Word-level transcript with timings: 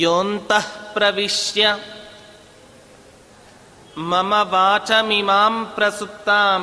ಯೋಂತಃ 0.00 0.92
ಪ್ರವಿಶ್ಯ 0.92 1.76
ಮಮ 4.08 4.32
ವಾಚಮಿಮಾಂ 4.50 5.54
ಪ್ರಸುಪ್ತಾಂ 5.74 6.62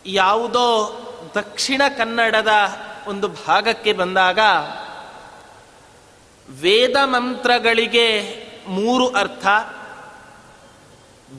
ಯಾವುದೋ 0.07 1.03
ದಕ್ಷಿಣ 1.35 1.83
ಕನ್ನಡದ 1.99 2.49
ಒಂದು 3.07 3.29
ಭಾಗಕ್ಕೆ 3.29 3.93
ಬಂದಾಗ 3.93 4.39
ವೇದ 6.61 6.97
ಮಂತ್ರಗಳಿಗೆ 7.05 8.37
ಮೂರು 8.69 9.09
ಅರ್ಥ. 9.09 9.47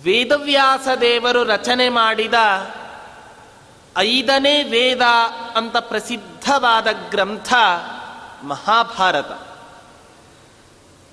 ವೇದವ್ಯಾಸ 0.04 0.88
ದೇವರು 1.02 1.44
ರಚನೆ 1.44 1.90
ಮಾಡಿದ 1.90 2.34
ಐದನೇ 3.98 4.64
ವೇದ 4.64 5.02
ಅಂತ 5.56 5.78
ಪ್ರಸಿದ್ಧವಾದ 5.78 6.88
ಗ್ರಂಥ 7.09 7.54
ಮಹಾಭಾರತ. 8.44 9.28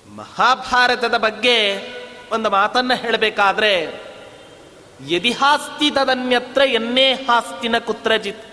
ಮಹಾಭಾರತದ 0.09 1.17
ಬಗ್ಗೆ 1.17 1.81
ಒಂದು 2.33 2.51
ಮಾತನ್ನ 2.51 2.95
ಹೇಳಬೇಕಾದ್ರೆ 2.95 4.05
ಯದಿಹಾಸ್ತಿ 5.09 5.91
ತದನ್ಯತ್ರ 5.91 6.63
ಎನ್ನೇ 6.63 7.13
ಹಾಸ್ತಿನ 7.13 7.79
ಕುತ್ರಜಿತ್? 7.79 8.45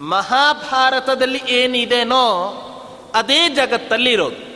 ಮಹಾಭಾರತದಲ್ಲಿ 0.00 1.42
ಏನಿದೆನೋ 1.48 2.56
ಅದೇ 3.14 3.48
ಜಗತ್ತಲ್ಲಿ 3.48 4.12
ಇರೋದು 4.12 4.50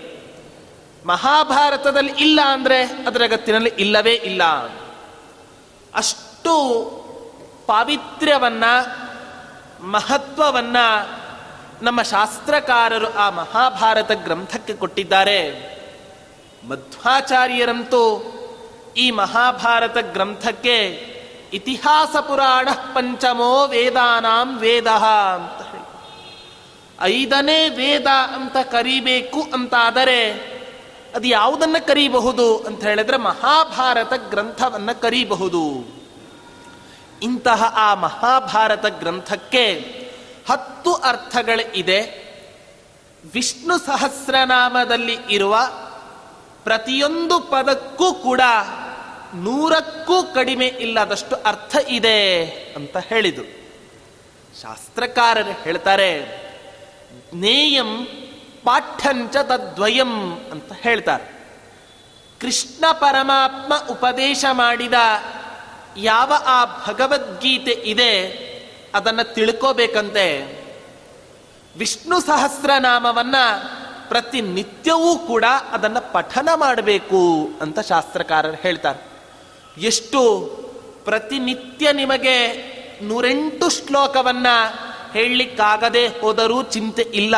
ಮಹಾಭಾರತದಲ್ಲಿ 1.06 2.12
ಇಲ್ಲ 2.18 2.40
ಅಂದ್ರೆ 2.46 2.84
ಅದರ 2.84 3.26
ಜಗತ್ತಿನಲ್ಲಿ 3.26 3.72
ಇಲ್ಲವೇ 3.78 4.12
ಇಲ್ಲ. 4.12 4.44
ಅಷ್ಟು 5.94 6.54
ಪಾವಿತ್ರ್ಯವನ್ನ, 7.66 8.64
ಮಹತ್ವವನ್ನ 9.80 10.76
ನಮ್ಮ 11.82 12.02
ಶಾಸ್ತ್ರಕಾರರು 12.02 13.14
ಆ 13.14 13.30
ಮಹಾಭಾರತ 13.30 14.10
ಗ್ರಂಥಕ್ಕೆ 14.12 14.74
ಕೊಟ್ಟಿದ್ದಾರೆ. 14.74 15.74
ಮಧ್ವಾಚಾರ್ಯರಂತೂ 16.68 18.30
ಈ 18.96 19.10
ಮಹಾಭಾರತ 19.10 19.96
ಗ್ರಂಥಕ್ಕೆ 19.98 20.76
ಇತಿಹಾಸ 21.52 22.16
ಪುರಾಣ 22.16 22.68
ಪಂಚಮೋ 22.94 23.66
ವೇದಾನಾಂ 23.66 24.58
ವೇದ 24.58 24.86
ಅಂತ 24.86 25.66
ಹೇಳಿ. 25.66 25.84
ಐದನೇ 27.00 27.68
ವೇದ 27.68 28.06
ಅಂತ 28.34 28.56
ಕರಿಬೇಕು 28.56 29.42
ಅಂತಾದರೆ 29.42 30.30
ಅದು 31.14 31.26
ಯಾವುದನ್ನು 31.26 31.86
ಕರೀಬಹುದು 31.86 32.58
ಅಂತ 32.58 32.84
ಹೇಳಿದ್ರೆ 32.84 33.16
ಮಹಾಭಾರತ 33.16 34.12
ಗ್ರಂಥವನ್ನು 34.30 35.00
ಕರೀಬಹುದು. 35.00 35.94
ಇಂತಹ 37.22 37.74
ಆ 37.76 37.94
ಮಹಾಭಾರತ 37.94 38.86
ಗ್ರಂಥಕ್ಕೆ 38.86 39.66
ಹತ್ತು 40.50 40.94
ಅರ್ಥಗಳು 40.94 41.74
ಇದೆ 41.74 42.24
ವಿಷ್ಣು 43.34 43.78
ಸಹಸ್ರನಾಮದಲ್ಲಿ 43.78 45.18
ಇರುವ 45.30 45.58
ಪ್ರತಿಯೊಂದು 46.64 47.40
ಪದಕ್ಕೂ 47.40 48.12
ಕೂಡ 48.12 48.40
ನೂರಕ್ಕೂ 49.34 50.22
ಕಡಿಮೆ 50.22 50.66
ಇಲ್ಲದಷ್ಟು 50.66 51.36
ಅರ್ಥ 51.36 51.76
ಇದೆ 51.88 52.46
ಅಂತ 52.46 52.96
ಹೇಳಿದರು. 52.96 53.64
ಶಾಸ್ತ್ರಕಾರರು 54.62 55.62
ಹೇಳ್ತಾರೆ 55.62 56.20
ನೇಯಂ 57.34 58.06
ಪಾಠಂಚ 58.64 59.36
ತದ್ವಯಂ 59.36 60.38
ಅಂತ 60.52 60.72
ಹೇಳ್ತಾರೆ. 60.72 61.48
ಕೃಷ್ಣ 62.40 62.84
ಪರಮಾತ್ಮ 62.92 63.72
ಉಪದೇಶ 63.90 64.44
ಮಾಡಿದ 64.52 64.94
ಯಾವ 65.96 66.32
ಆ 66.46 66.64
ಭಗವದ್ಗೀತೆ 66.86 67.70
ಇದೆ 67.70 68.26
ಅದನ್ನು 68.94 69.34
ತಿಳ್ಕೋಬೇಕಂತೆ. 69.34 70.64
ವಿಷ್ಣು 71.78 72.20
ಸಹಸ್ರನಾಮವನ್ನ 72.20 73.34
ಪ್ರತಿನಿತ್ಯವೂ 74.14 75.18
ಕೂಡ 75.18 75.44
ಅದನ್ನು 75.72 76.12
ಪಠನ 76.12 76.48
ಮಾಡಬೇಕು 76.54 77.48
ಅಂತ 77.60 77.80
ಶಾಸ್ತ್ರಕಾರರು 77.80 78.56
ಹೇಳ್ತಾರೆ. 78.56 79.00
ಎಷ್ಟು 79.78 80.20
ಪ್ರತಿನಿತ್ಯ 81.04 81.92
ನಿಮಗೆ 81.92 82.36
ನೂರೆಂಟು 83.02 83.70
ಶ್ಲೋಕವನ್ನು 83.70 84.56
ಹೇಳಲಿಕ್ಕಾಗದೆ 85.12 86.08
ಹೋದರೂ 86.08 86.62
ಚಿಂತೆ 86.62 87.02
ಇಲ್ಲ. 87.02 87.34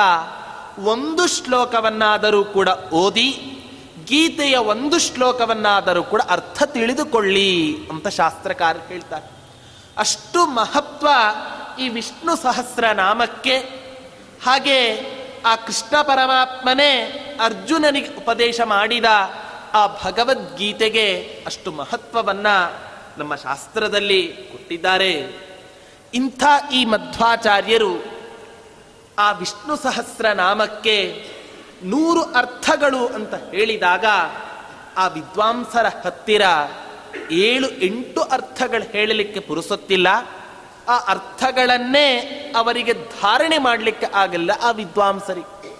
ಒಂದು 0.84 1.26
ಶ್ಲೋಕವನ್ನಾದರೂ 1.26 2.44
ಕೂಡ 2.44 2.68
ಓದಿ, 2.92 3.30
ಗೀತೆಯ 4.04 4.56
ಒಂದು 4.56 4.98
ಶ್ಲೋಕವನ್ನಾದರೂ 4.98 6.02
ಕೂಡ 6.02 6.22
ಅರ್ಥ 6.28 6.62
ತಿಳಿದುಕೊಳ್ಳಿ 6.62 7.76
ಅಂತ 7.90 8.08
ಶಾಸ್ತ್ರಕಾರ 8.08 8.76
ಹೇಳ್ತಾರೆ. 8.88 9.30
ಅಷ್ಟು 9.98 10.46
ಮಹತ್ವ 10.46 11.08
ಈ 11.80 11.88
ವಿಷ್ಣು 11.88 12.36
ಸಹಸ್ರ 12.36 12.86
ನಾಮಕ್ಕೆ 12.86 13.86
ಹಾಗೆ 14.46 14.78
ಆ 15.46 15.56
ಕೃಷ್ಣ 15.56 16.02
ಪರಮಾತ್ಮನೇ 16.02 17.02
ಅರ್ಜುನನಿಗೆ 17.40 18.08
ಉಪದೇಶ 18.08 18.60
ಮಾಡಿದ 18.60 19.04
ಆ 19.74 19.86
ಭಗವದ್ಗೀತೆಗೆ 19.86 21.42
ಅಷ್ಟು 21.46 21.72
ಮಹತ್ವವನ್ನು 21.72 22.86
ನಮ್ಮ 23.18 23.34
ಶಾಸ್ತ್ರದಲ್ಲಿ 23.36 24.36
ಕೊಟ್ಟಿದ್ದಾರೆ. 24.52 25.12
ಇಂಥ 26.14 26.42
ಈ 26.72 26.84
ಮಧ್ವಾಚಾರ್ಯರು 26.84 28.04
ಆ 29.18 29.32
ವಿಷ್ಣು 29.32 29.76
ಸಹಸ್ರ 29.76 30.28
ನಾಮಕ್ಕೆ 30.28 31.28
ನೂರು 31.84 32.22
ಅರ್ಥಗಳು 32.22 33.06
ಅಂತ 33.06 33.34
ಹೇಳಿದಾಗ 33.34 34.04
ಆ 34.96 35.06
ವಿದ್ವಾಂಸರ 35.06 35.86
ಹತ್ತಿರ 36.04 36.42
ಏಳು 37.30 37.70
ಎಂಟು 37.70 38.20
ಅರ್ಥಗಳು 38.20 38.92
ಹೇಳಲಿಕ್ಕೆ 38.92 39.40
ಪುರುಸೊತ್ತಿಲ್ಲ. 39.40 40.08
ಆ 40.88 40.96
ಅರ್ಥಗಳನ್ನೇ 40.96 42.18
ಅವರಿಗೆ 42.56 42.92
ಧಾರಣೆ 42.92 43.58
ಮಾಡಲಿಕ್ಕೆ 43.58 44.06
ಆಗಲ್ಲ 44.14 44.50
ಆ 44.62 44.70
ವಿದ್ವಾಂಸರಿಗೆ 44.70 45.76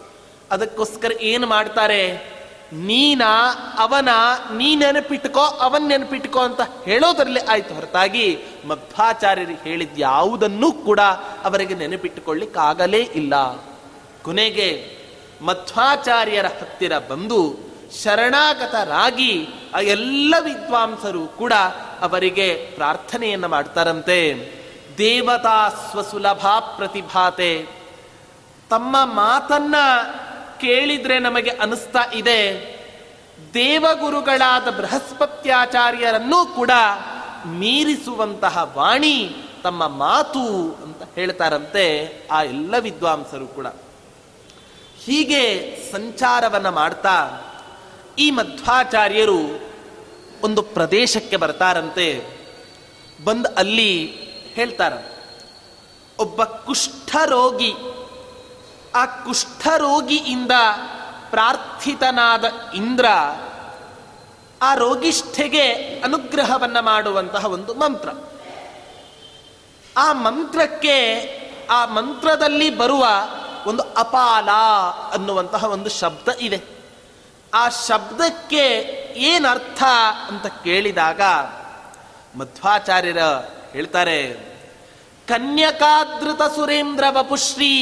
ಅದಕ್ಕೋಸ್ಕರ 0.50 1.12
ಏನು 1.12 1.46
ಮಾಡ್ತಾರೆ? 1.46 2.36
ನೀನ, 2.72 3.22
ಅವನ, 3.78 4.08
ನೀ 4.56 4.74
ನೆನಪಿಟ್ಕೋ, 4.74 5.40
ಅವನ್ 5.40 5.88
ನೆನಪಿಟ್ಕೋ 5.88 6.40
ಅಂತ 6.40 6.60
ಹೇಳೋದ್ರಲ್ಲಿ 6.84 7.40
ಆಯ್ತು. 7.40 7.74
ಹೊರತಾಗಿ 7.74 8.38
ಮಧ್ವಾಚಾರ್ಯರು 8.68 9.64
ಹೇಳಿದ 9.64 9.90
ಯಾವುದನ್ನೂ 9.96 10.72
ಕೂಡ 10.72 11.00
ಅವರಿಗೆ 11.44 11.74
ನೆನಪಿಟ್ಟುಕೊಳ್ಳಿಕ್ಕಾಗಲೇ 11.74 12.98
ಇಲ್ಲ. 12.98 13.34
ಕೊನೆಗೆ 14.22 14.96
ಮಧ್ವಾಚಾರ್ಯರ 15.40 16.46
ಹತ್ತಿರ 16.46 16.98
ಬಂದು 16.98 17.58
ಶರಣಾಗತರಾಗಿ 18.02 19.48
ಆ 19.74 19.80
ಎಲ್ಲ 19.80 20.34
ವಿದ್ವಾಂಸರು 20.40 21.26
ಕೂಡ 21.26 21.52
ಅವರಿಗೆ 22.00 22.70
ಪ್ರಾರ್ಥನೆಯನ್ನು 22.74 23.48
ಮಾಡ್ತಾರಂತೆ. 23.48 24.56
ದೇವತಾ 24.98 25.68
ಸ್ವಸುಲಭ 25.68 26.46
ಪ್ರತಿಭಾತೆ. 26.76 27.66
ತಮ್ಮ 28.70 28.96
ಮಾತನ್ನ 29.04 29.74
ಕೇಳಿದ್ರೆ 30.60 31.18
ನಮಗೆ 31.18 31.50
ಅನಿಸ್ತಾ 31.50 32.00
ಇದೆ. 32.14 32.76
ದೇವಗುರುಗಳಾದ 33.54 34.70
ಬೃಹಸ್ಪತ್ಯಾಚಾರ್ಯರನ್ನೂ 34.70 36.46
ಕೂಡ 36.46 36.70
ಮೀರಿಸುವಂತಹ 37.46 38.72
ವಾಣಿ 38.76 39.36
ತಮ್ಮ 39.62 39.88
ಮಾತು 39.88 40.38
ಅಂತ 40.82 41.14
ಹೇಳ್ತಾರಂತೆ 41.14 42.12
ಆ 42.30 42.42
ಎಲ್ಲ 42.42 42.74
ವಿದ್ವಾಂಸರು 42.78 43.46
ಕೂಡ. 43.46 43.66
ಹೀಗೆ 45.04 45.76
ಸಂಚಾರವನ್ನ 45.92 46.68
ಮಾಡ್ತಾ 46.68 47.30
ಈ 48.18 48.30
ಮಧ್ವಾಚಾರ್ಯರು 48.30 49.38
ಒಂದು 50.42 50.62
ಪ್ರದೇಶಕ್ಕೆ 50.62 51.36
ಬರ್ತಾರಂತೆ. 51.36 52.36
ಬಂದು 53.24 53.54
ಅಲ್ಲಿ 53.54 54.25
ಹೇಳ್ತಾರ, 54.56 54.92
ಒಬ್ಬ 56.18 56.44
ಕುಷ್ಠರೋಗಿ, 56.44 57.72
ಆ 58.94 59.06
ಕುಷ್ಠರೋಗಿಯಿಂದ 59.06 60.52
ಪ್ರಾರ್ಥಿತನಾದ 61.30 62.44
ಇಂದ್ರ 62.74 63.06
ಆ 64.62 64.74
ರೋಗಿಷ್ಠೆಗೆ 64.74 65.72
ಅನುಗ್ರಹವನ್ನು 66.04 66.82
ಮಾಡುವಂತಹ 66.82 67.46
ಒಂದು 67.46 67.74
ಮಂತ್ರ. 67.74 68.08
ಆ 69.96 70.12
ಮಂತ್ರಕ್ಕೆ, 70.12 71.22
ಆ 71.70 71.86
ಮಂತ್ರದಲ್ಲಿ 71.86 72.76
ಬರುವ 72.76 73.06
ಒಂದು 73.66 73.82
ಅಪಾಲ 73.82 74.50
ಅನ್ನುವಂತಹ 75.12 75.64
ಒಂದು 75.64 75.90
ಶಬ್ದ 75.90 76.28
ಇದೆ. 76.40 76.62
ಆ 77.54 77.68
ಶಬ್ದಕ್ಕೆ 77.68 78.66
ಏನರ್ಥ 79.16 79.82
ಅಂತ 80.28 80.46
ಕೇಳಿದಾಗ 80.46 81.20
ಮಧ್ವಾಚಾರ್ಯರ 82.38 83.18
ಹೇಳ್ತಾರೆ, 83.76 84.32
ಕನ್ಯಕಾದೃತ 85.28 86.42
ಸುರೇಂದ್ರ 86.42 87.04
ವಪುಶ್ರೀ, 87.10 87.72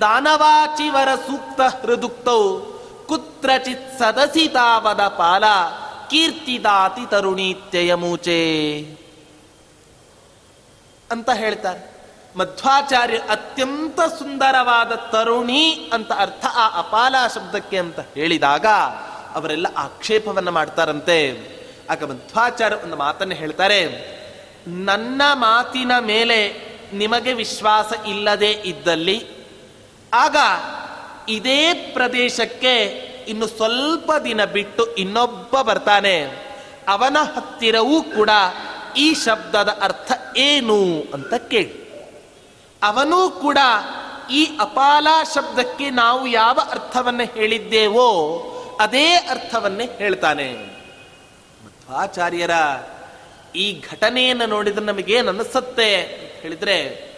ದಾನವಾಚಿವರ 0.00 1.14
ಸೂಕ್ತ 1.14 1.60
ಹೃದುಕ್ತೌ, 1.60 2.60
ಕುತ್ರಚಿತ್ 3.06 3.98
ಸದಸಿ 3.98 4.48
ತಾವದ 4.48 5.00
ಪಾಲ 5.08 5.44
ಕೀರ್ತಿದಾತಿ 6.10 7.10
ತರುಣೀತ್ಯಯ 7.10 7.94
ಮೂಚೆ. 7.94 8.80
ಅಂತ 11.10 11.30
ಹೇಳ್ತಾರೆ. 11.30 11.90
ಮಧ್ವಾಚಾರ್ಯ 12.36 13.16
ಅತ್ಯಂತ 13.16 14.00
ಸುಂದರವಾದ 14.00 14.92
ತರುಣಿ 14.92 15.90
ಅಂತ 15.92 16.12
ಅರ್ಥ 16.12 16.46
ಆ 16.54 16.78
ಅಪಾಲ 16.78 17.14
ಶಬ್ದಕ್ಕೆ 17.34 17.78
ಅಂತ 17.78 18.00
ಹೇಳಿದಾಗ 18.00 18.66
ಅವರೆಲ್ಲ 19.34 19.66
ಆಕ್ಷೇಪವನ್ನು 19.76 20.50
ಮಾಡ್ತಾರಂತೆ. 20.50 21.20
ಆಗ 21.90 22.04
ಮಧ್ವಾಚಾರ್ಯ 22.04 22.76
ಒಂದು 22.76 22.96
ಮಾತನ್ನು 22.96 23.34
ಹೇಳ್ತಾರೆ 23.34 23.80
ನನ್ನ 24.66 25.22
ಮಾತಿನ 25.32 25.92
ಮೇಲೆ 25.98 26.70
ನಿಮಗೆ 26.92 27.32
ವಿಶ್ವಾಸ 27.32 27.92
ಇಲ್ಲದೆ 28.06 28.50
ಇದ್ದಲ್ಲಿ, 28.50 29.26
ಆಗ 30.12 30.36
ಇದೇ 31.28 31.74
ಪ್ರದೇಶಕ್ಕೆ 31.74 32.76
ಇನ್ನು 33.28 33.46
ಸ್ವಲ್ಪ 33.46 34.12
ದಿನ 34.24 34.44
ಬಿಟ್ಟು 34.44 34.94
ಇನ್ನೊಬ್ಬ 34.94 35.60
ಬರ್ತಾನೆ. 35.60 36.24
ಅವನ 36.88 37.16
ಹತ್ತಿರವೂ 37.36 38.02
ಕೂಡ 38.02 38.30
ಈ 38.96 39.14
ಶಬ್ದದ 39.14 39.78
ಅರ್ಥ 39.82 40.12
ಏನು 40.36 41.00
ಅಂತ 41.14 41.34
ಕೇಳಿ. 41.34 41.80
ಅವನೂ 42.82 43.30
ಕೂಡ 43.30 43.58
ಈ 44.30 44.48
ಅಪಾಲ 44.60 45.06
ಶಬ್ದಕ್ಕೆ 45.34 45.90
ನಾವು 45.90 46.26
ಯಾವ 46.26 46.58
ಅರ್ಥವನ್ನು 46.70 47.34
ಹೇಳಿದ್ದೇವೋ, 47.34 48.08
ಅದೇ 48.80 49.14
ಅರ್ಥವನ್ನೇ 49.14 49.88
ಹೇಳ್ತಾನೆ. 49.98 50.52
ಮಧ್ವಾಚಾರ್ಯರ 51.64 52.50
ಈ 53.56 53.80
ಘಟನೆಯನ್ನು 53.90 54.46
ನೋಡಿದ್ರೆ 54.46 54.84
ನಮಗೇನು 54.84 55.28
ಅನಿಸುತ್ತೆ 55.28 55.96
ಹೇಳಿದ್ರೆ, 56.42 57.10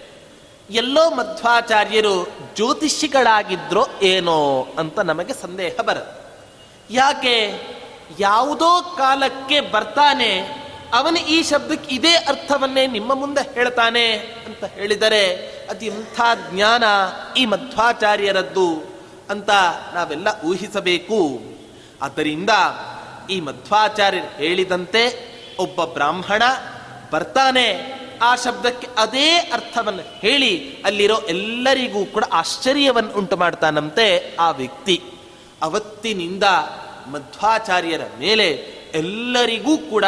ಎಲ್ಲೋ 0.71 1.11
ಮಧ್ವಾಚಾರ್ಯರು 1.11 2.29
ಜ್ಯೋತಿಷಿಗಳಾಗಿದ್ರೋ 2.55 3.87
ಏನೋ 4.03 4.67
ಅಂತ 4.79 4.99
ನಮಗೆ 4.99 5.35
ಸಂದೇಹ 5.35 5.81
ಬರುತ್ತೆ. 5.81 6.47
ಯಾಕೆ? 6.91 7.61
ಯಾವುದೋ 8.21 8.95
ಕಾಲಕ್ಕೆ 8.99 9.61
ಬರ್ತಾನೆ, 9.61 10.63
ಅವನು 10.95 11.19
ಈ 11.19 11.43
ಶಬ್ದಕ್ಕೆ 11.43 11.95
ಇದೇ 11.95 12.15
ಅರ್ಥವನ್ನೇ 12.15 12.87
ನಿಮ್ಮ 12.87 13.15
ಮುಂದೆ 13.15 13.55
ಹೇಳ್ತಾನೆ 13.55 14.13
ಅಂತ 14.15 14.65
ಹೇಳಿದರೆ 14.65 15.37
ಅದು 15.71 15.85
ಇಂಥ 15.85 16.21
ಜ್ಞಾನ 16.51 16.85
ಈ 17.37 17.47
ಮಧ್ವಾಚಾರ್ಯರದ್ದು 17.47 18.83
ಅಂತ 19.31 19.51
ನಾವೆಲ್ಲ 19.95 20.29
ಊಹಿಸಬೇಕು. 20.45 21.41
ಆದ್ದರಿಂದ 22.03 22.51
ಈ 23.31 23.41
ಮಧ್ವಾಚಾರ್ಯರು 23.41 24.37
ಹೇಳಿದಂತೆ 24.37 25.32
ಒಬ್ಬ 25.63 25.85
ಬ್ರಾಹ್ಮಣ 25.85 26.43
ಬರ್ತಾನೆ, 27.13 27.67
ಆ 28.23 28.31
ಶಬ್ದಕ್ಕೆ 28.37 28.89
ಅದೇ 28.99 29.29
ಅರ್ಥವನ್ನು 29.53 30.05
ಹೇಳಿ 30.19 30.53
ಅಲ್ಲಿರೋ 30.83 31.17
ಎಲ್ಲರಿಗೂ 31.29 32.05
ಕೂಡ 32.05 32.25
ಆಶ್ಚರ್ಯವನ್ನು 32.33 33.13
ಉಂಟು 33.13 33.37
ಮಾಡ್ತಾನಂತೆ 33.37 34.07
ಆ 34.37 34.51
ವ್ಯಕ್ತಿ. 34.51 34.97
ಅವತ್ತಿನಿಂದ 35.63 36.47
ಮಧ್ವಾಚಾರ್ಯರ 37.07 38.05
ಮೇಲೆ 38.19 38.49
ಎಲ್ಲರಿಗೂ 38.95 39.75
ಕೂಡ 39.79 40.05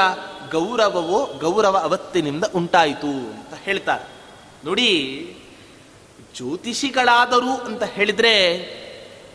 ಗೌರವವೋ, 0.52 1.20
ಗೌರವ 1.38 1.76
ಅವತ್ತಿನಿಂದ 1.76 2.44
ಉಂಟಾಯಿತು 2.54 3.12
ಅಂತ 3.34 3.54
ಹೇಳ್ತಾರೆ. 3.64 4.04
ನೋಡಿ, 4.64 4.90
ಜ್ಯೋತಿಷಿಗಳಾದರು 6.34 7.52
ಅಂತ 7.66 7.82
ಹೇಳಿದ್ರೆ 7.82 8.34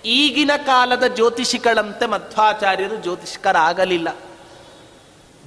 ಈಗಿನ 0.05 0.51
ಕಾಲದ 0.65 1.05
ಜ್ಯೋತಿಷಿಗಳಂತೆ 1.07 2.05
ಮಧ್ವಾಚಾರ್ಯರು 2.05 2.95
ಜ್ಯೋತಿಷ್ಕರಾಗಲಿಲ್ಲ. 2.95 4.09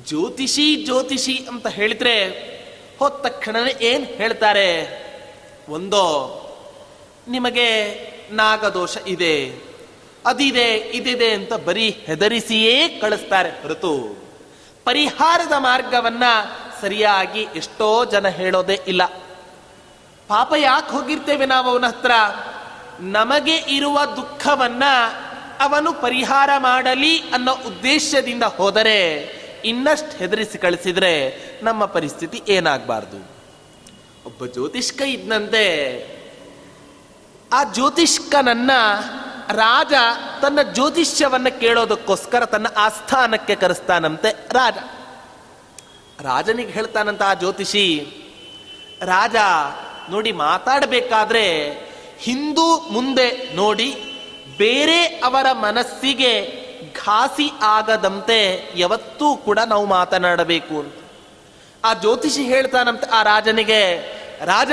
ಜ್ಯೋತಿಷಿ 0.07 0.85
ಜ್ಯೋತಿಷಿ 0.85 1.47
ಅಂತ 1.49 1.67
ಹೇಳಿದ್ರೆ 1.67 2.25
ಹೋದ 2.99 3.13
ತಕ್ಷಣನೇ 3.13 3.77
ಏನು 3.81 4.05
ಹೇಳ್ತಾರೆ? 4.05 5.03
ಒಂದೋ, 5.69 6.39
ನಿಮಗೆ 7.29 7.99
ನಾಗದೋಷ 8.31 8.97
ಇದೆ, 9.07 9.59
ಅದಿದೆ, 10.27 10.75
ಇದಿದೆ 10.75 11.31
ಅಂತ 11.31 11.53
ಬರೀ 11.53 11.91
ಹೆದರಿಸಿಯೇ 11.91 12.89
ಕಳಿಸ್ತಾರೆ 12.89 13.51
ಹೊರತು 13.51 14.23
ಪರಿಹಾರದ 14.85 15.53
ಮಾರ್ಗವನ್ನ 15.59 16.23
ಸರಿಯಾಗಿ 16.81 17.47
ಎಷ್ಟೋ 17.57 18.05
ಜನ 18.05 18.29
ಹೇಳೋದೇ 18.29 18.81
ಇಲ್ಲ. 18.89 19.05
ಪಾಪ 20.29 20.55
ಯಾಕೆ 20.57 20.91
ಹೋಗಿರ್ತೇವೆ 20.91 21.47
ನಾವು 21.47 21.71
ಅವನ 21.71 21.87
ಹತ್ರ? 21.87 22.11
ನಮಗೆ 23.01 23.57
ಇರುವ 23.57 24.05
ದುಃಖವನ್ನ 24.05 24.83
ಅವನು 25.61 25.93
ಪರಿಹಾರ 25.93 26.51
ಮಾಡಲಿ 26.59 27.19
ಅನ್ನೋ 27.19 27.53
ಉದ್ದೇಶದಿಂದ 27.53 28.43
ಹೋದರೆ 28.43 29.42
ಇನ್ನಷ್ಟು 29.65 30.19
ಹೆದರಿಸಿ 30.19 30.59
ಕಳಿಸಿದ್ರೆ 30.59 31.37
ನಮ್ಮ 31.63 31.85
ಪರಿಸ್ಥಿತಿ 31.85 32.43
ಏನಾಗಬಾರ್ದು. 32.49 33.33
ಒಬ್ಬ 34.27 34.47
ಜ್ಯೋತಿಷ್ಕ 34.47 35.01
ಇದ್ದಂತೆ 35.03 35.65
ಆ 37.53 37.65
ಜ್ಯೋತಿಷ್ಕನನ್ನ 37.65 38.71
ರಾಜ 39.53 39.93
ತನ್ನ 40.43 40.63
ಜ್ಯೋತಿಷ್ಯವನ್ನ 40.63 41.49
ಕೇಳೋದಕ್ಕೋಸ್ಕರ 41.49 42.45
ತನ್ನ 42.45 42.67
ಆಸ್ಥಾನಕ್ಕೆ 42.77 43.55
ಕರೆಸ್ತಾನಂತೆ 43.55 44.49
ರಾಜ. 44.53 44.75
ರಾಜನಿಗೆ 46.23 46.69
ಹೇಳ್ತಾನಂತ 46.69 47.23
ಆ 47.23 47.35
ಜ್ಯೋತಿಷಿ, 47.35 48.07
ರಾಜ, 49.01 49.37
ನೋಡಿ 50.11 50.33
ಮಾತಾಡಬೇಕಾದ್ರೆ 50.33 51.73
ಹಿಂದೂ 52.19 52.81
ಮುಂದೆ 52.81 53.55
ನೋಡಿ 53.55 53.95
ಬೇರೆ 54.59 55.05
ಅವರ 55.05 55.53
ಮನಸ್ಸಿಗೆ 55.53 56.62
ಘಾಸಿ 57.05 57.51
ಆಗದಂತೆ 57.63 58.71
ಯಾವತ್ತೂ 58.77 59.37
ಕೂಡ 59.37 59.59
ನಾವು 59.59 59.87
ಮಾತನಾಡಬೇಕು 59.87 60.81
ಅಂತ. 60.81 60.95
ಆ 61.85 61.95
ಜ್ಯೋತಿಷಿ 61.95 62.45
ಹೇಳ್ತಾನಂತೆ 62.45 63.07
ಆ 63.07 63.23
ರಾಜನಿಗೆ, 63.23 63.99
ರಾಜ, 64.45 64.73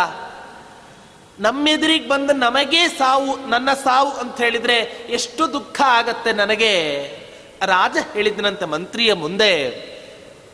ನಮ್ಮೆದುರಿಗೆ 1.39 2.07
ಬಂದು 2.07 2.33
ನಮಗೇ 2.33 2.87
ಸಾವು, 2.87 3.49
ನನ್ನ 3.49 3.73
ಸಾವು 3.73 4.11
ಅಂತ 4.11 4.37
ಹೇಳಿದ್ರೆ 4.37 4.75
ಎಷ್ಟು 5.09 5.53
ದುಃಖ 5.53 5.81
ಆಗತ್ತೆ 5.81 6.33
ನನಗೆ? 6.33 6.73
ರಾಜ 7.65 7.97
ಹೇಳಿದನಂತ 8.13 8.63
ಮಂತ್ರಿಯ 8.63 9.13
ಮುಂದೆ, 9.13 9.53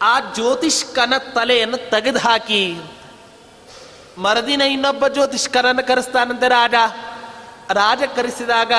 ಆ 0.01 0.19
ಜ್ಯೋತಿಷ್ಕನ 0.19 1.13
ತಲೆಯನ್ನು 1.17 1.77
ತೆಗೆದು 1.89 2.19
ಹಾಕಿ 2.19 2.75
ಮರದಿನ 4.17 4.61
ಇನ್ನೊಬ್ಬ 4.61 5.07
ಜ್ಯೋತಿಷ್ಕರನ್ನು 5.07 5.87
ಕರೆಸ್ತಾನಂತೆ 5.87 6.47
ರಾಜ. 6.47 6.73
ರಾಜ 7.73 8.03
ಕರೆಸಿದಾಗ 8.15 8.71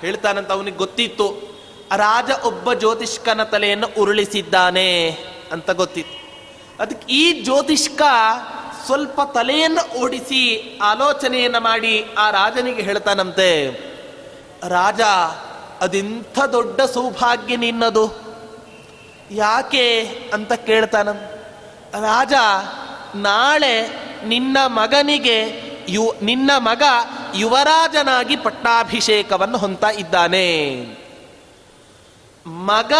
ಹೇಳ್ತಾನಂತ 0.00 0.52
ಅವನಿಗೆ 0.52 0.76
ಗೊತ್ತಿತ್ತು. 0.76 1.50
ರಾಜ 1.96 2.30
ಒಬ್ಬ 2.44 2.72
ಜ್ಯೋತಿಷ್ಕನ 2.72 3.42
ತಲೆಯನ್ನು 3.42 3.88
ಉರುಳಿಸಿದ್ದಾನೆ 3.98 5.10
ಅಂತ 5.52 5.70
ಗೊತ್ತಿತ್ತು. 5.70 6.20
ಅದಕ್ಕೆ 6.82 7.12
ಈ 7.12 7.42
ಜ್ಯೋತಿಷ್ಕ 7.42 8.02
ಸ್ವಲ್ಪ 8.86 9.20
ತಲೆಯನ್ನು 9.34 10.00
ಓಡಿಸಿ 10.00 10.78
ಆಲೋಚನೆಯನ್ನು 10.82 11.60
ಮಾಡಿ 11.60 12.06
ಆ 12.18 12.30
ರಾಜನಿಗೆ 12.30 12.82
ಹೇಳ್ತಾನಂತೆ, 12.82 13.70
ರಾಜ, 14.68 15.00
ಅದೆಂಥ 15.80 16.38
ದೊಡ್ಡ 16.38 16.80
ಸೌಭಾಗ್ಯ 16.80 17.56
ನಿನ್ನದು. 17.56 18.20
ಯಾಕೆ? 19.30 20.00
ಅಂತ 20.34 20.52
ಕೇಳ್ತಾನ 20.52 21.08
ರಾಜ, 21.92 22.32
ನಾಳೆ 23.14 24.09
ನಿನ್ನ 24.24 24.56
ಮಗನಿಗೆ 24.66 25.70
ಯು, 25.88 26.14
ನಿನ್ನ 26.22 26.50
ಮಗ 26.58 26.82
ಯುವರಾಜನಾಗಿ 27.34 28.36
ಪಟ್ಟಾಭಿಷೇಕವನ್ನು 28.36 29.58
ಹೊಂತ 29.58 29.84
ಇದ್ದಾನೆ. 29.84 30.80
ಮಗ 32.46 32.92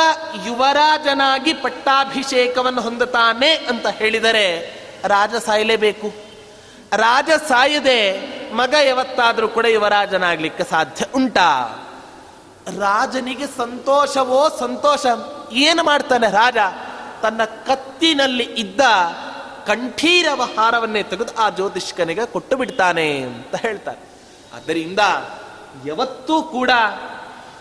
ಯುವರಾಜನಾಗಿ 0.46 1.52
ಪಟ್ಟಾಭಿಷೇಕವನ್ನು 1.52 2.80
ಹೊಂದುತ್ತಾನೆ 2.80 3.50
ಅಂತ 3.50 3.86
ಹೇಳಿದರೆ 3.86 4.60
ರಾಜ 5.04 5.34
ಸಾಯಲೇಬೇಕು 5.34 6.12
ರಾಜ 6.92 7.30
ಸಾಯದೆ 7.48 8.30
ಮಗ 8.52 8.74
ಯಾವತ್ತಾದರೂ 8.84 9.48
ಕೂಡ 9.48 9.66
ಯುವರಾಜನಾಗಲಿಕ್ಕೆ 9.66 10.64
ಸಾಧ್ಯ 10.64 11.04
ಉಂಟಾ. 11.14 11.76
ರಾಜನಿಗೆ 12.78 13.46
ಸಂತೋಷವೋ 13.46 14.56
ಸಂತೋಷ 14.60 15.06
ಏನು 15.52 15.84
ಮಾಡ್ತಾನೆ 15.84 16.30
ರಾಜ? 16.30 16.56
ತನ್ನ 17.22 17.44
ಕತ್ತಿನಲ್ಲಿ 17.44 18.44
ಇದ್ದ 18.44 18.80
ಕಂಠೀರವ 19.66 20.48
ಹಾರವನ್ನೇ 20.58 21.02
ತೆಗೆದು 21.02 21.34
ಆ 21.34 21.50
ಜ್ಯೋತಿಷ್ಕನಿಗೆ 21.50 22.26
ಕೊಟ್ಟು 22.26 22.56
ಬಿಡ್ತಾನೆ 22.56 23.18
ಅಂತ 23.18 23.56
ಹೇಳ್ತಾರೆ. 23.56 23.98
ಅದರಿಂದ 24.52 24.98
ಯಾವತ್ತೂ 25.86 26.42
ಕೂಡ 26.42 26.70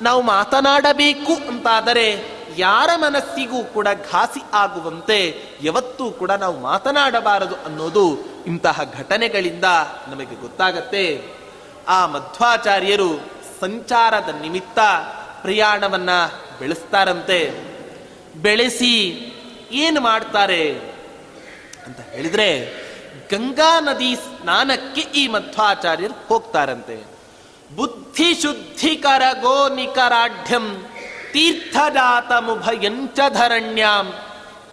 ನಾವು 0.01 0.21
ಮಾತನಾಡಬೇಕು 0.21 1.33
ಅಂತಾದರೆ 1.33 2.39
ಯಾರ 2.57 2.89
ಮನಸ್ಸಿಗೂ 2.95 3.63
ಕೂಡ 3.63 3.87
ಘಾಸಿ 4.11 4.41
ಆಗುವಂತೆ 4.53 5.43
ಯಾವತ್ತೂ 5.61 6.11
ಕೂಡ 6.11 6.31
ನಾವು 6.31 6.59
ಮಾತನಾಡಬಾರದು 6.59 7.55
ಅನ್ನೋದು 7.55 8.17
ಇಂತಹ 8.47 8.81
ಘಟನೆಗಳಿಂದ 8.97 9.63
ನಮಗೆ 10.07 10.35
ಗೊತ್ತಾಗತ್ತೆ. 10.35 11.23
ಆ 11.87 12.05
ಮಧ್ವಾಚಾರ್ಯರು 12.05 13.17
ಸಂಚಾರದ 13.61 14.41
ನಿಮಿತ್ತ 14.41 14.79
ಪ್ರಯಾಣವನ್ನ 15.41 16.09
ಬೆಳೆಸ್ತಾರಂತೆ. 16.59 17.69
ಬೆಳೆಸಿ 18.35 19.25
ಏನು 19.71 20.01
ಮಾಡ್ತಾರೆ? 20.01 20.88
ಅಂತ 21.89 21.99
ಹೇಳಿದ್ರೆ 21.99 22.47
ಗಂಗಾ 23.31 23.79
ನದಿ 23.79 24.15
ಸ್ನಾನಕ್ಕೆ 24.15 25.01
ಈ 25.01 25.27
ಮಧ್ವಾಚಾರ್ಯರು 25.27 26.13
ಹೋಗ್ತಾರಂತೆ. 26.27 26.95
ಬುದ್ಧಿ 27.75 28.35
ಶುದ್ಧಿಕರ 28.35 29.21
ಗೋ 29.41 29.69
ನಿಕರಾಢ್ಯಂ 29.75 30.87
ತೀರ್ಥಜಾತ 31.33 32.31
ಮುಭಯಂಚ 32.31 33.19
ಧರಣ್ಯಾಂ 33.29 34.13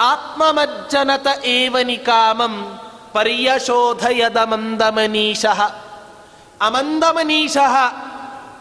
ಆತ್ಮಮಜ್ಜನತ 0.00 1.26
ಏವ 1.44 1.76
ನಿಕಾಮಂ 1.82 2.54
ಪರ್ಯಶೋಧಯದ 3.12 4.36
ಮಂದಮನೀಶಃ 4.36 5.60
ಅಮಂದಮನೀಶಃ. 6.60 7.74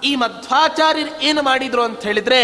ಈ 0.03 0.15
ಮಧ್ವಾಚಾರ್ಯರು 0.15 1.21
ಏನು 1.21 1.41
ಮಾಡಿದ್ರು 1.41 1.83
ಅಂತ 1.83 2.01
ಹೇಳಿದ್ರೆ 2.01 2.41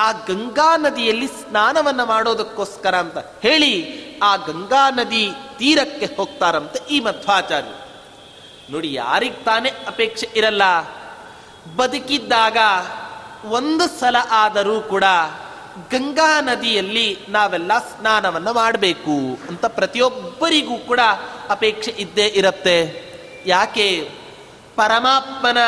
ಆ 0.00 0.12
ಗಂಗಾ 0.12 0.76
ನದಿಯಲ್ಲಿ 0.76 1.26
ಸ್ನಾನವನ್ನ 1.26 2.02
ಮಾಡೋದಕ್ಕೋಸ್ಕರ 2.04 2.94
ಅಂತ 2.94 3.18
ಹೇಳಿ 3.18 3.72
ಆ 4.22 4.36
ಗಂಗಾ 4.36 4.90
ನದಿ 4.90 5.32
ತೀರಕ್ಕೆ 5.58 6.16
ಹೋಗ್ತಾರಂತೆ 6.16 6.94
ಈ 6.94 7.00
ಮಧ್ವಾಚಾರ್ಯರು. 7.00 7.88
ನೋಡಿ, 8.72 8.94
ಯಾರಿಗೆ 8.94 9.44
ತಾನೇ 9.44 9.68
ಅಪೇಕ್ಷೆ 9.68 10.28
ಇರಲ್ಲ. 10.36 10.62
ಬದುಕಿದ್ದಾಗ 11.76 12.56
ಒಂದು 13.44 14.00
ಸಲ 14.00 14.16
ಆದರೂ 14.30 14.80
ಕೂಡ 14.80 15.04
ಗಂಗಾ 15.90 16.40
ನದಿಯಲ್ಲಿ 16.40 17.18
ನಾವೆಲ್ಲ 17.28 17.78
ಸ್ನಾನವನ್ನು 17.78 18.52
ಮಾಡಬೇಕು 18.52 19.38
ಅಂತ 19.48 19.66
ಪ್ರತಿಯೊಬ್ಬರಿಗೂ 19.66 20.78
ಕೂಡ 20.78 21.00
ಅಪೇಕ್ಷೆ 21.48 21.90
ಇದ್ದೇ 21.90 22.26
ಇರುತ್ತೆ. 22.26 23.08
ಯಾಕೆ? 23.46 24.10
ಪರಮಾತ್ಮನ 24.76 25.58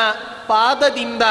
ಪಾದದಿಂದ 0.47 1.23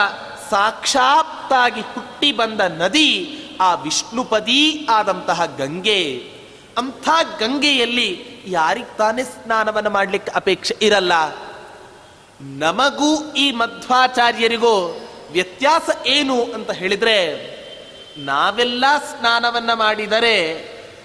ಸಾಕ್ಷಾತ್ತಾಗಿ 0.51 1.81
ಹುಟ್ಟಿ 1.81 2.33
ಬಂದ 2.33 2.61
ನದಿ 2.61 3.37
ಆ 3.61 3.75
ವಿಷ್ಣುಪದಿ 3.75 4.87
ಆದಂತಹ 4.91 5.47
ಗಂಗೆ. 5.47 6.33
ಅಂಥ 6.79 7.09
ಗಂಗೆಯಲ್ಲಿ 7.39 8.27
ಯಾರಿಗೆ 8.47 8.97
ತಾನೇ 8.97 9.25
ಸ್ನಾನವನ್ನು 9.25 9.91
ಮಾಡಲಿಕ್ಕೆ 9.91 10.33
ಅಪೇಕ್ಷೆ 10.35 10.77
ಇರಲ್ಲ? 10.83 11.13
ನಮಗೂ 12.41 13.33
ಈ 13.33 13.51
ಮಧ್ವಾಚಾರ್ಯರಿಗೂ 13.53 15.07
ವ್ಯತ್ಯಾಸ 15.33 15.91
ಏನು 16.07 16.43
ಅಂತ 16.43 16.71
ಹೇಳಿದರೆ, 16.71 17.17
ನಾವೆಲ್ಲ 18.19 18.85
ಸ್ನಾನವನ್ನು 19.11 19.77
ಮಾಡಿದರೆ 19.77 20.37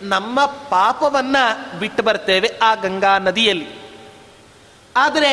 ನಮ್ಮ 0.02 0.46
ಪಾಪವನ್ನು 0.46 1.80
ಬಿಟ್ಟು 1.80 2.04
ಬರ್ತೇವೆ 2.04 2.50
ಆ 2.62 2.76
ಗಂಗಾ 2.76 3.18
ನದಿಯಲ್ಲಿ. 3.18 3.68
ಆದರೆ 4.96 5.32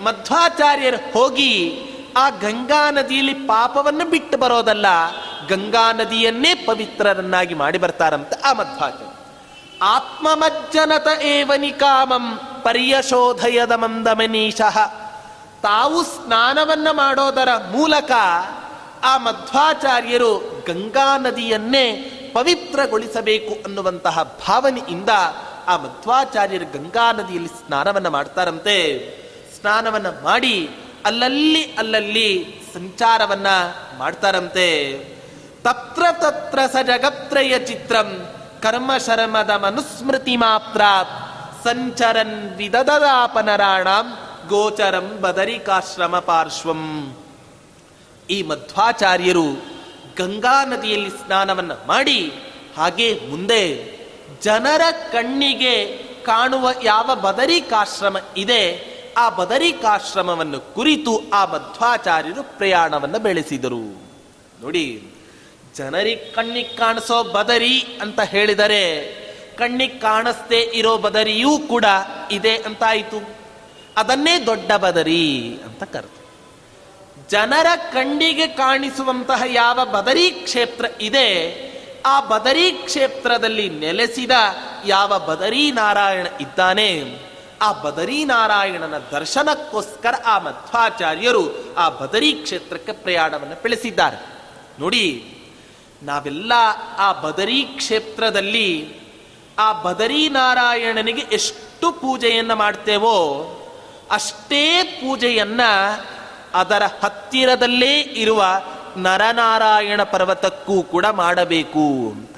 ಮಧ್ವಾಚಾರ್ಯರು 0.00 1.12
ಹೋಗಿ 1.12 1.52
ಆ 2.16 2.30
ಗಂಗಾ 2.30 2.90
ನದಿಯಲ್ಲಿ 2.90 3.34
ಪಾಪವನ್ನು 3.34 4.04
ಬಿಟ್ಟು 4.04 4.38
ಬರೋದಲ್ಲ, 4.38 4.86
ಗಂಗಾ 5.48 5.92
ನದಿಯನ್ನೇ 5.92 6.54
ಪವಿತ್ರರನ್ನಾಗಿ 6.54 7.54
ಮಾಡಿ 7.54 7.78
ಬರ್ತಾರಂತೆ 7.78 8.40
ಆ 8.40 8.52
ಮಧ್ವಾಚಾರ್ಯ. 8.52 9.09
ಆತ್ಮಮಜ್ಜನತ 9.82 11.22
ಏವನಿ 11.22 11.70
ಕಾಮಂ 11.70 12.40
ಪರ್ಯಶೋಧಯದ 12.62 13.72
ಮಂದಮನೀಶಃ. 13.72 14.78
ತಾವು 15.62 16.02
ಸ್ನಾನವನ್ನ 16.02 16.88
ಮಾಡೋದರ 16.90 17.48
ಮೂಲಕ 17.72 18.10
ಆ 19.04 19.16
ಮಧ್ವಾಚಾರ್ಯರು 19.16 20.64
ಗಂಗಾ 20.68 21.18
ನದಿಯನ್ನೇ 21.18 21.92
ಪವಿತ್ರಗೊಳಿಸಬೇಕು 22.34 23.54
ಅನ್ನುವಂತಹ 23.64 24.38
ಭಾವನೆಯಿಂದ 24.48 25.08
ಆ 25.66 25.76
ಮಧ್ವಾಚಾರ್ಯರು 25.76 26.64
ಗಂಗಾ 26.64 27.12
ನದಿಯಲ್ಲಿ 27.12 27.48
ಸ್ನಾನವನ್ನ 27.48 28.08
ಮಾಡ್ತಾರಂತೆ. 28.08 28.78
ಸ್ನಾನವನ್ನ 29.60 30.06
ಮಾಡಿ 30.06 30.70
ಅಲ್ಲಲ್ಲಿ 31.04 31.64
ಅಲ್ಲಲ್ಲಿ 31.64 32.60
ಸಂಚಾರವನ್ನ 32.74 33.46
ಮಾಡ್ತಾರಂತೆ. 33.98 34.98
ತತ್ರ 35.64 36.02
ತತ್ರ 36.12 36.58
ಸ 36.66 36.76
ಜಗತ್ರಯ 36.82 37.58
ಚಿತ್ರಂ 37.58 38.26
ಕರ್ಮ 38.62 38.90
ಶರ್ಮದ 38.98 39.50
ಮನುಸ್ಮೃತಿ 39.50 40.36
ಮಾತ್ರ. 40.36 40.80
ಸಂಚರನ್ 41.64 42.56
ವಿದದಾಪನರಾಣಾಂ 42.56 44.06
ಗೋಚರಂ 44.48 45.18
ಬದರಿಕಾಶ್ರಮ 45.20 46.18
ಪಾರ್ಶ್ವಂ. 46.18 47.16
ಈ 48.30 48.42
ಮಧ್ವಾಚಾರ್ಯರು 48.42 49.52
ಗಂಗಾ 50.18 50.64
ನದಿಯಲ್ಲಿ 50.64 51.10
ಸ್ನಾನವನ್ನು 51.10 51.86
ಮಾಡಿ, 51.86 52.32
ಹಾಗೆ 52.76 53.20
ಮುಂದೆ 53.30 53.90
ಜನರ 54.42 54.80
ಕಣ್ಣಿಗೆ 55.12 55.84
ಕಾಣುವ 56.24 56.68
ಯಾವ 56.82 57.14
ಬದರಿಕಾಶ್ರಮ 57.14 58.16
ಇದೆ, 58.36 58.90
ಆ 59.18 59.28
ಬದರಿಕಾಶ್ರಮವನ್ನು 59.28 60.74
ಕುರಿತು 60.74 61.20
ಆ 61.32 61.44
ಮಧ್ವಾಚಾರ್ಯರು 61.44 62.58
ಪ್ರಯಾಣವನ್ನು 62.58 63.18
ಬೆಳೆಸಿದರು. 63.18 64.02
ನೋಡಿ. 64.62 65.14
ಜನರಿಗೆ 65.76 66.24
ಕಣ್ಣಿಗೆ 66.32 66.76
ಕಾಣಿಸೋ 66.76 67.22
ಬದರಿ 67.22 67.78
ಅಂತ 68.00 68.20
ಹೇಳಿದರೆ, 68.20 68.84
ಕಣ್ಣಿಗೆ 69.58 69.98
ಕಾಣಿಸ್ದೇ 69.98 70.60
ಇರೋ 70.74 70.98
ಬದರಿಯೂ 70.98 71.58
ಕೂಡ 71.58 71.84
ಇದೆ 72.30 72.56
ಅಂತ 72.56 72.82
ಆಯಿತು 72.86 73.18
ಅದನ್ನೇ 73.96 74.38
ದೊಡ್ಡ 74.46 74.72
ಬದರಿ 74.72 75.60
ಅಂತ 75.64 75.82
ಕರೆದು 75.82 76.20
ಜನರ 77.30 77.66
ಕಣ್ಣಿಗೆ 77.92 78.46
ಕಾಣಿಸುವಂತಹ 78.46 79.42
ಯಾವ 79.46 79.84
ಬದರಿ 79.84 80.30
ಕ್ಷೇತ್ರ 80.30 80.84
ಇದೆ, 81.00 81.28
ಆ 82.06 82.20
ಬದರಿ 82.20 82.72
ಕ್ಷೇತ್ರದಲ್ಲಿ 82.72 83.68
ನೆಲೆಸಿದ 83.68 84.30
ಯಾವ 84.86 85.18
ಬದರಿ 85.18 85.72
ನಾರಾಯಣ 85.72 86.26
ಇದ್ದಾನೆ, 86.40 87.18
ಆ 87.62 87.72
ಬದರಿ 87.72 88.24
ನಾರಾಯಣನ 88.24 88.98
ದರ್ಶನಕ್ಕೋಸ್ಕರ 88.98 90.14
ಆ 90.24 90.38
ಮಧ್ವಾಚಾರ್ಯರು 90.38 91.74
ಆ 91.74 91.88
ಬದರಿ 91.88 92.32
ಕ್ಷೇತ್ರಕ್ಕೆ 92.32 92.92
ಪ್ರಯಾಣವನ್ನು 92.92 93.62
ಬೆಳೆಸಿದ್ದಾರೆ. 93.62 94.16
ನೋಡಿ 94.78 95.34
ನಾವೆಲ್ಲ 96.02 96.52
ಆ 96.98 97.12
ಬದರಿ 97.12 97.62
ಕ್ಷೇತ್ರದಲ್ಲಿ 97.62 98.94
ಆ 99.58 99.72
ಬದರಿ 99.72 100.28
ನಾರಾಯಣನಿಗೆ 100.28 101.22
ಎಷ್ಟು 101.32 101.92
ಪೂಜೆಯನ್ನು 101.92 102.56
ಮಾಡ್ತೇವೋ 102.56 103.56
ಅಷ್ಟೇ 104.10 104.82
ಪೂಜೆಯನ್ನ 104.82 105.60
ಅದರ 106.54 106.82
ಹತ್ತಿರದಲ್ಲೇ 107.04 108.00
ಇರುವ 108.00 108.44
ನರನಾರಾಯಣ 108.96 110.02
ಪರ್ವತಕ್ಕೂ 110.02 110.82
ಕೂಡ 110.82 111.06
ಮಾಡಬೇಕು 111.06 111.88
ಅಂತ. 112.10 112.36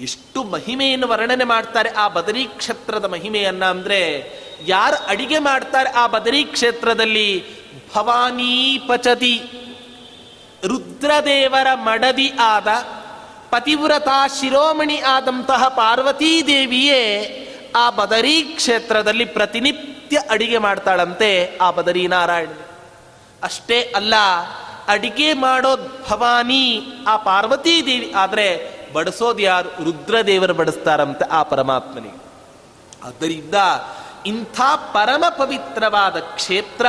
ಎಷ್ಟು 0.00 0.44
ಮಹಿಮೆಯನ್ನು 0.44 1.08
ವರ್ಣನೆ 1.08 1.44
ಮಾಡ್ತಾರೆ 1.44 1.88
ಆ 1.88 2.08
ಬದರಿ 2.08 2.44
ಕ್ಷೇತ್ರದ 2.44 3.04
ಮಹಿಮೆಯನ್ನ 3.04 3.64
ಅಂದ್ರೆ 3.64 4.32
ಯಾರು 4.66 5.06
ಅಡಿಗೆ 5.06 5.38
ಮಾಡ್ತಾರೆ 5.38 5.90
ಆ 5.90 6.06
ಬದರಿ 6.06 6.44
ಕ್ಷೇತ್ರದಲ್ಲಿ 6.44 7.44
ಭವಾನಿ 7.94 8.80
ಪಚತಿ. 8.88 9.42
ರುದ್ರದೇವರ 11.02 11.66
ಮಡದಿ 11.74 12.32
ಆದ 12.40 12.68
ಪತಿವ್ರತ 13.50 14.08
ಶಿರೋಮಣಿ 14.40 15.00
ಆದಂತಹ 15.00 15.68
ಪಾರ್ವತೀ 15.68 16.46
ದೇವಿಯೇ 16.46 17.00
ಆ 17.76 17.90
ಬದರಿ 17.90 18.42
ಕ್ಷೇತ್ರದಲ್ಲಿ 18.42 19.24
ಪ್ರತಿನಿತ್ಯ 19.24 20.20
ಅಡಿಗೆ 20.30 20.58
ಮಾಡ್ತಾಳಂತೆ 20.58 21.30
ಆ 21.56 21.70
ಬದರಿ 21.70 22.06
ನಾರಾಯಣ 22.06 22.48
ಅಷ್ಟೇ 23.42 23.80
ಅಲ್ಲ, 23.96 24.14
ಅಡಿಗೆ 24.88 25.32
ಮಾಡೋದ್ 25.32 26.10
ಭವಾನಿ 26.10 26.64
ಆ 27.06 27.16
ಪಾರ್ವತೀ 27.16 27.86
ದೇವಿ 27.86 28.12
ಆದರೆ 28.16 28.46
ಬಡಿಸೋದು 28.92 29.38
ಯಾರು 29.38 29.84
ರುದ್ರದೇವರು 29.84 30.54
ಬಡಿಸ್ತಾರಂತೆ 30.54 31.24
ಆ 31.24 31.42
ಪರಮಾತ್ಮನಿಗೆ. 31.42 32.18
ಆದ್ದರಿಂದ 33.08 33.54
ಇಂಥ 34.26 34.60
ಪರಮ 34.92 35.24
ಪವಿತ್ರವಾದ 35.38 36.16
ಕ್ಷೇತ್ರ, 36.16 36.86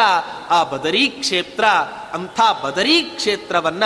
ಆ 0.50 0.64
ಬದರಿ 0.64 1.08
ಕ್ಷೇತ್ರ, 1.08 1.66
ಅಂಥ 2.14 2.42
ಬದರಿ 2.64 3.02
ಕ್ಷೇತ್ರವನ್ನ 3.02 3.84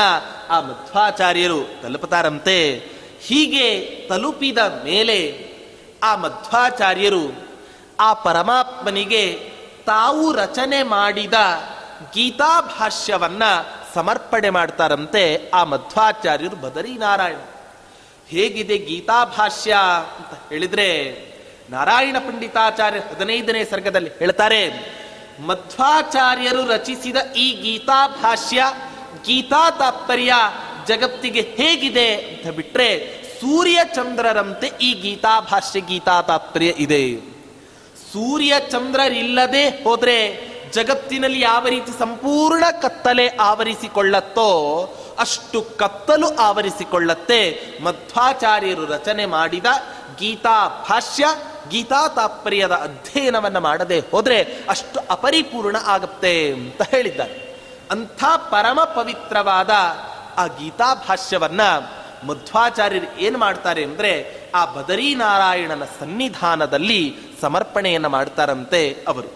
ಆ 0.50 0.60
ಮಧ್ವಾಚಾರ್ಯರು 0.60 1.82
ತಲುಪುತ್ತಾರಂತೆ. 1.82 2.92
ಹೀಗೆ 3.22 3.86
ತಲುಪಿದ 4.10 4.58
ಮೇಲೆ 4.58 5.50
ಆ 6.04 6.16
ಮಧ್ವಾಚಾರ್ಯರು 6.16 7.48
ಆ 8.00 8.14
ಪರಮಾತ್ಮನಿಗೆ 8.14 9.52
ತಾವು 9.86 10.34
ರಚನೆ 10.34 10.84
ಮಾಡಿದ 10.84 11.34
ಗೀತಾ 12.14 12.62
ಭಾಷ್ಯವನ್ನ 12.62 13.44
ಸಮರ್ಪಣೆ 13.94 14.50
ಮಾಡ್ತಾರಂತೆ 14.50 15.50
ಆ 15.54 15.64
ಮಧ್ವಾಚಾರ್ಯರು 15.64 16.56
ಬದರಿ 16.56 16.98
ನಾರಾಯಣ. 16.98 17.38
ಹೇಗಿದೆ 18.28 18.78
ಗೀತಾಭಾಷ್ಯ 18.78 19.78
ಅಂತ 20.18 20.50
ಹೇಳಿದ್ರೆ 20.50 21.27
ನಾರಾಯಣ 21.70 22.18
ಪಂಡಿತಾಚಾರ್ಯ 22.18 23.00
ಹದಿನೈದನೇ 23.00 23.66
ಸರ್ಗದಲ್ಲಿ 23.66 24.10
ಹೇಳ್ತಾರೆ, 24.20 24.62
ಮಧ್ವಾಚಾರ್ಯರು 25.40 26.68
ರಚಿಸಿದ 26.68 27.18
ಈ 27.36 27.62
ಗೀತಾ 27.62 28.08
ಭಾಷ್ಯ, 28.08 28.64
ಗೀತಾ 29.26 29.70
ತಾತ್ಪರ್ಯ 29.70 30.34
ಜಗತ್ತಿಗೆ 30.88 31.42
ಹೇಗಿದೆ 31.42 32.16
ಅಂತ 32.16 32.48
ಬಿಟ್ರೆ 32.48 32.90
ಸೂರ್ಯ 33.40 33.80
ಚಂದ್ರರಂತೆ 33.96 34.68
ಈ 34.82 34.94
ಗೀತಾ 34.94 35.40
ಭಾಷ್ಯ, 35.40 35.82
ಗೀತಾ 35.82 36.22
ತಾತ್ಪರ್ಯ 36.22 36.68
ಇದೆ. 36.78 37.04
ಸೂರ್ಯ 38.14 38.54
ಚಂದ್ರರಿಲ್ಲದೆ 38.72 39.70
ಹೋದ್ರೆ 39.70 40.18
ಜಗತ್ತಿನಲ್ಲಿ 40.72 41.42
ಯಾವ 41.42 41.68
ರೀತಿ 41.68 42.00
ಸಂಪೂರ್ಣ 42.00 42.64
ಕತ್ತಲೆ 42.82 43.28
ಆವರಿಸಿಕೊಳ್ಳತ್ತೋ 43.28 44.50
ಅಷ್ಟು 45.20 45.62
ಕತ್ತಲು 45.62 46.36
ಆವರಿಸಿಕೊಳ್ಳತ್ತೆ 46.36 47.40
ಮಧ್ವಾಚಾರ್ಯರು 47.84 48.86
ರಚನೆ 48.86 49.26
ಮಾಡಿದ 49.26 49.66
ಗೀತಾ 50.20 50.86
ಭಾಷ್ಯ 50.90 51.26
ಗೀತಾ 51.70 52.08
ತಾತ್ಪರ್ಯದ 52.08 52.72
ಅಧ್ಯಯನವನ್ನು 52.72 53.60
ಮಾಡದೆ 53.60 54.00
ಹೋದರೆ 54.00 54.44
ಅಷ್ಟು 54.70 55.00
ಅಪರಿಪೂರ್ಣ 55.10 55.76
ಆಗುತ್ತೆ 55.86 56.54
ಅಂತ 56.54 56.82
ಹೇಳಿದ್ದಾರೆ. 56.82 57.62
ಅಂಥ 57.92 58.24
ಪರಮ 58.50 58.84
ಪವಿತ್ರವಾದ 58.84 59.70
ಆ 60.38 60.48
ಗೀತಾ 60.48 60.94
ಭಾಷ್ಯವನ್ನ 60.94 61.62
ಮಧ್ವಾಚಾರ್ಯರು 62.28 63.20
ಏನು 63.20 63.38
ಮಾಡ್ತಾರೆ 63.38 63.84
ಅಂದರೆ 63.84 64.42
ಆ 64.56 64.66
ಬದರೀನಾರಾಯಣನ 64.66 65.84
ಸನ್ನಿಧಾನದಲ್ಲಿ 66.00 67.16
ಸಮರ್ಪಣೆಯನ್ನು 67.42 68.10
ಮಾಡ್ತಾರಂತೆ 68.10 69.06
ಅವರು. 69.08 69.28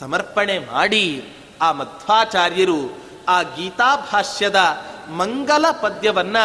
ಸಮರ್ಪಣೆ 0.00 0.58
ಮಾಡಿ 0.58 1.24
ಆ 1.62 1.72
ಮಧ್ವಾಚಾರ್ಯರು 1.72 2.98
ಆ 3.28 3.42
ಗೀತಾ 3.42 3.96
ಭಾಷ್ಯದ 3.96 4.56
ಮಂಗಲ 5.10 5.64
ಪದ್ಯವನ್ನ 5.82 6.36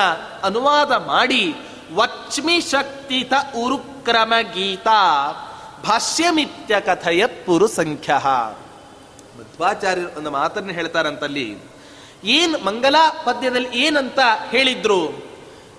ಅನುವಾದ 0.44 0.92
ಮಾಡಿ 0.92 1.56
ವಚ್ಮಿ 1.94 2.62
ಶಕ್ತಿತ 2.62 3.34
ಉರುಕ್ರಮ 3.58 4.34
ಗೀತಾ 4.54 5.32
ಭಾಷ್ಯಮಿತ್ಯ 5.84 6.82
ಕಥೆಯ 6.82 7.26
ಪುರು 7.28 7.68
ಸಂಖ್ಯ 7.68 8.14
ಮಧ್ವಾಚಾರ್ಯರು 9.40 10.18
ಒಂದು 10.18 10.32
ಮಾತನ್ನು 10.32 10.74
ಹೇಳ್ತಾರಂತಲ್ಲಿ, 10.74 11.58
ಏನ್ 12.24 12.66
ಮಂಗಲ 12.66 12.96
ಪದ್ಯದಲ್ಲಿ 13.24 13.78
ಏನಂತ 13.78 14.20
ಹೇಳಿದ್ರು? 14.52 15.02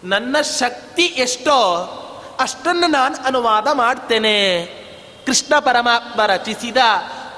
ನನ್ನ 0.04 0.36
ಶಕ್ತಿ 0.58 1.02
ಎಷ್ಟೋ 1.02 1.58
ಅಷ್ಟನ್ನು 2.40 2.86
ನಾನು 2.86 3.16
ಅನುವಾದ 3.24 3.66
ಮಾಡ್ತೇನೆ. 3.72 4.66
ಕೃಷ್ಣ 5.26 5.58
ಪರಮಾತ್ಮ 5.58 6.26
ರಚಿಸಿದ 6.26 6.76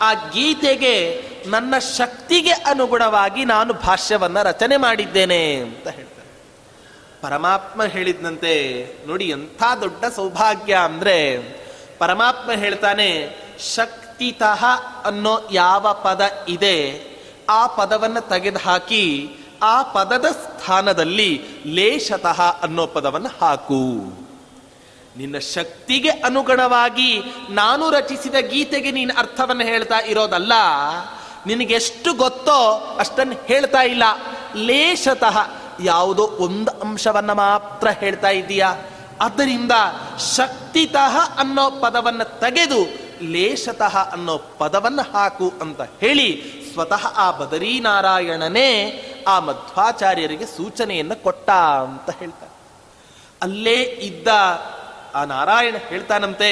ಆ 0.01 0.13
ಗೀತೆಗೆ 0.13 1.25
ನನ್ನ 1.47 1.79
ಶಕ್ತಿಗೆ 1.79 2.51
ಅನುಗುಣವಾಗಿ 2.51 3.45
ನಾನು 3.45 3.73
ಭಾಷ್ಯವನ್ನ 3.73 4.43
ರಚನೆ 4.43 4.77
ಮಾಡಿದ್ದೇನೆ 4.77 5.57
ಅಂತ 5.57 5.89
ಹೇಳ್ತಾರೆ. 5.89 6.18
ಪರಮಾತ್ಮ 7.21 7.85
ಹೇಳಿದ್ನಂತೆ, 7.85 8.55
ನೋಡಿ 9.07 9.25
ಎಂಥ 9.25 9.63
ದೊಡ್ಡ 9.81 10.05
ಸೌಭಾಗ್ಯ 10.05 10.75
ಅಂದ್ರೆ, 10.75 11.39
ಪರಮಾತ್ಮ 11.99 12.53
ಹೇಳ್ತಾನೆ, 12.53 13.37
ಶಕ್ತಿತಃ 13.75 14.65
ಅನ್ನೋ 15.05 15.49
ಯಾವ 15.51 15.95
ಪದ 16.03 16.31
ಇದೆ, 16.49 16.79
ಆ 17.51 17.67
ಪದವನ್ನು 17.67 18.29
ತೆಗೆದುಹಾಕಿ, 18.29 19.31
ಆ 19.63 19.83
ಪದದ 19.83 20.25
ಸ್ಥಾನದಲ್ಲಿ 20.25 21.43
ಲೇಷತಃ 21.67 22.41
ಅನ್ನೋ 22.41 22.87
ಪದವನ್ನು 22.87 23.29
ಹಾಕು. 23.41 23.83
ನಿನ್ನ 25.17 25.39
ಶಕ್ತಿಗೆ 25.39 26.09
ಅನುಗುಣವಾಗಿ 26.09 27.23
ನಾನು 27.51 27.91
ರಚಿಸಿದ 27.91 28.35
ಗೀತೆಗೆ 28.35 28.91
ನೀನು 28.91 29.19
ಅರ್ಥವನ್ನು 29.19 29.65
ಹೇಳ್ತಾ 29.65 29.99
ಇರೋದಲ್ಲ, 29.99 30.53
ನಿನಗೆಷ್ಟು 31.47 32.13
ಗೊತ್ತೋ 32.13 32.97
ಅಷ್ಟನ್ನು 32.99 33.47
ಹೇಳ್ತಾ 33.47 33.81
ಇಲ್ಲ. 33.83 34.03
ಲೇಷತಃ 34.57 35.39
ಯಾವುದೋ 35.80 36.23
ಒಂದು 36.23 36.70
ಅಂಶವನ್ನು 36.80 37.35
ಮಾತ್ರ 37.35 37.88
ಹೇಳ್ತಾ 37.88 38.28
ಇದ್ದೀಯ. 38.28 38.66
ಆದ್ದರಿಂದ 39.20 39.73
ಶಕ್ತಿತಃ 40.37 41.38
ಅನ್ನೋ 41.38 41.70
ಪದವನ್ನು 41.70 42.40
ತೆಗೆದು 42.40 43.08
ಲೇಷತಃ 43.23 44.12
ಅನ್ನೋ 44.12 44.38
ಪದವನ್ನು 44.38 45.12
ಹಾಕು 45.12 45.52
ಅಂತ 45.61 45.80
ಹೇಳಿ 45.80 46.28
ಸ್ವತಃ 46.73 47.06
ಆ 47.16 47.30
ಬದರೀನಾರಾಯಣನೇ 47.30 48.70
ಆ 49.28 49.40
ಮಧ್ವಾಚಾರ್ಯರಿಗೆ 49.40 50.47
ಸೂಚನೆಯನ್ನು 50.47 51.23
ಕೊಟ್ಟ 51.23 51.50
ಅಂತ 51.50 52.10
ಹೇಳ್ತಾರೆ. 52.19 52.52
ಅಲ್ಲೇ 53.43 53.82
ಇದ್ದ 53.82 54.28
ಆ 55.14 55.25
ನಾರಾಯಣ 55.25 55.76
ಹೇಳ್ತಾನಂತೆ, 55.88 56.50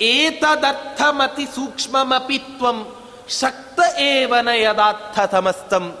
ಏತದರ್ಥಮತಿ 0.00 1.46
ಸೂಕ್ಷ್ಮಮಪಿತ್ವಂ 1.46 2.96
ಶಕ್ತ 3.28 3.80
ಏವನ 3.98 4.48
ಯದಾರ್ಥತಮಸ್ತಂ 4.48 5.98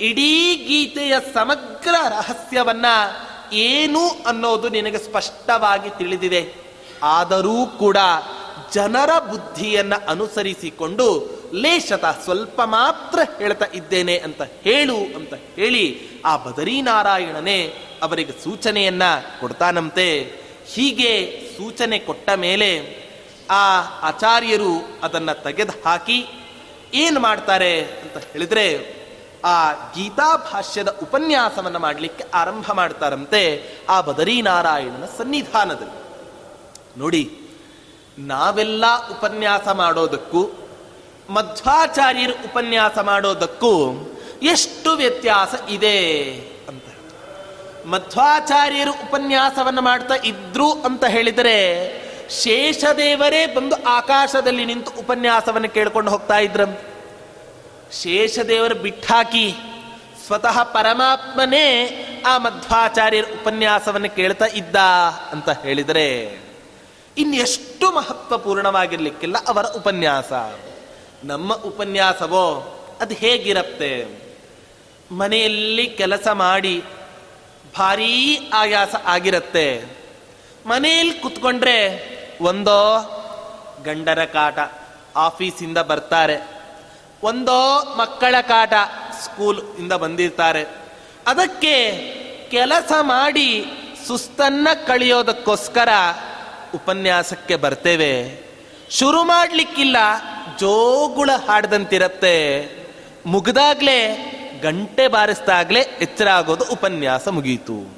ಇಡೀ 0.00 0.54
ಗೀತೆಯ 0.54 1.14
ಸಮಗ್ರ 1.34 1.94
ರಹಸ್ಯವನ್ನ 2.08 2.86
ಏನು 3.52 4.08
ಅನ್ನೋದು 4.08 4.68
ನಿನಗೆ 4.68 4.98
ಸ್ಪಷ್ಟವಾಗಿ 4.98 5.98
ತಿಳಿದಿದೆ. 5.98 6.54
ಆದರೂ 7.02 7.66
ಕೂಡ 7.66 7.96
ಜನರ 8.74 9.18
ಬುದ್ಧಿಯನ್ನ 9.18 9.94
ಅನುಸರಿಸಿಕೊಂಡು 10.08 11.30
ಲೇಷತ 11.54 12.04
ಸ್ವಲ್ಪ 12.04 12.60
ಮಾತ್ರ 12.60 13.18
ಹೇಳ್ತಾ 13.38 13.66
ಇದ್ದೇನೆ 13.74 14.18
ಅಂತ 14.18 14.42
ಹೇಳು 14.42 14.96
ಅಂತ 14.96 15.34
ಹೇಳಿ 15.34 16.08
ಆ 16.24 16.36
ಬದರೀನಾರಾಯಣನೇ 16.36 17.74
ಅವರಿಗೆ 18.02 18.44
ಸೂಚನೆಯನ್ನ 18.44 19.02
ಕೊಡ್ತಾನಂತೆ. 19.40 20.32
ಹೀಗೆ 20.66 21.40
ಸೂಚನೆ 21.56 21.98
ಕೊಟ್ಟ 21.98 22.30
ಮೇಲೆ 22.30 23.00
ಆ 23.50 23.80
ಆಚಾರ್ಯರು 23.80 25.00
ಅದನ್ನ 25.02 25.32
ತೆಗೆದು 25.32 25.82
ಹಾಕಿ 25.84 26.24
ಏನು 26.94 27.20
ಮಾಡ್ತಾರೆ 27.20 27.80
ಅಂತ 27.82 28.24
ಹೇಳಿದ್ರೆ 28.32 28.99
ಆ 29.44 29.72
ಗೀತಾ 29.72 30.36
ಭಾಷ್ಯದ 30.36 30.98
ಉಪನ್ಯಾಸವನ್ನ 31.02 31.76
ಮಾಡಲಿಕ್ಕೆ 31.76 32.24
ಆರಂಭ 32.34 32.72
ಮಾಡ್ತಾರಂತೆ 32.72 33.64
ಆ 33.88 34.00
ಬದರೀನಾರಾಯಣನ 34.00 35.04
ಸನ್ನಿಧಾನದಲ್ಲಿ. 35.18 36.00
ನೋಡಿ, 36.98 37.40
ನಾವೆಲ್ಲ 38.18 38.84
ಉಪನ್ಯಾಸ 39.10 39.68
ಮಾಡೋದಕ್ಕೂ, 39.68 40.50
ಮಧ್ವಾಚಾರ್ಯರು 41.30 42.32
ಉಪನ್ಯಾಸ 42.32 42.98
ಮಾಡೋದಕ್ಕೂ 42.98 43.94
ಎಷ್ಟು 44.42 44.92
ವ್ಯತ್ಯಾಸ 44.92 45.54
ಇದೆ 45.70 46.30
ಅಂತ 46.68 46.84
ಮಧ್ವಾಚಾರ್ಯರು 47.86 48.92
ಉಪನ್ಯಾಸವನ್ನು 48.92 49.82
ಮಾಡ್ತಾ 49.82 50.14
ಇದ್ರು 50.14 50.72
ಅಂತ 50.72 51.04
ಹೇಳಿದರೆ, 51.04 52.00
ಶೇಷದೇವರೇ 52.30 53.46
ಬಂದು 53.46 53.76
ಆಕಾಶದಲ್ಲಿ 53.84 54.64
ನಿಂತು 54.64 54.90
ಉಪನ್ಯಾಸವನ್ನು 54.98 55.68
ಕೇಳ್ಕೊಂಡು 55.68 56.10
ಹೋಗ್ತಾ 56.10 56.38
ಇದ್ರಂತೆ. 56.38 56.99
ಶೇಷದೇವರು 57.92 58.74
ಬಿಟ್ಟಾಕಿ 58.74 59.54
ಸ್ವತಃ 60.26 60.62
ಪರಮಾತ್ಮನೇ 60.62 61.86
ಆ 62.26 62.38
ಮಧ್ವಾಚಾರ್ಯರ 62.38 63.24
ಉಪನ್ಯಾಸವನ್ನು 63.24 64.10
ಕೇಳ್ತಾ 64.10 64.44
ಇದ್ದ 64.44 64.76
ಅಂತ 65.32 65.48
ಹೇಳಿದರೆ 65.48 66.38
ಇನ್ನೆಷ್ಟು 67.18 67.92
ಮಹತ್ವಪೂರ್ಣವಾಗಿರ್ಲಿಕ್ಕಿಲ್ಲ 67.92 69.36
ಅವರ 69.46 69.66
ಉಪನ್ಯಾಸ. 69.66 70.32
ನಮ್ಮ 71.24 71.54
ಉಪನ್ಯಾಸವೋ 71.54 72.76
ಅದು 73.00 73.14
ಹೇಗಿರತ್ತೆ? 73.14 74.06
ಮನೆಯಲ್ಲಿ 75.10 75.86
ಕೆಲಸ 75.86 76.28
ಮಾಡಿ 76.28 76.84
ಭಾರೀ 77.78 78.50
ಆಯಾಸ 78.52 78.94
ಆಗಿರತ್ತೆ. 79.04 79.84
ಮನೆಯಲ್ಲಿ 80.66 81.14
ಕುತ್ಕೊಂಡ್ರೆ 81.14 82.10
ಒಂದೋ 82.40 83.00
ಗಂಡರ 83.84 84.24
ಕಾಟ, 84.24 84.58
ಆಫೀಸಿಂದ 85.16 85.78
ಬರ್ತಾರೆ. 85.78 86.59
ಒಂದೋ 87.22 87.94
ಮಕ್ಕಳ 87.98 88.34
ಕಾಟ 88.40 88.72
ಸ್ಕೂಲ್ 89.22 89.62
ಇಂದ 89.78 89.92
ಬಂದಿರ್ತಾರೆ. 89.92 90.64
ಅದಕ್ಕೆ 91.26 91.90
ಕೆಲಸ 92.50 92.92
ಮಾಡಿ 93.00 93.64
ಸುಸ್ತನ್ನ 94.06 94.68
ಕಳೆಯೋದಕ್ಕೋಸ್ಕರ 94.86 95.88
ಉಪನ್ಯಾಸಕ್ಕೆ 96.74 97.56
ಬರ್ತೇವೆ. 97.56 98.44
ಶುರು 98.90 99.24
ಮಾಡಲಿಕ್ಕಿಲ್ಲ, 99.24 99.96
ಜೋಗುಳ 100.58 101.30
ಹಾಡ್ದಂತಿರತ್ತೆ. 101.48 102.68
ಮುಗಿದಾಗ್ಲೇ, 103.26 104.26
ಗಂಟೆ 104.62 105.08
ಬಾರಿಸ್ದಾಗ್ಲೇ 105.08 105.80
ಎಚ್ಚರ 105.80 106.28
ಆಗೋದು 106.28 106.64
ಉಪನ್ಯಾಸ 106.72 107.28
ಮುಗೀತು. 107.28 107.96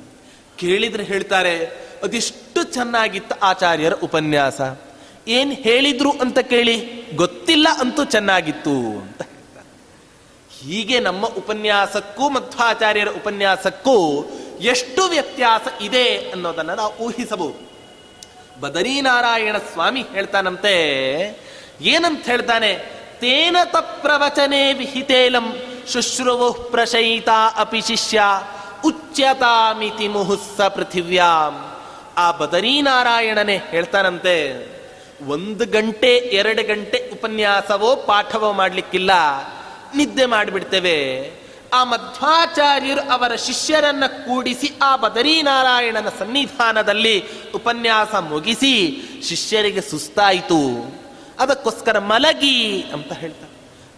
ಕೇಳಿದ್ರೆ 0.56 1.02
ಹೇಳ್ತಾರೆ, 1.02 1.66
ಅದಿಷ್ಟು 2.02 2.62
ಚೆನ್ನಾಗಿತ್ತು 2.62 3.38
ಆಚಾರ್ಯರ 3.38 3.92
ಉಪನ್ಯಾಸ. 3.92 4.60
ಏನ್ 5.28 5.52
ಹೇಳಿದ್ರು 5.52 6.10
ಅಂತ 6.10 6.38
ಕೇಳಿ 6.38 6.76
ಗೊತ್ತಿಲ್ಲ 7.14 7.68
ಅಂತೂ 7.80 8.04
ಚೆನ್ನಾಗಿತ್ತು 8.04 8.70
ಅಂತ 8.70 9.22
ಹೀಗೆ 10.60 11.00
ನಮ್ಮ 11.00 11.26
ಉಪನ್ಯಾಸಕ್ಕೂ 11.26 12.28
ಮಧ್ವಾಚಾರ್ಯರ 12.28 13.08
ಉಪನ್ಯಾಸಕ್ಕೂ 13.08 14.24
ಎಷ್ಟು 14.60 15.02
ವ್ಯತ್ಯಾಸ 15.02 15.82
ಇದೆ 15.82 16.18
ಅನ್ನೋದನ್ನ 16.18 16.74
ನಾವು 16.74 16.92
ಊಹಿಸಬಹುದು. 16.92 17.72
ಬದರೀನಾರಾಯಣ 18.60 19.56
ಸ್ವಾಮಿ 19.56 20.02
ಹೇಳ್ತಾನಂತೆ, 20.02 20.74
ಏನಂತ 21.80 22.26
ಹೇಳ್ತಾನೆ, 22.26 22.74
ತೇನ 23.20 23.56
ತಪ್ರವಚನೆ 23.64 24.72
ವಿಹಿತೇಲಂ 24.72 25.56
ಶುಶ್ರುವು 25.92 26.52
ಪ್ರಶಯಿತ 26.52 27.28
ಅಪಿ 27.56 27.80
ಶಿಷ್ಯ 27.80 28.22
ಉಚ್ಯತಾಮಿತಿ 28.84 30.08
ಮುಹುಸ್ಸ 30.08 30.60
ಪೃಥಿವ್ಯಾಂ. 30.60 31.78
ಆ 32.16 32.32
ಬದರೀನಾರಾಯಣನೆ 32.32 33.56
ಹೇಳ್ತಾನಂತೆ 33.56 34.71
ಒಂದು 35.28 35.66
ಗಂಟೆ, 35.66 36.16
ಎರಡು 36.16 36.66
ಗಂಟೆ 36.66 37.10
ಉಪನ್ಯಾಸವೋ, 37.12 37.96
ಪಾಠವೋ 37.96 38.52
ಮಾಡಲಿಕ್ಕಿಲ್ಲ. 38.52 39.10
ನಿದ್ದೆ 39.96 40.26
ಮಾಡಿಬಿಡ್ತೇವೆ. 40.26 41.30
ಆ 41.72 41.84
ಮಧ್ವಾಚಾರ್ಯರು 41.84 43.00
ಅವರ 43.00 43.34
ಶಿಷ್ಯರನ್ನ 43.34 44.06
ಕೂಡಿಸಿ 44.06 44.72
ಆ 44.82 44.96
ಬದರೀನಾರಾಯಣನ 44.96 46.06
ಸನ್ನಿಧಾನದಲ್ಲಿ 46.18 47.24
ಉಪನ್ಯಾಸ 47.54 48.14
ಮುಗಿಸಿ 48.14 49.02
ಶಿಷ್ಯರಿಗೆ 49.28 49.80
ಸುಸ್ತಾಯಿತು. 49.80 50.94
ಅದಕ್ಕೋಸ್ಕರ 51.38 51.98
ಮಲಗಿ 51.98 52.82
ಅಂತ 52.92 53.12
ಹೇಳ್ತಾರೆ. 53.12 53.51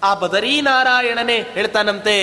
ಆ 0.04 0.14
ಬದರೀನಾರಾಯಣನೇ 0.14 1.36
ಹೇಳ್ತಾನಂತೆ, 1.54 2.14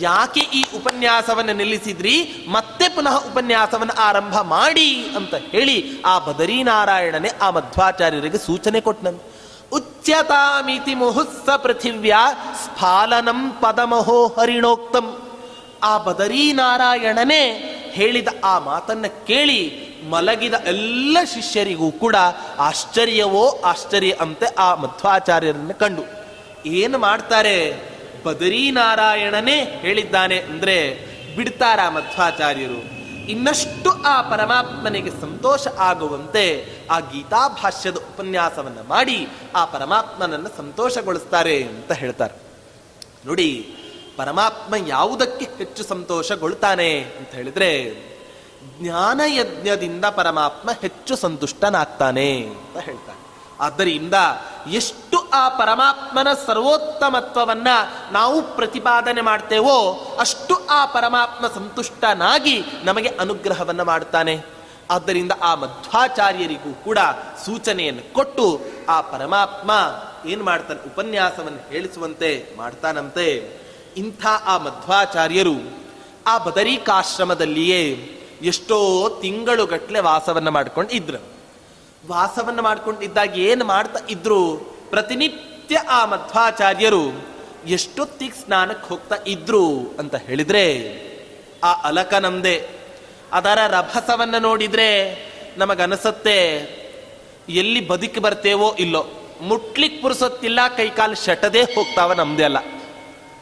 ಯಾಕೆ 0.00 0.40
ಈ 0.40 0.60
ಉಪನ್ಯಾಸವನ್ನು 0.76 1.52
ನಿಲ್ಲಿಸಿದ್ರಿ? 1.52 2.16
ಮತ್ತೆ 2.48 2.88
ಪುನಃ 2.88 3.16
ಉಪನ್ಯಾಸವನ್ನು 3.30 3.94
ಆರಂಭ 4.00 4.36
ಮಾಡಿ 4.40 4.88
ಅಂತ 5.16 5.34
ಹೇಳಿ 5.34 6.02
ಆ 6.02 6.18
ಬದರೀನಾರಾಯಣನೇ 6.18 7.30
ಆ 7.42 7.50
ಮಧ್ವಾಚಾರ್ಯರಿಗೆ 7.50 8.38
ಸೂಚನೆ 8.38 8.80
ಕೊಟ್ಟನಂತೆ 8.80 9.26
ಉಚ್ಯತಾಮಿತಿ 9.72 10.94
ಮುಹುಸ್ಸ 10.94 11.48
ಪೃಥಿವ್ಯಾ 11.50 12.20
ಸ್ಫಾಲನಂ 12.64 13.40
ಪದಮಹೋ 13.60 14.18
ಹರಿಣೋಕ್ತಂ. 14.26 15.06
ಆ 15.82 15.98
ಬದರೀನಾರಾಯಣನೇ 15.98 17.42
ಹೇಳಿದ 17.92 18.28
ಆ 18.44 18.58
ಮಾತನ್ನ 18.58 19.06
ಕೇಳಿ 19.26 19.60
ಮಲಗಿದ 20.10 20.54
ಎಲ್ಲ 20.66 21.18
ಶಿಷ್ಯರಿಗೂ 21.34 21.90
ಕೂಡ 21.90 22.16
ಆಶ್ಚರ್ಯವೋ 22.58 23.44
ಆಶ್ಚರ್ಯ 23.64 24.12
ಅಂತೆ 24.20 24.46
ಆ 24.58 24.74
ಮಧ್ವಾಚಾರ್ಯರನ್ನು 24.74 25.74
ಕಂಡು. 25.78 26.17
ಏನು 26.68 26.98
ಮಾಡ್ತಾರೆ? 26.98 27.56
ಬದರೀನಾರಾಯಣನೇ 28.24 29.58
ಹೇಳಿದ್ದಾನೆ 29.64 30.38
ಅಂದರೆ 30.40 30.76
ಬಿಡ್ತಾರ 31.36 31.88
ಮಧ್ವಾಚಾರ್ಯರು. 31.88 32.80
ಇನ್ನಷ್ಟು 33.28 33.90
ಆ 34.02 34.22
ಪರಮಾತ್ಮನಿಗೆ 34.30 35.10
ಸಂತೋಷ 35.20 35.66
ಆಗುವಂತೆ 35.78 36.44
ಆ 36.90 37.00
ಗೀತಾಭಾಷ್ಯದ 37.00 37.94
ಭಾಷ್ಯದ 37.94 37.96
ಉಪನ್ಯಾಸವನ್ನ 37.96 38.78
ಮಾಡಿ 38.88 39.28
ಆ 39.56 39.64
ಪರಮಾತ್ಮನನ್ನು 39.64 40.50
ಸಂತೋಷಗೊಳಿಸ್ತಾರೆ 40.56 41.56
ಅಂತ 41.64 41.92
ಹೇಳ್ತಾರೆ. 41.92 42.34
ನೋಡಿ, 43.26 43.50
ಪರಮಾತ್ಮ 44.16 44.74
ಯಾವುದಕ್ಕೆ 44.86 45.44
ಹೆಚ್ಚು 45.58 45.82
ಸಂತೋಷಗೊಳ್ತಾನೆ 45.84 46.90
ಅಂತ 47.00 47.30
ಹೇಳಿದ್ರೆ, 47.30 47.70
ಜ್ಞಾನಯಜ್ಞದಿಂದ 48.80 50.04
ಪರಮಾತ್ಮ 50.04 50.70
ಹೆಚ್ಚು 50.70 51.16
ಸಂತುಷ್ಟನಾಗ್ತಾನೆ 51.16 52.30
ಅಂತ 52.42 52.78
ಹೇಳ್ತಾನೆ 52.78 53.17
ಆದ್ದರಿಂದ 53.60 54.14
ಎಷ್ಟು 54.70 55.30
ಆ 55.30 55.48
ಪರಮಾತ್ಮನ 55.48 56.28
ಸರ್ವೋತ್ತಮತ್ವವನ್ನು 56.46 58.12
ನಾವು 58.12 58.42
ಪ್ರತಿಪಾದನೆ 58.42 59.20
ಮಾಡ್ತೇವೋ 59.20 60.06
ಅಷ್ಟು 60.20 60.66
ಆ 60.66 60.84
ಪರಮಾತ್ಮ 60.84 61.46
ಸಂತುಷ್ಟನಾಗಿ 61.46 62.64
ನಮಗೆ 62.84 63.08
ಅನುಗ್ರಹವನ್ನು 63.08 63.84
ಮಾಡ್ತಾನೆ 63.84 64.42
ಆದ್ದರಿಂದ 64.90 65.32
ಆ 65.42 65.54
ಮಧ್ವಾಚಾರ್ಯರಿಗೂ 65.54 66.74
ಕೂಡ 66.74 66.98
ಸೂಚನೆಯನ್ನು 67.44 68.14
ಕೊಟ್ಟು 68.14 68.60
ಆ 68.88 69.00
ಪರಮಾತ್ಮ 69.00 69.70
ಏನು 70.28 70.44
ಮಾಡ್ತಾನೆ, 70.44 70.86
ಉಪನ್ಯಾಸವನ್ನು 70.86 71.68
ಹೇಳಿಸುವಂತೆ 71.68 72.46
ಮಾಡ್ತಾನಂತೆ. 72.56 73.58
ಇಂಥ 73.96 74.26
ಆ 74.46 74.58
ಮಧ್ವಾಚಾರ್ಯರು 74.58 75.54
ಆ 76.26 76.38
ಬದರಿಕಾಶ್ರಮದಲ್ಲಿಯೇ 76.38 77.82
ಎಷ್ಟೋ 78.42 79.08
ತಿಂಗಳುಗಟ್ಟಲೆ 79.22 80.00
ವಾಸವನ್ನು 80.00 80.50
ಮಾಡ್ಕೊಂಡು 80.50 80.90
ವಾಸವನ್ನ 82.06 82.60
ಮಾಡ್ಕೊಂಡಿದ್ದಾಗ 82.60 83.38
ಏನು 83.38 83.64
ಮಾಡ್ತಾ 83.64 84.00
ಇದ್ರು? 84.10 84.56
ಪ್ರತಿನಿತ್ಯ 84.90 85.76
ಆ 85.76 86.04
ಮಧ್ವಾಚಾರ್ಯರು 86.04 87.28
ಎಷ್ಟೊತ್ತಿಗೆ 87.66 88.44
ಸ್ನಾನಕ್ಕೆ 88.44 88.88
ಹೋಗ್ತಾ 88.88 89.16
ಇದ್ರು 89.26 89.96
ಅಂತ 89.98 90.14
ಹೇಳಿದ್ರೆ, 90.14 90.98
ಆ 91.64 91.72
ಅಲಕನಂದೆ 91.72 92.68
ಅದರ 93.32 93.58
ರಭಸವನ್ನ 93.68 94.38
ನೋಡಿದ್ರೆ 94.38 95.18
ನಮಗನಸತ್ತೆ, 95.56 96.38
ಎಲ್ಲಿ 97.48 97.88
ಬದುಕಿ 97.88 98.20
ಬರ್ತೇವೋ 98.20 98.74
ಇಲ್ಲೋ? 98.78 99.06
ಮುಟ್ಲಿಕ್ 99.40 100.02
ಪುರುಸೊತ್ತಿಲ್ಲ, 100.02 100.60
ಕೈಕಾಲು 100.76 101.24
ಶಟದೇ 101.24 101.62
ಹೋಗ್ತಾವ 101.62 102.12
ನಮ್ದೇ 102.12 102.42
ಅಲ್ಲ. 102.42 102.58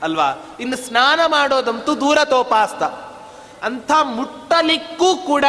ಅಲ್ವಾ? 0.02 0.56
ಇನ್ನು 0.60 0.76
ಸ್ನಾನ 0.76 1.20
ಮಾಡೋದಂತೂ 1.26 1.94
ದೂರ 1.94 2.18
ತೋಪಾಸ್ತ 2.24 2.82
ಅಂಥ 3.62 3.90
ಮುಟ್ಟಲಿಕ್ಕೂ 4.02 5.16
ಕೂಡ 5.16 5.44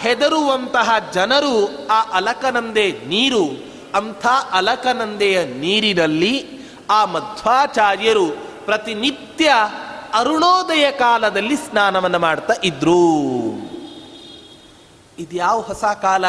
ಹೆದರುವಂತಹ 0.00 0.90
ಜನರು 1.12 1.86
ಆ 1.86 2.02
ಅಲಕನಂದೆ 2.02 2.92
ನೀರು, 2.92 3.44
ಅಂಥ 3.94 4.26
ಅಲಕನಂದೆಯ 4.52 5.44
ನೀರಿನಲ್ಲಿ 5.44 6.58
ಆ 6.90 7.04
ಮಧ್ವಾಚಾರ್ಯರು 7.04 8.26
ಪ್ರತಿನಿತ್ಯ 8.64 9.52
ಅರುಣೋದಯ 10.14 10.90
ಕಾಲದಲ್ಲಿ 10.90 11.56
ಸ್ನಾನವನ್ನು 11.56 12.18
ಮಾಡ್ತಾ 12.18 12.54
ಇದ್ರು. 12.64 13.28
ಇದ್ಯಾವ 15.18 15.60
ಹೊಸ 15.60 15.84
ಕಾಲ 15.84 16.24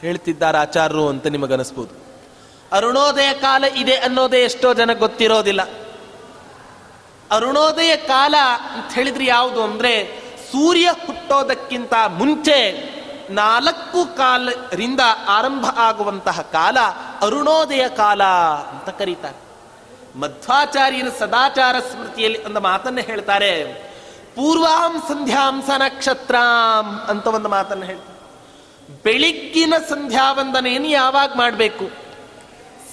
ಹೇಳ್ತಿದ್ದಾರೆ 0.00 0.58
ಆಚಾರ್ಯರು 0.58 1.08
ಅಂತ 1.08 1.26
ನಿಮಗನಿಸ್ಬೋದು. 1.26 2.00
ಅರುಣೋದಯ 2.72 3.34
ಕಾಲ 3.34 3.64
ಇದೆ 3.64 3.96
ಅನ್ನೋದೇ 3.96 4.44
ಎಷ್ಟೋ 4.44 4.74
ಜನ 4.74 4.92
ಗೊತ್ತಿರೋದಿಲ್ಲ. 4.92 5.62
ಅರುಣೋದಯ 7.30 7.96
ಕಾಲ 7.96 8.34
ಅಂತ 8.74 8.92
ಹೇಳಿದ್ರೆ 8.92 9.24
ಯಾವುದು 9.24 9.62
ಅಂದ್ರೆ 9.62 10.20
ಸೂರ್ಯ 10.52 10.90
ಹುಟ್ಟೋದಕ್ಕಿಂತ 11.06 11.94
ಮುಂಚೆ 12.08 12.90
ನಾಲ್ಕು 13.30 14.16
ಕಾಲರಿಂದ 14.16 15.00
ಆರಂಭ 15.28 15.66
ಆಗುವಂತಹ 15.76 16.40
ಕಾಲ 16.40 16.78
ಅರುಣೋದಯ 17.22 17.88
ಕಾಲ 17.88 18.24
ಅಂತ 18.70 18.88
ಕರೀತಾರೆ. 18.88 19.50
ಮಧ್ವಾಚಾರ್ಯನ 20.18 21.08
ಸದಾಚಾರ 21.18 21.80
ಸ್ಮೃತಿಯಲ್ಲಿ 21.80 22.44
ಒಂದು 22.44 22.60
ಮಾತನ್ನು 22.60 23.00
ಹೇಳ್ತಾರೆ. 23.00 23.64
ಪೂರ್ವಾಂ 24.34 25.02
ಸಂಧ್ಯಾಂಸ 25.08 25.70
ನಕ್ಷತ್ರಾಂ 25.70 27.00
ಅಂತ 27.08 27.26
ಒಂದು 27.26 27.48
ಮಾತನ್ನು 27.48 27.84
ಹೇಳ್ತಾರೆ. 27.84 28.20
ಬೆಳಿಗ್ಗಿನ 29.04 29.74
ಸಂಧ್ಯಾ 29.88 30.32
ವಂದನೆಯನ್ನು 30.32 30.88
ಯಾವಾಗ 30.88 31.32
ಮಾಡಬೇಕು? 31.34 31.84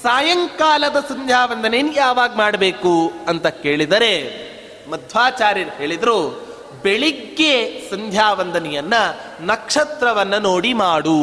ಸಾಯಂಕಾಲದ 0.04 1.06
ಸಂಧ್ಯಾ 1.10 1.46
ವಂದನೆಯನ್ನು 1.46 1.94
ಯಾವಾಗ 1.94 2.36
ಮಾಡಬೇಕು 2.36 3.12
ಅಂತ 3.28 3.48
ಕೇಳಿದರೆ 3.48 4.48
ಮಧ್ವಾಚಾರ್ಯರು 4.92 5.70
ಹೇಳಿದ್ರು 5.70 6.47
ಬೆಳಿಗ್ಗೆ 6.84 7.82
ಸಂಧ್ಯಾ 7.90 8.34
ವಂದನೆಯನ್ನ 8.34 8.94
ನಕ್ಷತ್ರವನ್ನ 9.40 10.38
ನೋಡಿ 10.38 10.74
ಮಾಡು. 10.74 11.20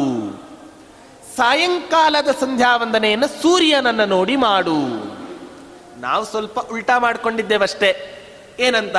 ಸಾಯಂಕಾಲದ 1.37 2.27
ಸಂಧ್ಯಾ 2.27 2.75
ವಂದನೆಯನ್ನ 2.75 3.25
ಸೂರ್ಯನನ್ನ 3.25 4.03
ನೋಡಿ 4.03 4.35
ಮಾಡು. 4.35 4.79
ನಾವು 6.01 6.25
ಸ್ವಲ್ಪ 6.25 6.59
ಉಲ್ಟಾ 6.59 6.99
ಮಾಡ್ಕೊಂಡಿದ್ದೇವಷ್ಟೇ. 6.99 8.11
ಏನಂತ? 8.59 8.95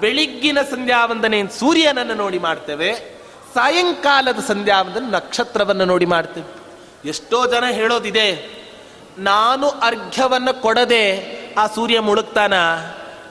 ಬೆಳಿಗ್ಗಿನ 0.00 0.62
ಸಂಧ್ಯಾ 0.62 1.04
ವಂದನೆ 1.04 1.46
ಸೂರ್ಯನನ್ನು 1.58 2.14
ನೋಡಿ 2.14 2.38
ಮಾಡ್ತೇವೆ, 2.38 2.94
ಸಾಯಂಕಾಲದ 3.54 4.38
ಸಂಧ್ಯಾ 4.48 4.82
ವಂದನೆ 4.82 5.10
ನಕ್ಷತ್ರವನ್ನು 5.10 5.84
ನೋಡಿ 5.84 6.06
ಮಾಡ್ತೇವೆ. 6.06 6.58
ಎಷ್ಟೋ 7.08 7.46
ಜನ 7.46 7.64
ಹೇಳೋದಿದೆ, 7.64 8.58
ನಾನು 9.18 9.68
ಅರ್ಘ್ಯವನ್ನು 9.68 10.62
ಕೊಡದೆ 10.62 11.04
ಆ 11.58 11.66
ಸೂರ್ಯ 11.66 12.00
ಮುಳುಗ್ತಾನ? 12.00 12.52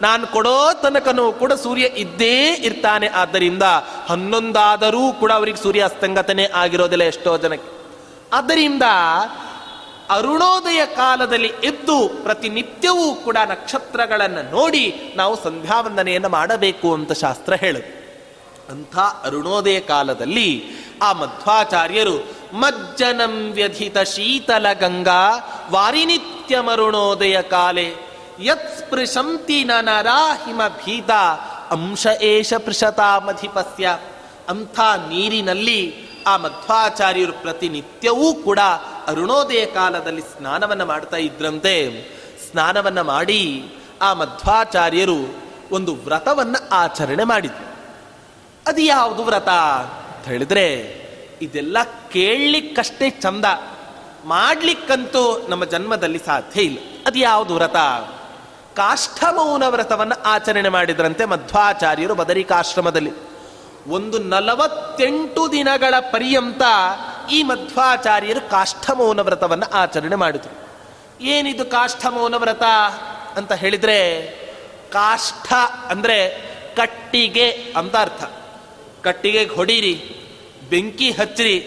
ನಾನು 0.01 0.27
ಕೊಡೋ 0.27 0.73
ತನಕನೂ 0.73 1.31
ಕೂಡ 1.31 1.53
ಸೂರ್ಯ 1.53 1.85
ಇದ್ದೇ 1.85 2.53
ಇರ್ತಾನೆ. 2.53 3.07
ಆದ್ದರಿಂದ 3.07 3.63
ಹನ್ನೊಂದಾದರೂ 4.09 5.11
ಕೂಡ 5.11 5.31
ಅವರಿಗೆ 5.31 5.57
ಸೂರ್ಯ 5.57 5.83
ಅಸ್ತಂಗತನೇ 5.83 6.49
ಆಗಿರೋದಿಲ್ಲ 6.53 7.03
ಎಷ್ಟೋ 7.03 7.37
ಜನಕ್ಕೆ. 7.37 7.77
ಆದ್ದರಿಂದ 8.33 8.83
ಅರುಣೋದಯ 10.09 10.85
ಕಾಲದಲ್ಲಿ 10.85 11.47
ಎದ್ದು 11.47 12.09
ಪ್ರತಿನಿತ್ಯವೂ 12.23 13.13
ಕೂಡ 13.13 13.37
ನಕ್ಷತ್ರಗಳನ್ನು 13.45 14.51
ನೋಡಿ 14.51 15.13
ನಾವು 15.15 15.43
ಸಂಧ್ಯಾವಂದನೆಯನ್ನು 15.43 16.29
ಮಾಡಬೇಕು 16.29 16.93
ಅಂತ 16.93 17.11
ಶಾಸ್ತ್ರ 17.11 17.53
ಹೇಳುದು 17.53 17.97
ಅಂಥ 18.71 18.97
ಅರುಣೋದಯ 18.97 19.79
ಕಾಲದಲ್ಲಿ 19.79 20.63
ಆ 21.01 21.13
ಮಧ್ವಾಚಾರ್ಯರು, 21.13 22.31
ಮಜ್ಜನಂ 22.53 23.51
ವ್ಯಧಿತ 23.51 23.97
ಶೀತಲ 23.97 24.65
ಗಂಗಾ, 24.73 25.37
ವಾರಿನಿತ್ಯಮರುಣೋದಯ 25.71 27.41
ಕಾಲೆ 27.41 28.06
ಯತ್ 28.41 28.79
ಸ್ಪೃಶಂತಿ 28.79 29.63
ನರಾಹಿಮ 29.63 30.61
ಭೀತ 30.85 31.11
ಅಂಶ 31.71 32.07
ಏಷ 32.21 32.53
ಪೃಷತಾಮಧಿಪಸ್ಯ 32.53 33.99
ಅಂಥ 34.49 34.79
ನೀರಿನಲ್ಲಿ 35.09 36.07
ಆ 36.27 36.37
ಮಧ್ವಾಚಾರ್ಯರು 36.37 37.33
ಪ್ರತಿನಿತ್ಯವೂ 37.33 38.33
ಕೂಡ 38.33 38.59
ಅರುಣೋದಯ 39.07 39.65
ಕಾಲದಲ್ಲಿ 39.65 40.21
ಸ್ನಾನವನ್ನು 40.21 40.85
ಮಾಡ್ತಾ 40.85 41.17
ಇದ್ರಂತೆ। 41.17 42.03
ಸ್ನಾನವನ್ನು 42.51 43.03
ಮಾಡಿ 43.03 43.63
ಆ 44.01 44.13
ಮಧ್ವಾಚಾರ್ಯರು 44.13 45.35
ಒಂದು 45.71 45.95
ವ್ರತವನ್ನು 45.95 46.69
ಆಚರಣೆ 46.69 47.23
ಮಾಡಿದರು। 47.23 47.75
ಅದು 48.67 48.81
ಯಾವುದು 48.81 49.23
ವ್ರತ 49.23 49.49
ಅಂತ 49.49 50.27
ಹೇಳಿದ್ರೆ, 50.27 50.71
ಇದೆಲ್ಲ 51.41 51.77
ಕೇಳಲಿಕ್ಕಷ್ಟೇ 52.11 53.09
ಚಂದ, 53.09 53.45
ಮಾಡಲಿಕ್ಕಂತೂ 54.25 55.47
ನಮ್ಮ 55.49 55.65
ಜನ್ಮದಲ್ಲಿ 55.65 56.19
ಸಾಧ್ಯ 56.25 56.61
ಇಲ್ಲ. 56.61 56.77
ಅದು 57.07 57.19
ಯಾವುದು 57.19 57.55
ವ್ರತ? 57.55 57.75
ಕಾಷ್ಠಮೌನ 58.77 59.63
ವ್ರತವನ್ನು 59.63 60.23
ಆಚರಣೆ 60.23 60.69
ಮಾಡಿದ್ರಂತೆ 60.69 61.25
ಮಧ್ವಾಚಾರ್ಯರು 61.25 62.15
ಬದರಿಕಾಶ್ರಮದಲ್ಲಿ. 62.15 63.11
ಒಂದು 63.87 64.19
ನಲವತ್ತೆಂಟು 64.19 65.51
ದಿನಗಳ 65.51 65.93
ಪರ್ಯಂತ 65.99 66.61
ಈ 67.31 67.43
ಮಧ್ವಾಚಾರ್ಯರು 67.43 68.49
ಕಾಷ್ಠಮೌನ 68.49 69.19
ವ್ರತವನ್ನು 69.19 69.71
ಆಚರಣೆ 69.73 70.15
ಮಾಡಿದರು. 70.15 70.55
ಏನಿದು 71.23 71.65
ಕಾಷ್ಠಮೌನ 71.65 72.35
ವ್ರತ 72.35 72.63
ಅಂತ 73.35 73.53
ಹೇಳಿದರೆ 73.53 73.99
ಕಾಷ್ಠ 74.93 75.53
ಅಂದರೆ 75.89 76.17
ಕಟ್ಟಿಗೆ 76.75 77.73
ಅಂತ 77.77 77.95
ಅರ್ಥ. 77.95 78.23
ಕಟ್ಟಿಗೆಗೆ 79.03 79.55
ಹೊಡೀರಿ, 79.55 79.95
ಬೆಂಕಿ 80.69 81.11
ಹಚ್ಚಿರಿ, 81.11 81.57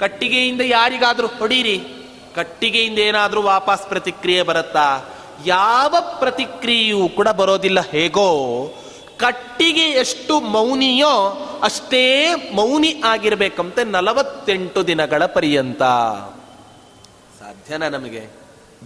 ಕಟ್ಟಿಗೆಯಿಂದ 0.00 0.60
ಯಾರಿಗಾದರೂ 0.60 1.26
ಹೊಡೀರಿ, 1.26 1.84
ಕಟ್ಟಿಗೆಯಿಂದ 2.34 2.98
ಏನಾದರೂ 2.98 3.42
ವಾಪಸ್ 3.42 3.82
ಪ್ರತಿಕ್ರಿಯೆ 3.88 4.42
ಬರುತ್ತಾ? 4.42 5.13
ಯಾವ 5.46 5.94
ಪ್ರತಿಕ್ರಿಯೆಯೂ 6.18 7.08
ಕೂಡ 7.08 7.28
ಬರೋದಿಲ್ಲ. 7.28 7.80
ಹೇಗೋ? 7.80 8.30
ಕಟ್ಟಿಗೆ 9.16 9.82
ಎಷ್ಟು 9.82 10.40
ಮೌನಿಯೋ 10.40 11.38
ಅಷ್ಟೇ 11.62 12.34
ಮೌನಿ 12.54 13.02
ಆಗಿರ್ಬೇಕಂತೆ 13.04 13.84
ನಲವತ್ತೆಂಟು 13.84 14.86
ದಿನಗಳ 14.86 15.26
ಪರ್ಯಂತ. 15.26 15.82
ಸಾಧ್ಯನಾ 17.40 17.88
ನಮಗೆ? 17.88 18.26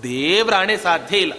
ದೇವ್ರಾಣೆ 0.02 0.76
ಸಾಧ್ಯ 0.76 1.18
ಇಲ್ಲ. 1.18 1.32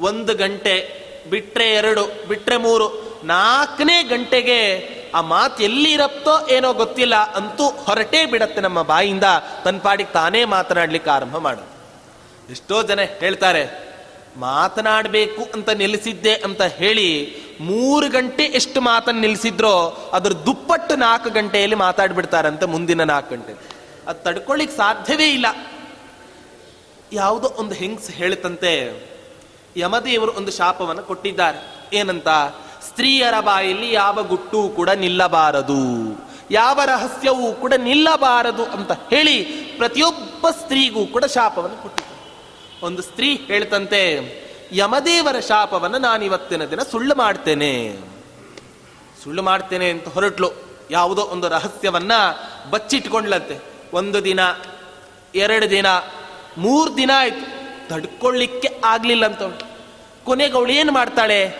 ಒಂದು 0.00 0.34
ಗಂಟೆ 0.34 1.04
ಬಿಟ್ರೆ 1.30 1.70
ಎರಡು, 1.70 2.28
ಬಿಟ್ರೆ 2.28 2.56
ಮೂರು, 2.56 3.04
ನಾಲ್ಕನೇ 3.24 4.02
ಗಂಟೆಗೆ 4.02 4.88
ಆ 5.14 5.20
ಮಾತು 5.20 5.62
ಎಲ್ಲಿರತ್ತೋ 5.62 6.48
ಏನೋ 6.48 6.72
ಗೊತ್ತಿಲ್ಲ 6.72 7.16
ಅಂತೂ 7.16 7.64
ಹೊರಟೇ 7.64 8.26
ಬಿಡತ್ತೆ 8.26 8.60
ನಮ್ಮ 8.60 8.82
ಬಾಯಿಂದ. 8.82 9.24
ತನ್ನ 9.64 9.78
ಪಾಡಿಗೆ 9.78 10.12
ತಾನೇ 10.12 10.44
ಮಾತನಾಡ್ಲಿಕ್ಕೆ 10.44 11.10
ಆರಂಭ 11.10 11.36
ಮಾಡೋದು. 11.36 11.74
ಎಷ್ಟೋ 12.50 12.82
ಜನ 12.82 13.00
ಹೇಳ್ತಾರೆ 13.00 13.93
ಮಾತನಾಡಬೇಕು 14.36 15.42
ಅಂತ 15.54 15.68
ನಿಲ್ಲಿಸಿದ್ದೆ 15.68 16.34
ಅಂತ 16.34 16.62
ಹೇಳಿ 16.62 17.08
ಮೂರು 17.60 18.08
ಗಂಟೆ 18.08 18.44
ಎಷ್ಟು 18.44 18.80
ಮಾತನ್ನು 18.80 19.20
ನಿಲ್ಲಿಸಿದ್ರೋ 19.20 19.74
ಅದ್ರ 20.12 20.32
ದುಪ್ಪಟ್ಟು 20.32 20.96
ನಾಲ್ಕು 20.96 21.30
ಗಂಟೆಯಲ್ಲಿ 21.30 21.76
ಮಾತಾಡ್ಬಿಡ್ತಾರಂತೆ 21.76 22.66
ಮುಂದಿನ 22.66 23.04
ನಾಲ್ಕು 23.04 23.34
ಗಂಟೆ. 23.34 23.52
ಅದು 24.06 24.22
ತಡ್ಕೊಳ್ಳಿಕ್ 24.22 24.72
ಸಾಧ್ಯವೇ 24.72 25.28
ಇಲ್ಲ. 25.28 25.46
ಯಾವುದೋ 27.12 27.48
ಒಂದು 27.58 27.74
ಹೆಂಗ್ಸ್ 27.74 28.10
ಹೇಳ್ತಂತೆ 28.10 28.72
ಯಮದೇವರು 29.76 30.32
ಒಂದು 30.32 30.52
ಶಾಪವನ್ನು 30.52 31.02
ಕೊಟ್ಟಿದ್ದಾರೆ. 31.02 31.60
ಏನಂತ? 31.96 32.28
ಸ್ತ್ರೀಯರ 32.88 33.40
ಬಾಯಲ್ಲಿ 33.40 33.92
ಯಾವ 33.92 34.22
ಗುಟ್ಟು 34.22 34.68
ಕೂಡ 34.68 34.90
ನಿಲ್ಲಬಾರದು, 34.90 35.82
ಯಾವ 36.50 36.80
ರಹಸ್ಯವೂ 36.84 37.52
ಕೂಡ 37.52 37.72
ನಿಲ್ಲಬಾರದು 37.74 38.64
ಅಂತ 38.64 38.92
ಹೇಳಿ 38.92 39.42
ಪ್ರತಿಯೊಬ್ಬ 39.76 40.50
ಸ್ತ್ರೀಗೂ 40.50 41.06
ಕೂಡ 41.06 41.24
ಶಾಪವನ್ನು 41.24 41.82
ಕೊಟ್ಟಿದ್ದಾರೆ. 41.82 42.13
ಒಂದು 42.84 43.02
ಸ್ತ್ರೀ 43.02 43.36
ಹೇಳ್ತಂತೆ, 43.36 44.20
ಯಮದೇವರ 44.72 45.40
ಶಾಪವನ್ನು 45.40 45.98
ನಾನು 45.98 46.24
ಇವತ್ತಿನ 46.24 46.64
ದಿನ 46.64 46.80
ಸುಳ್ಳು 46.80 47.14
ಮಾಡ್ತೇನೆ. 47.14 47.96
ಸುಳ್ಳು 49.24 49.42
ಮಾಡ್ತೇನೆ 49.42 49.90
ಅಂತ 49.90 50.08
ಹೊರಟ್ಲು. 50.08 50.50
ಯಾವುದೋ 50.90 51.22
ಒಂದು 51.22 51.48
ರಹಸ್ಯವನ್ನ 51.48 52.12
ಬಚ್ಚಿಟ್ಕೊಂಡ್ಲಂತೆ. 52.70 53.58
ಒಂದು 53.92 54.24
ದಿನ, 54.24 54.40
ಎರಡು 55.34 55.70
ದಿನ, 55.70 55.86
ಮೂರು 56.58 56.96
ದಿನ 56.96 57.10
ಆಯ್ತು. 57.16 57.54
ತಡ್ಕೊಳ್ಳಿಕ್ಕೆ 57.88 58.68
ಆಗ್ಲಿಲ್ಲ 58.84 59.26
ಅಂತ 59.26 59.64
ಕೊನೆಗೆ 60.24 60.52
ಅವಳು 60.52 60.72
ಏನು 60.72 60.92
ಮಾಡ್ತಾಳೆ? 60.92 61.54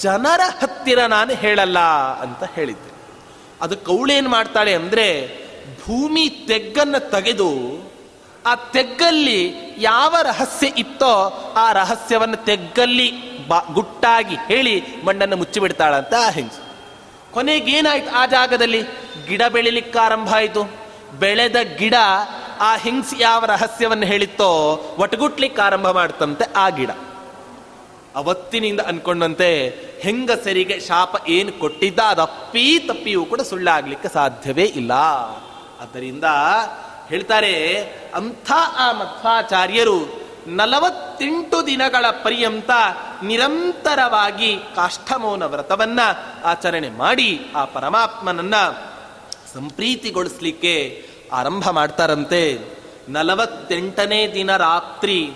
ಜನರ 0.00 0.40
ಹತ್ತಿರ 0.62 1.06
ನಾನು 1.06 1.34
ಹೇಳಲ್ಲ 1.34 1.78
ಅಂತ 2.20 2.50
ಹೇಳಿದ್ದೆ 2.54 2.92
ಅದಕ್ಕೆ 3.60 3.92
ಅವಳೇನು 3.92 4.28
ಮಾಡ್ತಾಳೆ 4.28 4.74
ಅಂದ್ರೆ, 4.74 5.38
ಭೂಮಿ 5.86 6.28
ತೆಗ್ಗನ್ನು 6.28 7.10
ತೆಗೆದು, 7.10 7.50
ಆ 8.46 8.54
ತೆಗ್ಗಲ್ಲಿ 8.54 9.69
ಯಾವ 9.80 10.16
ರಹಸ್ಯ 10.22 10.66
ಇತ್ತೋ 10.66 11.12
ಆ 11.56 11.72
ರಹಸ್ಯವನ್ನು 11.72 12.36
ತೆಗ್ಗಲ್ಲಿ 12.36 13.08
ಗುಟ್ಟಾಗಿ 13.72 14.36
ಹೇಳಿ 14.36 14.74
ಮಣ್ಣನ್ನು 15.04 15.36
ಮುಚ್ಚಿಬಿಡ್ತಾಳಂತ 15.36 16.14
ಹೆಂಗಸು 16.30 16.62
ಕೊನೆಗೇನಾಯ್ತು 17.32 18.10
ಆ 18.16 18.26
ಜಾಗದಲ್ಲಿ? 18.26 18.82
ಗಿಡ 19.28 19.42
ಬೆಳಿಲಿಕ್ಕೆ 19.52 19.98
ಆರಂಭ 19.98 20.34
ಆಯಿತು. 20.34 20.62
ಬೆಳೆದ 21.18 21.56
ಗಿಡ 21.76 21.94
ಆ 22.60 22.76
ಹಿಂಗ್ಸ್ 22.76 23.14
ಯಾವ 23.20 23.44
ರಹಸ್ಯವನ್ನು 23.44 24.06
ಹೇಳಿತ್ತೋ 24.06 24.48
ಒಟಗುಟ್ಲಿಕ್ಕೆ 24.98 25.62
ಆರಂಭ 25.62 25.88
ಮಾಡ್ತಂತೆ 25.90 26.44
ಆ 26.56 26.68
ಗಿಡ. 26.68 26.90
ಅವತ್ತಿನಿಂದ 28.16 28.80
ಅನ್ಕೊಂಡಂತೆ 28.80 29.50
ಹೆಂಗಸರಿಗೆ 30.00 30.80
ಶಾಪ 30.80 31.28
ಏನು 31.28 31.52
ಕೊಟ್ಟಿದ್ದ 31.52 31.98
ಅದಪ್ಪಿ 31.98 32.78
ತಪ್ಪಿಯೂ 32.88 33.24
ಕೂಡ 33.24 33.40
ಸುಳ್ಳಾಗ್ಲಿಕ್ಕೆ 33.40 34.08
ಸಾಧ್ಯವೇ 34.08 34.64
ಇಲ್ಲ. 34.64 34.92
ಆದ್ದರಿಂದ 35.82 36.24
ಹೇಳ್ತಾರೆ, 37.10 37.82
ಅಂಥ 38.14 38.52
ಆ 38.78 38.92
ಮಧ್ವಾಚಾರ್ಯರು 38.92 40.20
ನಲವತ್ತೆಂಟು 40.46 41.66
ದಿನಗಳ 41.66 42.04
ಪರ್ಯಂತ 42.10 42.70
ನಿರಂತರವಾಗಿ 43.22 44.58
ಕಾಷ್ಠಮೌನ 44.76 45.42
ವ್ರತವನ್ನ 45.42 46.00
ಆಚರಣೆ 46.44 46.90
ಮಾಡಿ 46.90 47.40
ಆ 47.56 47.64
ಪರಮಾತ್ಮನನ್ನ 47.64 48.54
ಸಂಪ್ರೀತಿಗೊಳಿಸ್ಲಿಕ್ಕೆ 49.54 51.06
ಆರಂಭ 51.32 51.70
ಮಾಡ್ತಾರಂತೆ. 51.70 52.58
ನಲವತ್ತೆಂಟನೇ 53.08 54.32
ದಿನ 54.34 54.56
ರಾತ್ರಿ 54.56 55.32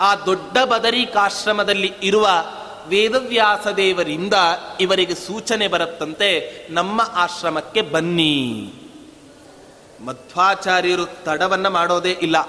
ಆ 0.00 0.14
ದೊಡ್ಡ 0.14 0.58
ಬದರಿಕಾಶ್ರಮದಲ್ಲಿ 0.58 1.92
ಇರುವ 2.02 2.28
ವೇದವ್ಯಾಸ 2.86 3.66
ದೇವರಿಂದ 3.66 4.34
ಇವರಿಗೆ 4.80 5.14
ಸೂಚನೆ 5.14 5.68
ಬರುತ್ತಂತೆ, 5.68 6.30
ನಮ್ಮ 6.70 7.00
ಆಶ್ರಮಕ್ಕೆ 7.14 7.82
ಬನ್ನಿ. 7.82 8.72
ಮಧ್ವಾಚಾರ್ಯರು 10.04 11.06
ತಡವನ್ನ 11.06 11.68
ಮಾಡೋದೇ 11.68 12.10
ಇಲ್ಲ. 12.10 12.48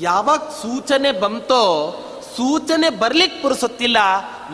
ಯಾವಾಗ 0.00 0.38
ಸೂಚನೆ 0.38 1.12
ಬಂತೋ, 1.12 1.94
ಸೂಚನೆ 2.36 2.88
ಬರ್ಲಿಕ್ಕೆ 2.88 3.42
ಪುರುಸೊತ್ತಿಲ್ಲ, 3.42 3.96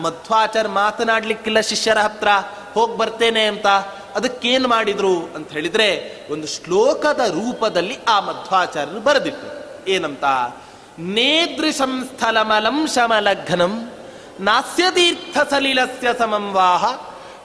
ಮಧ್ವಾಚಾರ್ಯ 0.01 0.69
ಮಾತನಾಡ್ಲಿಕ್ಕಿಲ್ಲ 0.69 1.59
ಶಿಷ್ಯರ 1.59 1.97
ಹತ್ರ, 1.97 2.27
ಹೋಗಿ 2.73 2.97
ಬರ್ತೇನೆ 2.97 3.43
ಅಂತ. 3.45 3.67
ಅದಕ್ಕೇನು 4.15 4.67
ಮಾಡಿದ್ರು 4.67 5.19
ಅಂತ 5.35 5.51
ಹೇಳಿದ್ರೆ, 5.51 6.19
ಒಂದು 6.31 6.47
ಶ್ಲೋಕದ 6.47 7.19
ರೂಪದಲ್ಲಿ 7.19 7.97
ಆ 8.07 8.19
ಮಧ್ವಾಚಾರ್ಯರು 8.19 8.99
ಬರೆದಿತ್ತು 8.99 9.89
ಏನಂತ? 9.89 10.23
ನೇದೃಶಂ 10.99 12.09
ಸ್ಥಲಮಲಂ 12.15 12.87
ಶಮಲಘ್ನಂ 12.87 13.91
ನಾಸ್ಯ 14.39 14.83
ತೀರ್ಥ 14.91 15.53
ಸಲಿಲಸ್ಯ 15.53 16.07
ಸಮಂವಾಹ 16.19 16.85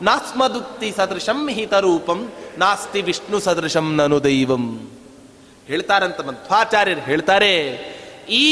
ನಾಸ್ಮದುಕ್ತಿ 0.03 0.89
ಸದೃಶಂ 0.97 1.41
ಹಿತರೂಪಂ 1.57 2.21
ನಾಸ್ತಿ 2.59 3.01
ವಿಷ್ಣು 3.09 3.39
ಸದೃಶಂ 3.41 3.87
ನನು 3.97 4.19
ದೈವಂ. 4.25 4.65
ಹೇಳ್ತಾರಂತ 5.67 6.21
ಮಧ್ವಾಚಾರ್ಯರು 6.21 7.01
ಹೇಳ್ತಾರೆ, 7.01 7.55
ಈ 8.43 8.47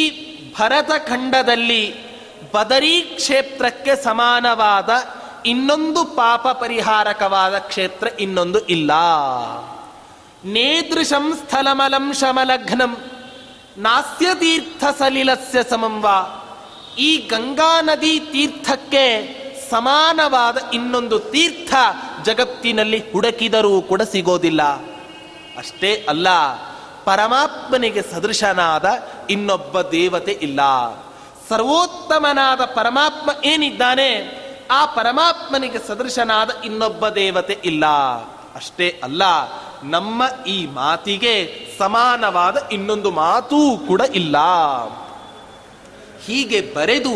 ಭರತ 0.58 0.90
ಖಂಡದಲ್ಲಿ 1.08 1.82
ಬದರಿ 2.54 2.96
ಕ್ಷೇತ್ರಕ್ಕೆ 3.16 3.94
ಸಮಾನವಾದ 4.04 4.90
ಇನ್ನೊಂದು 5.46 6.00
ಪಾಪ 6.20 6.46
ಪರಿಹಾರಕವಾದ 6.60 7.54
ಕ್ಷೇತ್ರ 7.70 8.06
ಇನ್ನೊಂದು 8.20 8.60
ಇಲ್ಲ. 8.66 8.92
ನೇದೃಶಂ 10.54 11.26
ಸ್ಥಲಮಲಂ 11.40 12.06
ಶಮಲಘ್ನಂ 12.20 12.92
ನಾಸ್ಯ 13.86 14.28
ತೀರ್ಥ 14.34 14.84
ಸಲಿಲಸ್ಯ 14.98 15.58
ಸಮಂವ 15.70 16.06
ಈ 16.98 17.10
ಗಂಗಾ 17.32 17.72
ನದಿ 17.80 18.14
ತೀರ್ಥಕ್ಕೆ 18.32 19.04
ಸಮಾನವಾದ 19.70 20.58
ಇನ್ನೊಂದು 20.72 21.18
ತೀರ್ಥ 21.18 21.74
ಜಗತ್ತಿನಲ್ಲಿ 22.24 23.12
ಹುಡುಕಿದರೂ 23.12 23.80
ಕೂಡ 23.80 24.02
ಸಿಗೋದಿಲ್ಲ. 24.02 24.62
ಅಷ್ಟೇ 25.58 26.06
ಅಲ್ಲ, 26.08 26.28
ಪರಮಾತ್ಮನಿಗೆ 27.04 28.02
ಸದೃಶನಾದ 28.02 28.86
ಇನ್ನೊಬ್ಬ 29.30 29.80
ದೇವತೆ 29.80 30.32
ಇಲ್ಲ. 30.32 30.60
ಸರ್ವೋತ್ತಮನಾದ 31.48 32.64
ಪರಮಾತ್ಮ 32.64 33.30
ಏನಿದ್ದಾನೆ, 33.44 34.10
ಆ 34.70 34.86
ಪರಮಾತ್ಮನಿಗೆ 34.86 35.78
ಸದೃಶನಾದ 35.88 36.50
ಇನ್ನೊಬ್ಬ 36.64 37.08
ದೇವತೆ 37.08 37.58
ಇಲ್ಲ. 37.64 37.86
ಅಷ್ಟೇ 38.54 39.00
ಅಲ್ಲ, 39.02 39.22
ನಮ್ಮ 39.82 40.22
ಈ 40.46 40.66
ಮಾತಿಗೆ 40.66 41.34
ಸಮಾನವಾದ 41.78 42.56
ಇನ್ನೊಂದು 42.72 43.10
ಮಾತೂ 43.10 43.76
ಕೂಡ 43.86 44.00
ಇಲ್ಲ. 44.14 44.36
ಹೀಗೆ 46.26 46.60
ಬರೆದು 46.74 47.14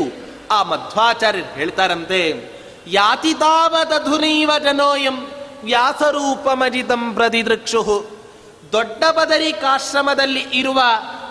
ಆ 0.53 0.63
ಮಧ್ವಾಚಾರ್ಯರು 0.63 1.55
ಹೇಳ್ತಾರಂತೆ 1.55 2.51
ಯಾತಿತಾವದಧುನೈವ 2.87 4.51
ಜನೋಯಂ 4.63 5.33
ವ್ಯಾಸರೂಪಮಜಿತಂ 5.65 7.15
ಪ್ರತಿದೃಕ್ಷು 7.15 8.07
ದೊಡ್ಡ 8.73 9.05
ಬದರಿಕಾಶ್ರಮದಲ್ಲಿ 9.17 10.47
ಇರುವ 10.53 10.83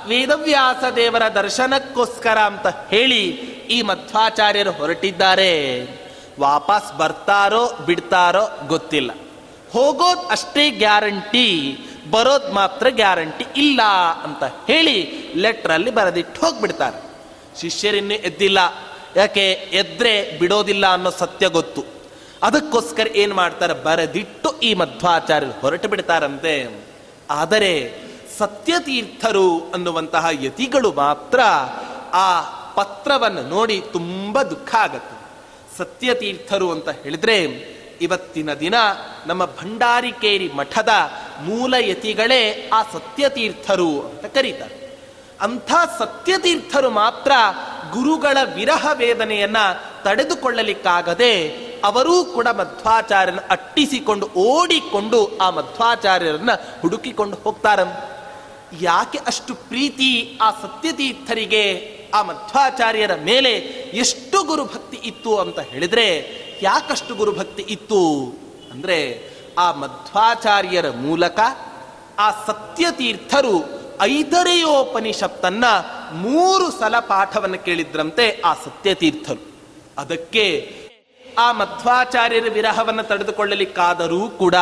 ವೇದವ್ಯಾಸ 0.07 0.83
ದೇವರ 0.95 1.33
ದರ್ಶನಕ್ಕೋಸ್ಕರ 1.33 2.39
ಅಂತ 2.39 2.67
ಹೇಳಿ 2.67 3.25
ಈ 3.69 3.81
ಮಧ್ವಾಚಾರ್ಯರು 3.81 4.71
ಹೊರಟಿದ್ದಾರೆ. 4.71 5.85
ವಾಪಸ್ 6.39 6.97
ಬರ್ತಾರೋ 6.97 7.77
ಬಿಡ್ತಾರೋ 7.85 8.67
ಗೊತ್ತಿಲ್ಲ. 8.67 9.11
ಹೋಗೋದ್ 9.73 10.31
ಅಷ್ಟೇ 10.31 10.69
ಗ್ಯಾರಂಟಿ, 10.69 11.77
ಬರೋದ್ 12.11 12.53
ಮಾತ್ರ 12.53 12.89
ಗ್ಯಾರಂಟಿ 12.89 13.45
ಇಲ್ಲ 13.57 13.81
ಅಂತ 14.23 14.43
ಹೇಳಿ 14.43 15.23
ಲೆಟ್ರಲ್ಲಿ 15.35 15.91
ಬರೆದಿಟ್ಟು 15.91 16.41
ಹೋಗ್ಬಿಡ್ತಾರೆ. 16.41 17.11
ಶಿಷ್ಯರಿನ್ನೂ 17.61 18.13
ಎದ್ದಿಲ್ಲ. 18.13 18.59
ಯಾಕೆ 19.15 19.51
ಎದ್ರೆ 19.51 20.39
ಬಿಡೋದಿಲ್ಲ 20.39 20.93
ಅನ್ನೋ 20.93 21.09
ಸತ್ಯ 21.09 21.47
ಗೊತ್ತು. 21.47 21.83
ಅದಕ್ಕೋಸ್ಕರ 22.43 23.07
ಏನು 23.07 23.35
ಮಾಡ್ತಾರೆ? 23.35 23.73
ಬರೆದಿಟ್ಟು 23.73 24.59
ಈ 24.59 24.73
ಮಧ್ವಾಚಾರ್ಯರು 24.73 25.61
ಹೊರಟು 25.61 25.87
ಬಿಡ್ತಾರಂತೆ. 25.87 26.85
ಆದರೆ 27.29 27.93
ಸತ್ಯತೀರ್ಥರು 28.37 29.71
ಅನ್ನುವಂತಹ 29.73 30.25
ಯತಿಗಳು 30.31 30.91
ಮಾತ್ರ 30.91 31.39
ಆ 32.13 32.41
ಪತ್ರವನ್ನು 32.73 33.41
ನೋಡಿ 33.41 33.83
ತುಂಬ 33.93 34.41
ದುಃಖ 34.41 34.75
ಆಗತ್ತೆ. 34.75 35.21
ಸತ್ಯತೀರ್ಥರು 35.77 36.71
ಅಂತ 36.71 36.89
ಹೇಳಿದ್ರೆ 36.89 37.43
ಇವತ್ತಿನ 38.01 38.53
ದಿನ 38.53 38.75
ನಮ್ಮ 39.27 39.45
ಭಂಡಾರಿಕೇರಿ 39.45 40.47
ಮಠದ 40.47 40.89
ಮೂಲ 41.41 41.73
ಯತಿಗಳೇ 41.79 42.69
ಆ 42.73 42.83
ಸತ್ಯತೀರ್ಥರು 42.83 44.01
ಅಂತ 44.01 44.25
ಕರೀತಾರೆ. 44.25 44.81
ಅಂಥ 45.41 45.71
ಸತ್ಯತೀರ್ಥರು 45.99 46.89
ಮಾತ್ರ 46.89 47.31
ಗುರುಗಳ 47.93 48.37
ವಿರಹ 48.55 48.87
ವೇದನೆಯನ್ನ 48.93 49.57
ತಡೆದುಕೊಳ್ಳಲಿಕ್ಕಾಗದೆ 50.03 51.49
ಅವರೂ 51.83 52.23
ಕೂಡ 52.23 52.47
ಮಧ್ವಾಚಾರ್ಯನ 52.47 53.39
ಅಟ್ಟಿಸಿಕೊಂಡು 53.49 54.27
ಓಡಿಕೊಂಡು 54.27 55.37
ಆ 55.37 55.49
ಮಧ್ವಾಚಾರ್ಯರನ್ನ 55.49 56.49
ಹುಡುಕಿಕೊಂಡು 56.81 57.37
ಹೋಗ್ತಾರ. 57.37 57.79
ಯಾಕೆ 58.81 59.19
ಅಷ್ಟು 59.27 59.55
ಪ್ರೀತಿ 59.55 60.37
ಆ 60.41 60.51
ಸತ್ಯತೀರ್ಥರಿಗೆ 60.51 61.63
ಆ 62.13 62.21
ಮಧ್ವಾಚಾರ್ಯರ 62.21 63.11
ಮೇಲೆ 63.15 63.49
ಎಷ್ಟು 63.93 64.43
ಗುರುಭಕ್ತಿ 64.43 64.97
ಇತ್ತು 65.03 65.37
ಅಂತ 65.37 65.59
ಹೇಳಿದ್ರೆ 65.59 66.07
ಯಾಕಷ್ಟು 66.61 67.15
ಗುರುಭಕ್ತಿ 67.15 67.65
ಇತ್ತು 67.69 68.33
ಅಂದ್ರೆ 68.71 69.31
ಆ 69.57 69.71
ಮಧ್ವಾಚಾರ್ಯರ 69.71 70.89
ಮೂಲಕ 70.89 71.39
ಆ 72.19 72.31
ಸತ್ಯತೀರ್ಥರು 72.31 73.81
ಐತರೆಯೋಪನಿಷತ್ತನ್ನ 74.01 75.65
ಮೂರು 76.13 76.71
ಸಲ 76.71 76.99
ಪಾಠವನ್ನು 76.99 77.59
ಕೇಳಿದ್ರಂತೆ 77.59 78.41
ಆ 78.45 78.53
ಸತ್ಯತೀರ್ಥರು. 78.53 79.51
ಅದಕ್ಕೆ 79.97 80.75
ಆ 81.37 81.51
ಮಧ್ವಾಚಾರ್ಯರ 81.51 82.45
ವಿರಹವನ್ನು 82.53 83.03
ತಡೆದುಕೊಳ್ಳಲಿಕ್ಕಾದರೂ 83.03 84.27
ಕೂಡ 84.29 84.55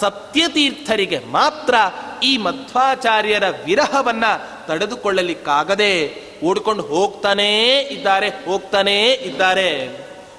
ಸತ್ಯತೀರ್ಥರಿಗೆ 0.00 1.18
ಮಾತ್ರ 1.18 1.74
ಈ 2.22 2.36
ಮಧ್ವಾಚಾರ್ಯರ 2.36 3.44
ವಿರಹವನ್ನ 3.64 4.24
ತಡೆದುಕೊಳ್ಳಲಿಕ್ಕಾಗದೆ 4.66 6.22
ಓಡ್ಕೊಂಡು 6.44 6.82
ಹೋಗ್ತಾನೇ 6.82 7.80
ಇದ್ದಾರೆ 7.80 8.28
ಹೋಗ್ತಾನೇ 8.28 9.12
ಇದ್ದಾರೆ. 9.12 9.88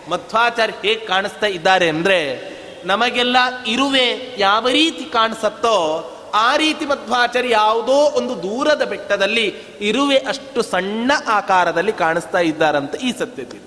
ಮಧ್ವಾಚಾರ್ಯ 0.09 0.87
ಹೇಗೆ 0.87 1.05
ಕಾಣಿಸ್ತಾ 1.05 1.47
ಇದ್ದಾರೆ 1.47 1.89
ಅಂದ್ರೆ, 1.89 2.57
ನಮಗೆಲ್ಲ 2.85 3.37
ಇರುವೆ 3.67 4.35
ಯಾವ 4.37 4.67
ರೀತಿ 4.67 5.05
ಕಾಣಿಸತ್ತೋ 5.05 6.13
ಆ 6.37 6.55
ರೀತಿ 6.55 6.85
ಮಧ್ವಾಚಾರ್ಯ 6.85 7.49
ಯಾವುದೋ 7.51 7.91
ಒಂದು 7.91 8.43
ದೂರದ 8.43 8.83
ಬೆಟ್ಟದಲ್ಲಿ 8.83 9.55
ಇರುವೆ 9.81 10.17
ಅಷ್ಟು 10.17 10.61
ಸಣ್ಣ 10.61 11.11
ಆಕಾರದಲ್ಲಿ 11.27 11.93
ಕಾಣಿಸ್ತಾ 11.93 12.39
ಇದ್ದಾರಂತ 12.39 12.95
ಈ 12.95 13.11
ಸತ್ಯತೆ. 13.19 13.57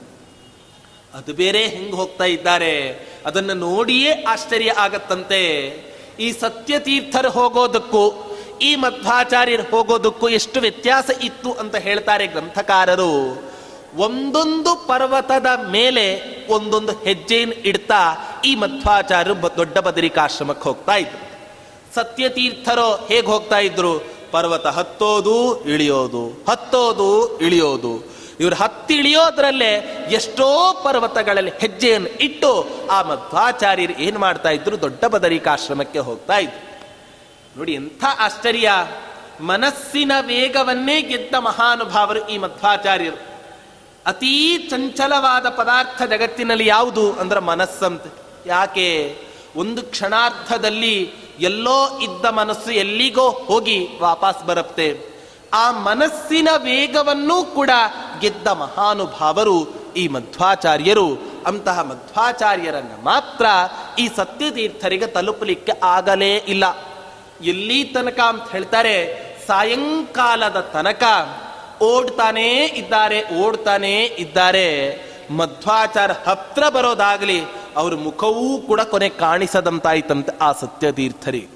ಅದು 1.14 1.34
ಬೇರೆ 1.34 1.66
ಹೆಂಗೆ 1.66 1.92
ಹೋಗ್ತಾ 1.92 2.24
ಇದ್ದಾರೆ? 2.24 2.90
ಅದನ್ನು 3.26 3.54
ನೋಡಿಯೇ 3.54 4.22
ಆಶ್ಚರ್ಯ 4.22 4.72
ಆಗತ್ತಂತೆ. 4.78 5.40
ಈ 6.20 6.32
ಸತ್ಯತೀರ್ಥರು 6.32 7.30
ಹೋಗೋದಕ್ಕೂ, 7.30 8.36
ಈ 8.62 8.76
ಮಧ್ವಾಚಾರ್ಯರು 8.76 9.62
ಹೋಗೋದಕ್ಕೂ 9.62 10.28
ಎಷ್ಟು 10.28 10.60
ವ್ಯತ್ಯಾಸ 10.60 11.10
ಇತ್ತು 11.22 11.52
ಅಂತ 11.52 11.76
ಹೇಳ್ತಾರೆ 11.76 12.26
ಗ್ರಂಥಕಾರರು. 12.26 13.42
ಒಂದೊಂದು 13.96 14.86
ಪರ್ವತದ 14.86 15.46
ಮೇಲೆ 15.68 16.06
ಒಂದೊಂದು 16.48 16.92
ಹೆಜ್ಜೆಯನ್ನು 16.92 17.54
ಇಡ್ತಾ 17.54 18.02
ಈ 18.44 18.54
ಮಧ್ವಾಚಾರ್ಯರು 18.54 19.56
ದೊಡ್ಡ 19.56 19.78
ಬದರಿಕಾಶ್ರಮಕ್ಕೆ 19.78 20.62
ಹೋಗ್ತಾ 20.62 20.94
ಇದ್ರು. 20.94 21.29
ಸತ್ಯತೀರ್ಥರೋ 21.94 23.06
ಹೇಗೆ 23.08 23.26
ಹೋಗ್ತಾ 23.26 23.58
ಇದ್ರು? 23.58 24.20
ಪರ್ವತ 24.30 24.66
ಹತ್ತೋದು, 24.66 25.64
ಇಳಿಯೋದು. 25.64 26.44
ಹತ್ತೋದು, 26.48 27.38
ಇಳಿಯೋದು. 27.38 28.04
ಇವರು 28.40 28.54
ಹತ್ತಿಳಿಯೋದ್ರಲ್ಲೇ 28.56 29.72
ಎಷ್ಟೋ 30.10 30.80
ಪರ್ವತಗಳಲ್ಲಿ 30.84 31.50
ಹೆಜ್ಜೆಯನ್ನು 31.58 32.08
ಇಟ್ಟು 32.08 32.68
ಆ 32.90 33.02
ಮಧ್ವಾಚಾರ್ಯರು 33.02 33.92
ಏನು 33.92 34.18
ಮಾಡ್ತಾ 34.18 34.48
ಇದ್ರು? 34.48 34.80
ದೊಡ್ಡ 34.80 35.04
ಬದರಿಕಾಶ್ರಮಕ್ಕೆ 35.04 35.98
ಹೋಗ್ತಾ 35.98 36.38
ಇದ್ರು. 36.38 36.70
ನೋಡಿ, 37.58 37.72
ಎಂಥ 37.72 38.04
ಆಶ್ಚರ್ಯ. 38.18 38.70
ಮನಸ್ಸಿನ 39.40 40.12
ವೇಗವನ್ನೇ 40.20 41.02
ಗೆದ್ದ 41.02 41.34
ಮಹಾನುಭಾವರು 41.34 42.28
ಈ 42.28 42.38
ಮಧ್ವಾಚಾರ್ಯರು. 42.38 43.20
ಅತೀ 44.06 44.58
ಚಂಚಲವಾದ 44.58 45.48
ಪದಾರ್ಥ 45.48 46.02
ಜಗತ್ತಿನಲ್ಲಿ 46.02 46.66
ಯಾವುದು? 46.66 47.12
ಅಂದ್ರೆ 47.12 47.40
ಮನಸ್ಸಂತೆ. 47.40 48.10
ಯಾಕೆ? 48.46 49.18
ಒಂದು 49.56 49.82
ಕ್ಷಣಾರ್ಧದಲ್ಲಿ 49.82 51.14
ಎಲ್ಲೋ 51.40 51.98
ಇದ್ದ 51.98 52.24
ಮನಸ್ಸು 52.24 52.70
ಎಲ್ಲಿಗೋ 52.70 53.30
ಹೋಗಿ 53.30 53.88
ವಾಪಸ್ 54.00 54.44
ಬರುತ್ತೆ. 54.44 55.00
ಆ 55.52 55.70
ಮನಸ್ಸಿನ 55.70 56.48
ವೇಗವನ್ನೂ 56.56 57.44
ಕೂಡ 57.44 57.70
ಗೆದ್ದ 58.20 58.46
ಮಹಾನುಭಾವರು 58.46 59.74
ಈ 59.96 60.08
ಮಧ್ವಾಚಾರ್ಯರು. 60.08 61.08
ಅಂತಹ 61.46 61.80
ಮಧ್ವಾಚಾರ್ಯರನ್ನು 61.80 63.04
ಮಾತ್ರ 63.04 63.46
ಈ 63.98 64.08
ಸತ್ಯತೀರ್ಥರಿಗೆ 64.16 65.06
ತಲುಪಲಿಕ್ಕೆ 65.06 65.72
ಆಗಲೇ 65.82 66.36
ಇಲ್ಲ. 66.36 66.64
ಎಲ್ಲಿ 67.42 67.84
ತನಕ 67.84 68.20
ಅಂತ 68.20 68.52
ಹೇಳ್ತಾರೆ, 68.52 68.96
ಸಾಯಂಕಾಲದ 69.46 70.60
ತನಕ 70.60 71.02
ಓಡ್ತಾನೇ 71.82 72.64
ಇದ್ದಾರೆ 72.64 73.40
ಓಡ್ತಾನೇ 73.42 74.04
ಇದ್ದಾರೆ. 74.04 74.68
ಮಧ್ವಾಚಾರ 75.30 76.12
ಹತ್ರ 76.12 76.68
ಬರೋದಾಗ್ಲಿ 76.68 77.44
ಅವ್ರ 77.76 77.94
ಮುಖವೂ 77.94 78.58
ಕೂಡ 78.58 78.80
ಕೊನೆ 78.80 79.08
ಕಾಣಿಸದಂತಾಯ್ತಂತೆ 79.08 80.38
ಆ 80.38 80.52
ಸತ್ಯತೀರ್ಥರಿ 80.52 81.48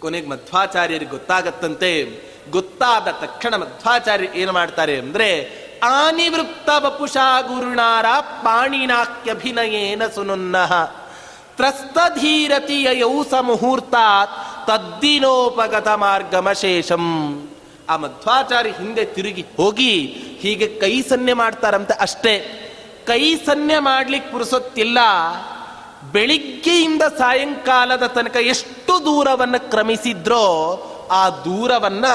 ಕೊನೆಗೆ 0.00 0.28
ಮಧ್ವಾಚಾರ್ಯರಿಗೆ 0.28 1.10
ಗೊತ್ತಾಗತ್ತಂತೆ. 1.10 2.04
ಗೊತ್ತಾದ 2.50 3.08
ತಕ್ಷಣ 3.08 3.56
ಮಧ್ವಾಚಾರ್ಯ 3.56 4.28
ಏನು 4.34 4.52
ಮಾಡ್ತಾರೆ 4.52 4.98
ಅಂದರೆ, 4.98 5.48
ಆನಿವೃತ್ತ 5.82 6.70
ವಪುಷಾ 6.78 7.40
ಗುರುಣಾರ 7.40 8.06
ಪಾಣಿನಾಕ್ಯಭಿನಯೇನ 8.20 10.06
ಸುನುನ್ನಃ. 10.14 10.84
ತ್ರಸ್ತಧೀರತಿಯೌ 11.56 13.22
ಮುಹೂರ್ತಾತ್ 13.40 14.66
ತದ್ದಿನೋಪಗತ 14.66 15.88
ಮಾರ್ಗಮಶೇಷಂ 15.88 17.04
ಆ 17.88 17.96
ಮಧ್ವಾಚಾರ್ಯ 17.96 18.70
ಹಿಂದೆ 18.70 19.04
ತಿರುಗಿ 19.04 19.46
ಹೋಗಿ 19.56 20.02
ಹೀಗೆ 20.40 20.66
ಕೈ 20.80 21.02
ಸನ್ನೆ 21.02 21.32
ಮಾಡ್ತಾರಂತೆ 21.32 21.94
ಅಷ್ಟೇ. 21.94 22.63
ಕೈ 23.06 23.34
ಸನ್ನೆ 23.36 23.78
ಮಾಡ್ಲಿಕ್ಕೆ 23.78 24.30
ಪುರುಸೊತ್ತಿಲ್ಲ, 24.32 24.98
ಬೆಳಿಗ್ಗೆಯಿಂದ 26.12 27.02
ಸಾಯಂಕಾಲದ 27.02 28.06
ತನಕ 28.06 28.36
ಎಷ್ಟು 28.36 28.94
ದೂರವನ್ನು 29.04 29.60
ಕ್ರಮಿಸಿದ್ರೋ 29.70 30.44
ಆ 31.10 31.22
ದೂರವನ್ನು 31.44 32.14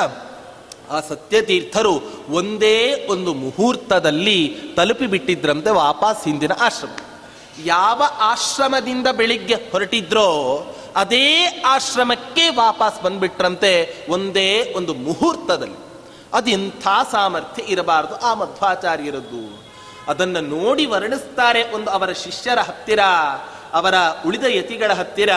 ಆ 0.92 1.00
ಸತ್ಯತೀರ್ಥರು 1.00 1.94
ಒಂದೇ 2.30 3.08
ಒಂದು 3.10 3.34
ಮುಹೂರ್ತದಲ್ಲಿ 3.34 4.40
ತಲುಪಿ 4.76 5.08
ಬಿಟ್ಟಿದ್ರಂತೆ 5.08 5.70
ವಾಪಸ್ 5.70 6.24
ಹಿಂದಿನ 6.26 6.52
ಆಶ್ರಮ. 6.60 6.96
ಯಾವ 7.66 8.02
ಆಶ್ರಮದಿಂದ 8.20 9.08
ಬೆಳಿಗ್ಗೆ 9.08 9.56
ಹೊರಟಿದ್ರೋ 9.72 10.28
ಅದೇ 10.96 11.28
ಆಶ್ರಮಕ್ಕೆ 11.66 12.50
ವಾಪಸ್ 12.50 13.04
ಬಂದ್ಬಿಟ್ರಂತೆ 13.04 13.72
ಒಂದೇ 14.10 14.74
ಒಂದು 14.78 14.94
ಮುಹೂರ್ತದಲ್ಲಿ. 14.94 15.80
ಅದೆಂಥ 16.34 16.88
ಸಾಮರ್ಥ್ಯ 17.12 17.64
ಇರಬಾರದು 17.68 18.16
ಆ 18.16 18.34
ಮಧ್ವಾಚಾರ್ಯರದ್ದು. 18.34 19.44
ಅದನ್ನು 20.10 20.42
ನೋಡಿ 20.42 20.86
ವರ್ಣಿಸ್ತಾರೆ 20.86 21.72
ಒಂದು 21.72 21.92
ಅವರ 21.92 22.12
ಶಿಷ್ಯರ 22.12 22.60
ಹತ್ತಿರ, 22.60 23.00
ಅವರ 23.74 23.94
ಉಳಿದ 24.26 24.44
ಯತಿಗಳ 24.48 24.94
ಹತ್ತಿರ. 24.94 25.30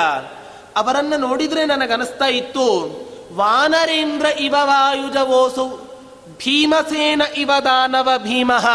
ಅವರನ್ನು 0.76 1.16
ನೋಡಿದ್ರೆ 1.16 1.64
ನನಗನಿಸ್ತಾ 1.64 2.24
ಇತ್ತು, 2.24 2.66
ವಾನರೇಂದ್ರ 3.34 4.26
ಇವ 4.26 4.56
ವಾಯುಜವೋಸು, 4.62 5.92
ಭೀಮಸೇನ 6.38 7.22
ಇವ 7.36 7.50
ದಾನವ 7.64 8.10
ಭೀಮಃ. 8.18 8.66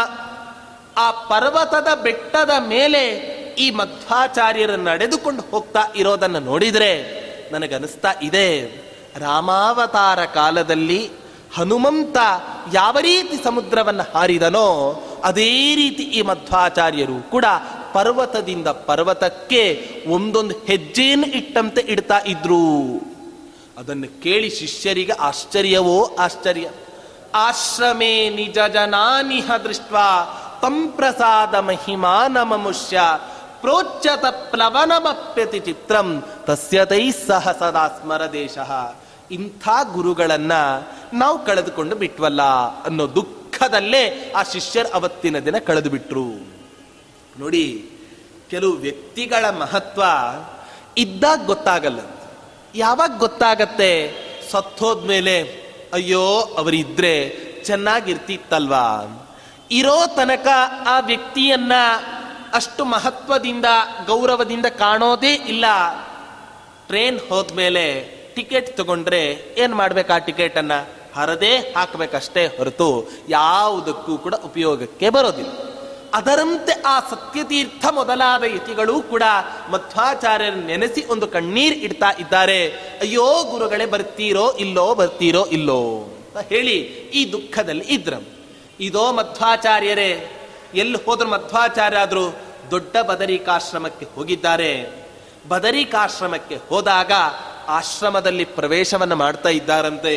ಆ 0.96 1.10
ಪರ್ವತದ 1.10 1.88
ಬೆಟ್ಟದ 2.02 2.50
ಮೇಲೆ 2.58 3.08
ಈ 3.58 3.70
ಮಧ್ವಾಚಾರ್ಯರು 3.70 4.76
ನಡೆದುಕೊಂಡು 4.76 5.42
ಹೋಗ್ತಾ 5.50 5.82
ಇರೋದನ್ನು 5.96 6.40
ನೋಡಿದ್ರೆ 6.40 6.92
ನನಗನಿಸ್ತಾ 7.52 8.14
ಇದೆ. 8.22 8.66
ರಾಮಾವತಾರ 9.18 10.24
ಕಾಲದಲ್ಲಿ 10.24 11.10
ಹನುಮಂತ 11.56 12.16
ಯಾವ 12.72 12.98
ರೀತಿ 12.98 13.44
ಸಮುದ್ರವನ್ನು 13.44 14.18
ಹಾರಿದನೋ 14.18 14.68
ಅದೇ 15.24 15.74
ರೀತಿ 15.74 16.02
ಈ 16.02 16.22
ಮಧ್ವಾಚಾರ್ಯರು 16.22 17.30
ಕೂಡ 17.30 17.44
ಪರ್ವತದಿಂದ 17.92 18.68
ಪರ್ವತಕ್ಕೆ 18.68 19.92
ಒಂದೊಂದು 20.08 20.54
ಹೆಜ್ಜೆಯನ್ನು 20.66 21.26
ಇಟ್ಟಂತೆ 21.26 21.80
ಇಡ್ತಾ 21.80 22.18
ಇದ್ರು. 22.18 22.96
ಅದನ್ನು 23.78 24.22
ಕೇಳಿ 24.22 24.50
ಶಿಷ್ಯರಿಗೆ 24.50 25.12
ಆಶ್ಚರ್ಯವೋ 25.12 26.16
ಆಶ್ಚರ್ಯ. 26.18 26.70
ಆಶ್ರಮೇ 27.34 28.28
ನಿಜ 28.28 28.58
ಜನಾನಿಹ 28.72 29.50
ದೃಷ್ಟ 29.64 29.92
ತಂ 30.62 30.88
ಪ್ರಸಾದ 30.88 31.54
ಮಹಿಮಾನ 31.54 32.42
ಮಮುಷ್ಯ 32.42 33.00
ಪ್ರೋಚ್ಯತ 33.60 34.24
ಪ್ಲವನಮಪ್ಯತಿ 34.50 35.58
ಚಿತ್ರಂ 35.58 36.24
ತಸ್ಯತೈ 36.44 37.10
ಸಹ 37.10 37.52
ಸದಾ 37.58 37.88
ಸ್ಮರದೇಶ 37.88 38.58
ಇಂಥ 39.30 39.68
ಗುರುಗಳನ್ನ 39.92 40.52
ನಾವು 41.12 41.46
ಕಳೆದುಕೊಂಡು 41.46 41.96
ಬಿಟ್ವಲ್ಲ 41.96 42.42
ಅನ್ನೋ 42.84 43.06
ದುಃಖದಲ್ಲೇ 43.48 44.32
ಆ 44.36 44.42
ಶಿಷ್ಯರು 44.42 44.88
ಅವತ್ತಿನ 44.88 45.38
ದಿನ 45.38 45.58
ಕಳೆದು 45.58 45.90
ಬಿಟ್ರು 45.90 46.26
ನೋಡಿ, 47.38 47.90
ಕೆಲವು 48.50 48.72
ವ್ಯಕ್ತಿಗಳ 48.72 49.50
ಮಹತ್ವ 49.50 50.02
ಇದ್ದಾಗ 50.96 51.46
ಗೊತ್ತಾಗಲ್ಲ. 51.46 52.00
ಯಾವಾಗ 52.74 53.18
ಗೊತ್ತಾಗತ್ತೆ? 53.18 54.12
ಸತ್ತೋದ್ಮೇಲೆ, 54.50 55.42
ಅಯ್ಯೋ, 55.92 56.24
ಅವರಿದ್ರೆ 56.58 57.38
ಚೆನ್ನಾಗಿರ್ತಿತ್ತಲ್ವಾ? 57.64 58.86
ಇರೋ 59.70 60.06
ತನಕ 60.06 60.46
ಆ 60.86 61.00
ವ್ಯಕ್ತಿಯನ್ನ 61.00 61.72
ಅಷ್ಟು 62.52 62.84
ಮಹತ್ವದಿಂದ, 62.84 63.64
ಗೌರವದಿಂದ 64.06 64.66
ಕಾಣೋದೇ 64.66 65.34
ಇಲ್ಲ. 65.34 65.64
ಟ್ರೈನ್ 66.86 67.20
ಹೋದ್ಮೇಲೆ 67.28 68.18
ಟಿಕೆಟ್ 68.34 68.76
ತಗೊಂಡ್ರೆ 68.76 69.54
ಏನ್ 69.58 69.74
ಮಾಡ್ಬೇಕು 69.74 70.12
ಆ 70.12 70.18
ಟಿಕೆಟ್ 70.18 70.58
ಅನ್ನ 70.58 70.72
ಹರದೇ 71.18 71.56
ಹಾಕಬೇಕಷ್ಟೇ 71.56 72.46
ಹೊರತು 72.46 73.10
ಯಾವುದಕ್ಕೂ 73.28 74.18
ಕೂಡ 74.18 74.34
ಉಪಯೋಗಕ್ಕೆ 74.34 75.10
ಬರೋದಿಲ್ಲ. 75.10 75.68
ಅದರಂತೆ 76.14 76.82
ಆ 76.86 77.00
ಸತ್ಯತೀರ್ಥ 77.00 77.86
ಮೊದಲಾದ 77.90 78.42
ಯತಿಗಳು 78.42 79.02
ಕೂಡ 79.02 79.22
ಮಧ್ವಾಚಾರ್ಯರ 79.70 80.54
ನೆನೆಸಿ 80.54 81.04
ಒಂದು 81.04 81.26
ಕಣ್ಣೀರ್ 81.26 81.74
ಇಡ್ತಾ 81.74 82.06
ಇದ್ದಾರೆ. 82.20 82.68
ಅಯ್ಯೋ 83.00 83.44
ಗುರುಗಳೇ, 83.44 83.86
ಬರ್ತೀರೋ 83.86 84.50
ಇಲ್ಲೋ 84.58 84.94
ಬರ್ತೀರೋ 84.94 85.44
ಇಲ್ಲೋ 85.44 85.80
ಅಂತ 86.36 86.48
ಹೇಳಿ 86.48 86.76
ಈ 87.14 87.32
ದುಃಖದಲ್ಲಿ 87.32 87.84
ಇದ್ರ. 87.84 88.14
ಇದೋ 88.80 89.12
ಮಧ್ವಾಚಾರ್ಯರೇ, 89.12 90.30
ಎಲ್ಲಿ 90.74 91.04
ಹೋದ್ರು 91.04 91.28
ಮಧ್ವಾಚಾರ್ಯ 91.28 91.96
ಆದರೂ 91.96 92.36
ದೊಡ್ಡ 92.70 92.96
ಬದರಿಕಾಶ್ರಮಕ್ಕೆ 92.96 94.06
ಹೋಗಿದ್ದಾರೆ. 94.14 94.86
ಬದರಿಕಾಶ್ರಮಕ್ಕೆ 95.48 96.58
ಹೋದಾಗ 96.68 97.12
ಆಶ್ರಮದಲ್ಲಿ 97.68 98.44
ಪ್ರವೇಶವನ್ನು 98.44 99.16
ಮಾಡ್ತಾ 99.16 99.48
ಇದ್ದಾರಂತೆ. 99.48 100.16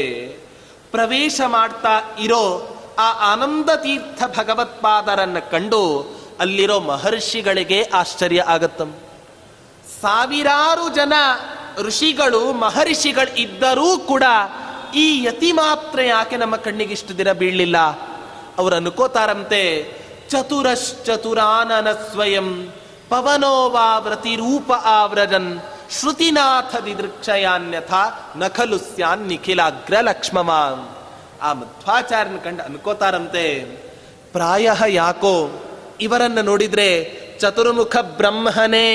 ಪ್ರವೇಶ 0.92 1.42
ಮಾಡ್ತಾ 1.48 2.02
ಇರೋ 2.20 2.78
ಆ 3.00 3.34
ಆನಂದ 3.34 3.70
ತೀರ್ಥ 3.76 4.24
ಭಗವತ್ಪಾದರನ್ನು 4.38 5.52
ಕಂಡು 5.52 6.06
ಅಲ್ಲಿರೋ 6.40 6.80
ಮಹರ್ಷಿಗಳಿಗೆ 6.80 7.84
ಆಶ್ಚರ್ಯ 7.84 8.42
ಆಗತ್ತಂ. 8.42 8.96
ಸಾವಿರಾರು 10.02 10.90
ಜನ 10.90 11.14
ಋಷಿಗಳು, 11.78 12.54
ಮಹರ್ಷಿಗಳು 12.54 13.40
ಇದ್ದರೂ 13.40 13.98
ಕೂಡ 13.98 14.24
ಈ 14.96 15.24
ಯತಿ 15.24 15.52
ಮಾತ್ರ 15.52 16.02
ಯಾಕೆ 16.02 16.38
ನಮ್ಮ 16.38 16.56
ಕಣ್ಣಿಗೆ 16.56 16.94
ಇಷ್ಟು 16.94 17.18
ದಿನ 17.18 17.32
ಬೀಳಲಿಲ್ಲ? 17.32 17.78
ಅವರು 18.58 18.76
ಅನ್ಕೋತಾರಂತೆ, 18.76 19.94
ಚತುರಶ್ಚತುರಾನನ 20.30 21.92
ಸ್ವಯಂ 21.92 22.74
ಪವನೋವಾ 23.10 23.98
ವ್ರತಿರೂಪ 23.98 24.72
ಆವ್ರಜನ್ 24.72 25.60
ಶ್ರುತಿನಾಥ 26.00 26.76
ದಿದೃಕ್ಷಯಾನ್ಯಥ 26.76 27.94
ನಖಲು 28.36 28.78
ಸ್ಯಾನ್ 28.78 29.28
ನಿಖಿಲಾಗ್ರ 29.28 29.94
ಲಕ್ಷ್ಮಮಾನ್ 30.02 30.96
ಆ 31.42 31.54
ಮಧ್ವಾಚಾರ್ಯನ 31.54 32.38
ಕಂಡು 32.38 32.64
ಅನ್ಕೋತಾರಂತೆ, 32.64 33.62
ಪ್ರಾಯ 34.32 34.70
ಯಾಕೋ, 34.88 35.64
ಇವರನ್ನ 36.02 36.42
ನೋಡಿದ್ರೆ 36.42 36.90
ಚತುರ್ಮುಖ 37.40 37.98
ಬ್ರಹ್ಮನೇ. 37.98 38.90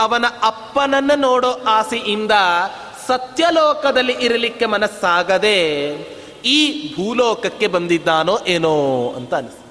ಅವನ 0.00 0.24
ಅಪ್ಪನನ್ನ 0.42 1.10
ನೋಡೋ 1.16 1.50
ಆಸೆಯಿಂದ 1.50 2.32
ಸತ್ಯಲೋಕದಲ್ಲಿ 3.06 4.12
ಇರಲಿಕ್ಕೆ 4.12 4.66
ಮನಸ್ಸಾಗದೆ 4.66 5.58
ಈ 6.44 6.94
ಭೂಲೋಕಕ್ಕೆ 6.96 7.66
ಬಂದಿದ್ದಾನೋ 7.66 8.38
ಏನೋ 8.46 8.74
ಅಂತ 9.16 9.34
ಅನಿಸ್ತು. 9.34 9.66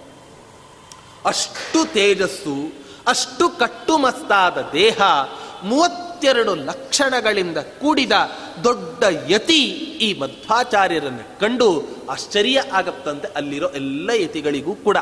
ಅಷ್ಟು 1.25 1.93
ತೇಜಸ್ಸು, 1.93 2.73
ಅಷ್ಟು 3.07 3.49
ಕಟ್ಟುಮಸ್ತಾದ 3.49 4.57
ದೇಹ 4.73 5.01
ಮೂವತ್ತೆರಡು 6.19 6.55
ಲಕ್ಷಣಗಳಿಂದ 6.55 7.57
ಕೂಡಿದ 7.57 8.11
ದೊಡ್ಡ 8.63 9.03
ಯತಿ 9.29 9.63
ಈ 10.01 10.19
ಮಧ್ವಾಚಾರ್ಯರನ್ನು 10.19 11.39
ಕಂಡು 11.39 11.83
ಆಶ್ಚರ್ಯ 12.09 12.63
ಆಗತ್ತಂತೆ 12.73 13.27
ಅಲ್ಲಿರೋ 13.27 13.69
ಎಲ್ಲ 13.69 14.09
ಯತಿಗಳಿಗೂ 14.13 14.75
ಕೂಡ. 14.75 14.97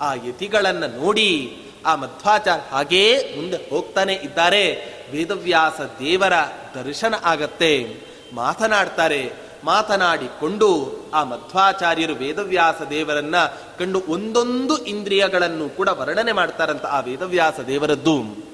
ಆ 0.00 0.14
ಯತಿಗಳನ್ನು 0.14 1.04
ನೋಡಿ 1.04 1.56
ಆ 1.86 1.94
ಮಧ್ವಾಚಾರ್ಯ 1.94 2.62
ಹಾಗೇ 2.70 3.34
ಮುಂದೆ 3.36 3.70
ಹೋಗ್ತಾನೆ 3.70 4.14
ಇದ್ದಾರೆ. 4.14 4.84
ವೇದವ್ಯಾಸ 5.12 5.80
ದೇವರ 5.80 6.32
ದರ್ಶನ 6.74 7.14
ಆಗತ್ತೆ. 7.24 7.96
ಮಾತನಾಡ್ತಾರೆ. 8.32 9.32
ಮಾತನಾಡಿಕೊಂಡು 9.64 11.00
ಆ 11.14 11.24
ಮಧ್ವಾಚಾರ್ಯರು 11.24 12.14
ವೇದವ್ಯಾಸ 12.14 12.82
ದೇವರನ್ನ 12.90 13.36
ಕಂಡು 13.78 14.02
ಒಂದೊಂದು 14.08 14.84
ಇಂದ್ರಿಯಗಳನ್ನು 14.84 15.68
ಕೂಡ 15.68 15.88
ವರ್ಣನೆ 15.88 16.32
ಮಾಡ್ತಾರಂತ 16.32 16.86
ಆ 16.86 17.00
ವೇದವ್ಯಾಸ 17.00 17.60
ದೇವರದ್ದು. 17.60 18.49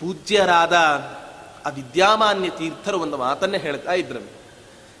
ಪೂಜ್ಯರಾದ 0.00 0.72
ಆ 1.66 1.68
ವಿದ್ಯಾಮಾನ್ಯ 1.68 2.48
ತೀರ್ಥರು 2.48 2.98
ಒಂದು 2.98 3.16
ಮಾತನ್ನೇ 3.16 3.58
ಹೇಳ್ತಾ 3.58 3.92
ಇದ್ರು. 3.92 4.22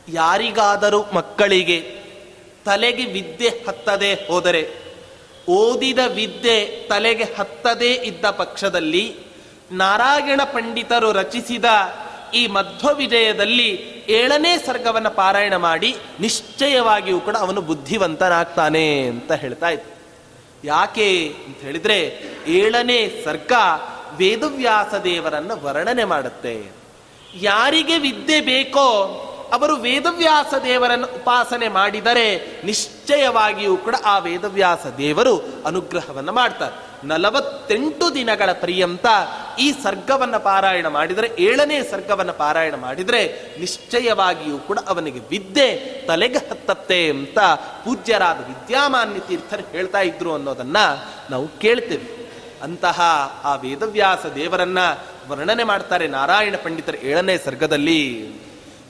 ಯಾರಿಗಾದರೂ 0.08 1.06
ಮಕ್ಕಳಿಗೆ 1.12 1.78
ತಲೆಗೆ 2.64 3.04
ವಿದ್ಯೆ 3.04 3.48
ಹತ್ತದೆ 3.48 4.14
ಹೋದರೆ, 4.14 4.62
ಓದಿದ 5.48 5.98
ವಿದ್ಯೆ 6.14 6.88
ತಲೆಗೆ 6.88 7.24
ಹತ್ತದೇ 7.24 7.92
ಇದ್ದ 7.92 8.24
ಪಕ್ಷದಲ್ಲಿ 8.24 9.16
ನಾರಾಯಣ 9.72 10.40
ಪಂಡಿತರು 10.44 11.12
ರಚಿಸಿದ 11.12 11.64
ಈ 12.34 12.46
ಮಧ್ವ 12.46 12.88
ವಿಜಯದಲ್ಲಿ 12.94 13.68
ಏಳನೇ 14.08 14.58
ಸರ್ಗವನ್ನು 14.58 15.10
ಪಾರಾಯಣ 15.10 15.56
ಮಾಡಿ 15.56 15.96
ನಿಶ್ಚಯವಾಗಿಯೂ 16.20 17.20
ಕೂಡ 17.20 17.36
ಅವನು 17.36 17.60
ಬುದ್ಧಿವಂತನಾಗ್ತಾನೆ 17.60 19.06
ಅಂತ 19.06 19.32
ಹೇಳ್ತಾ 19.32 19.68
ಇತ್ತು 19.68 19.94
ಯಾಕೆ 20.64 21.34
ಅಂತ 21.46 21.58
ಹೇಳಿದ್ರೆ, 21.58 21.98
ಏಳನೇ 22.46 23.22
ಸರ್ಗ 23.24 23.52
ವೇದವ್ಯಾಸ 24.16 24.94
ದೇವರನ್ನ 24.94 25.52
ವರ್ಣನೆ 25.62 26.04
ಮಾಡುತ್ತೆ. 26.04 26.72
ಯಾರಿಗೆ 27.34 27.98
ವಿದ್ಯೆ 27.98 28.40
ಬೇಕೋ 28.40 29.20
ಅವರು 29.52 29.74
ವೇದವ್ಯಾಸ 29.76 30.54
ದೇವರನ್ನು 30.64 31.06
ಉಪಾಸನೆ 31.06 31.68
ಮಾಡಿದರೆ 31.68 32.36
ನಿಶ್ಚಯವಾಗಿಯೂ 32.64 33.76
ಕೂಡ 33.76 33.94
ಆ 34.04 34.18
ವೇದವ್ಯಾಸ 34.18 34.86
ದೇವರು 34.98 35.44
ಅನುಗ್ರಹವನ್ನು 35.66 36.32
ಮಾಡ್ತಾರೆ. 36.32 37.06
ನಲವತ್ತೆಂಟು 37.06 38.14
ದಿನಗಳ 38.14 38.52
ಪರ್ಯಂತ 38.52 39.06
ಈ 39.58 39.72
ಸರ್ಗವನ್ನು 39.72 40.40
ಪಾರಾಯಣ 40.40 40.86
ಮಾಡಿದರೆ, 40.86 41.30
ಏಳನೇ 41.38 41.82
ಸರ್ಗವನ್ನು 41.82 42.32
ಪಾರಾಯಣ 42.32 42.74
ಮಾಡಿದರೆ 42.74 43.54
ನಿಶ್ಚಯವಾಗಿಯೂ 43.60 44.58
ಕೂಡ 44.58 44.78
ಅವನಿಗೆ 44.86 45.18
ವಿದ್ಯೆ 45.18 45.76
ತಲೆಗೆ 46.06 46.38
ಹತ್ತತ್ತೆ 46.38 47.10
ಅಂತ 47.10 47.38
ಪೂಜ್ಯರಾದ 47.84 48.36
ವಿದ್ಯಾಮಾನ್ಯ 48.36 49.20
ತೀರ್ಥರು 49.20 49.72
ಹೇಳ್ತಾ 49.72 50.00
ಇದ್ರು 50.00 50.34
ಅನ್ನೋದನ್ನ 50.34 50.76
ನಾವು 51.30 51.48
ಕೇಳ್ತೇವೆ. 51.48 52.23
ಅಂತಹ 52.64 53.00
ಆ 53.44 53.54
ವೇದವ್ಯಾಸ 53.54 54.26
ದೇವರನ್ನ 54.26 54.78
ವರ್ಣನೆ 55.28 55.64
ಮಾಡ್ತಾರೆ 55.64 56.06
ನಾರಾಯಣ 56.06 56.54
ಪಂಡಿತರ 56.62 56.94
ಏಳನೇ 56.94 57.38
ಸರ್ಗದಲ್ಲಿ. 57.38 58.32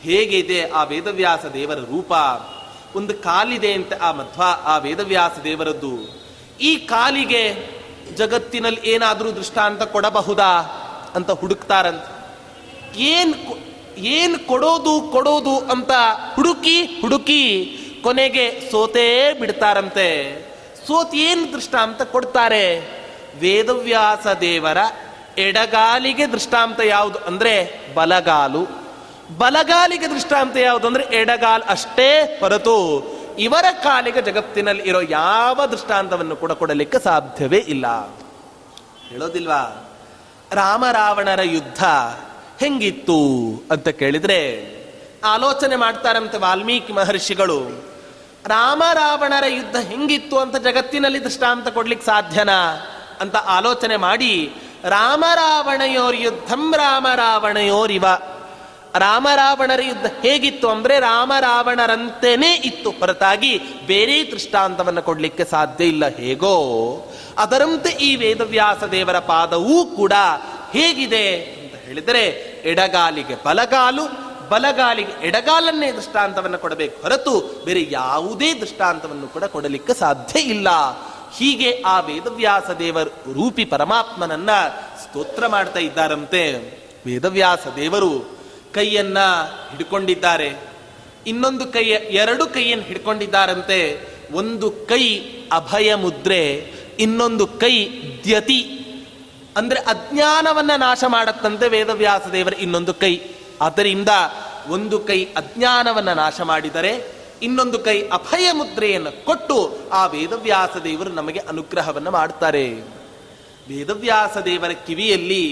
ಹೇಗಿದೆ 0.02 0.70
ಆ 0.70 0.82
ವೇದವ್ಯಾಸ 0.82 1.44
ದೇವರ 1.44 1.74
ರೂಪ? 1.74 2.12
ಒಂದು 2.96 3.14
ಕಾಲಿದೆ 3.14 3.72
ಅಂತ 3.72 3.92
ಆ 3.94 4.12
ಮಧ್ವ 4.12 4.42
ಆ 4.64 4.78
ವೇದವ್ಯಾಸ 4.78 5.30
ದೇವರದ್ದು. 5.44 6.22
ಈ 6.60 6.76
ಕಾಲಿಗೆ 6.76 7.70
ಜಗತ್ತಿನಲ್ಲಿ 8.16 8.80
ಏನಾದರೂ 8.84 9.32
ದೃಷ್ಟಾಂತ 9.32 9.82
ಕೊಡಬಹುದಾ 9.82 10.58
ಅಂತ 11.14 11.30
ಹುಡುಕ್ತಾರಂತ. 11.30 12.04
ಏನ್ 12.96 13.34
ಏನ್ 13.98 14.38
ಕೊಡೋದು 14.38 15.08
ಕೊಡೋದು 15.12 15.58
ಅಂತ 15.58 15.90
ಹುಡುಕಿ 16.34 16.82
ಹುಡುಕಿ 17.00 17.76
ಕೊನೆಗೆ 18.02 18.70
ಸೋತೇ 18.70 19.32
ಬಿಡ್ತಾರಂತೆ. 19.32 20.42
ಸೋತ್ 20.86 21.14
ಏನ್ 21.14 21.52
ದೃಷ್ಟಾಂತ 21.52 22.02
ಕೊಡ್ತಾರೆ? 22.02 22.94
ವೇದವ್ಯಾಸ 23.38 24.26
ದೇವರ 24.40 24.78
ಎಡಗಾಲಿಗೆ 25.38 26.26
ದೃಷ್ಟಾಂತ 26.26 26.80
ಯಾವುದು 26.84 27.18
ಅಂದರೆ 27.18 27.80
ಬಲಗಾಲು. 27.94 28.84
ಬಲಗಾಲಿಗೆ 29.38 30.10
ದೃಷ್ಟಾಂತ 30.10 30.56
ಯಾವುದು 30.56 30.86
ಅಂದರೆ 30.86 31.04
ಎಡಗಾಲ್ 31.04 31.62
ಅಷ್ಟೇ 31.68 32.36
ಹೊರತು 32.40 32.76
ಇವರ 33.38 33.64
ಕಾಲಿಗೆ 33.82 34.22
ಜಗತ್ತಿನಲ್ಲಿ 34.22 34.82
ಇರೋ 34.82 35.00
ಯಾವ 35.00 35.66
ದೃಷ್ಟಾಂತವನ್ನು 35.66 36.36
ಕೂಡ 36.36 36.52
ಕೊಡಲಿಕ್ಕೆ 36.52 36.98
ಸಾಧ್ಯವೇ 36.98 37.58
ಇಲ್ಲ. 37.58 37.86
ಹೇಳೋದಿಲ್ವಾ? 39.08 39.90
ರಾಮರಾವಣರ 40.52 41.42
ಯುದ್ಧ 41.42 41.84
ಹೆಂಗಿತ್ತು 42.60 43.20
ಅಂತ 43.70 43.88
ಕೇಳಿದರೆ 43.88 44.40
ಆಲೋಚನೆ 45.24 45.76
ಮಾಡ್ತಾರಂತೆ 45.76 46.38
ವಾಲ್ಮೀಕಿ 46.38 46.92
ಮಹರ್ಷಿಗಳು. 46.92 47.84
ರಾಮರಾವಣರ 48.46 49.44
ಯುದ್ಧ 49.46 49.76
ಹೆಂಗಿತ್ತು 49.76 50.38
ಅಂತ 50.38 50.56
ಜಗತ್ತಿನಲ್ಲಿ 50.56 51.24
ದೃಷ್ಟಾಂತ 51.24 51.68
ಕೊಡ್ಲಿಕ್ಕೆ 51.68 52.06
ಸಾಧ್ಯನಾ? 52.06 52.86
ಅಂತ 53.20 53.36
ಆಲೋಚನೆ 53.36 53.96
ಮಾಡಿ, 53.96 54.52
ರಾಮರಾವಣಯೋರ್ 54.84 56.16
ಯುದ್ಧಂ 56.16 56.74
ರಾಮರಾವಣಯೋರಿವ. 56.76 58.04
ರಾಮರಾವಣರ 58.98 59.82
ಯುದ್ಧ 59.82 60.06
ಹೇಗಿತ್ತು 60.06 60.68
ಅಂದ್ರೆ 60.68 61.00
ರಾಮರಾವಣರಂತೆನೇ 61.00 62.54
ಇತ್ತು. 62.54 62.90
ಹೊರತಾಗಿ 62.90 63.58
ಬೇರೆ 63.86 64.30
ದೃಷ್ಟಾಂತವನ್ನು 64.30 65.02
ಕೊಡಲಿಕ್ಕೆ 65.02 65.44
ಸಾಧ್ಯ 65.44 65.84
ಇಲ್ಲ. 65.84 66.06
ಹೇಗೋ, 66.06 66.56
ಅದರಂತೆ 67.38 67.90
ಈ 67.90 68.16
ವೇದವ್ಯಾಸ 68.16 68.84
ದೇವರ 68.84 69.18
ಪಾದವೂ 69.18 69.84
ಕೂಡ 69.84 70.12
ಹೇಗಿದೆ 70.72 71.36
ಅಂತ 71.36 71.84
ಹೇಳಿದರೆ, 71.84 72.22
ಎಡಗಾಲಿಗೆ 72.64 73.44
ಬಲಗಾಲು, 73.44 74.24
ಬಲಗಾಲಿಗೆ 74.48 75.26
ಎಡಗಾಲನ್ನೇ 75.26 75.92
ದೃಷ್ಟಾಂತವನ್ನು 75.92 76.58
ಕೊಡಬೇಕು 76.58 77.02
ಹೊರತು 77.02 77.62
ಬೇರೆ 77.64 77.86
ಯಾವುದೇ 77.90 78.54
ದೃಷ್ಟಾಂತವನ್ನು 78.54 79.28
ಕೂಡ 79.28 79.44
ಕೊಡಲಿಕ್ಕೆ 79.44 79.94
ಸಾಧ್ಯ 79.94 80.40
ಇಲ್ಲ. 80.40 80.68
ಹೀಗೆ 81.34 81.82
ಆ 81.86 82.00
ವೇದವ್ಯಾಸ 82.00 82.70
ದೇವರ 82.78 83.04
ರೂಪಿ 83.32 83.64
ಪರಮಾತ್ಮನನ್ನ 83.64 84.50
ಸ್ತೋತ್ರ 85.02 85.46
ಮಾಡ್ತಾ 85.46 85.78
ಇದ್ದಾರಂತೆ. 85.80 86.52
ವೇದವ್ಯಾಸ 87.06 87.66
ದೇವರು 87.76 88.38
ಕೈಯನ್ನ 88.72 89.18
ಹಿಡ್ಕೊಂಡಿದ್ದಾರೆ. 89.70 90.52
ಇನ್ನೊಂದು 91.26 91.66
ಕೈಯ 91.66 91.92
ಎರಡು 91.92 92.46
ಕೈಯನ್ನು 92.46 92.84
ಹಿಡ್ಕೊಂಡಿದ್ದಾರಂತೆ. 92.84 94.00
ಒಂದು 94.32 94.70
ಕೈ 94.70 95.18
ಅಭಯ 95.52 95.94
ಮುದ್ರೆ, 95.94 96.74
ಇನ್ನೊಂದು 96.98 97.46
ಕೈ 97.46 97.88
ದ್ಯತಿ. 98.24 98.80
ಅಂದ್ರೆ 99.56 99.80
ಅಜ್ಞಾನವನ್ನ 99.80 100.70
ನಾಶ 100.76 101.04
ಮಾಡತ್ತಂತೆ 101.06 101.68
ವೇದವ್ಯಾಸ 101.68 102.22
ದೇವರ 102.32 102.54
ಇನ್ನೊಂದು 102.54 102.94
ಕೈ. 102.94 103.20
ಆದ್ದರಿಂದ 103.60 104.08
ಒಂದು 104.68 104.98
ಕೈ 104.98 105.24
ಅಜ್ಞಾನವನ್ನ 105.24 106.12
ನಾಶ 106.12 106.40
ಮಾಡಿದರೆ 106.40 107.23
ಇನ್ನೊಂದು 107.44 107.78
ಕೈ 107.78 107.96
ಅಭಯ 108.16 108.46
ಮುದ್ರೆಯನ್ನು 108.52 109.12
ಕೊಟ್ಟು 109.24 109.56
ಆ 109.92 110.02
ವೇದವ್ಯಾಸ 110.06 110.76
ದೇವರು 110.84 111.10
ನಮಗೆ 111.10 111.40
ಅನುಗ್ರಹವನ್ನು 111.50 112.10
ಮಾಡ್ತಾರೆ. 112.10 112.66
ವೇದವ್ಯಾಸ 113.68 114.36
ದೇವರ 114.44 114.72
ಕಿವಿಯಲ್ಲಿ 114.86 115.44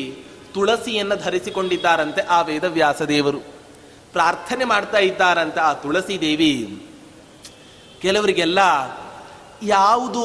ತುಳಸಿಯನ್ನು 0.55 1.17
ಧರಿಸಿಕೊಂಡಿದ್ದಾರಂತೆ 1.25 2.23
ಆ 2.37 2.39
ವೇದವ್ಯಾಸ 2.41 3.03
ದೇವರು. 3.03 3.41
ಪ್ರಾರ್ಥನೆ 4.13 4.65
ಮಾಡ್ತಾ 4.65 4.99
ಇದ್ದಾರಂತೆ 4.99 5.61
ಆ 5.61 5.73
ತುಳಸಿ 5.83 6.17
ದೇವಿ. 6.21 6.55
ಕೆಲವರಿಗೆಲ್ಲ 8.03 8.61
ಯಾವುದು 9.67 10.25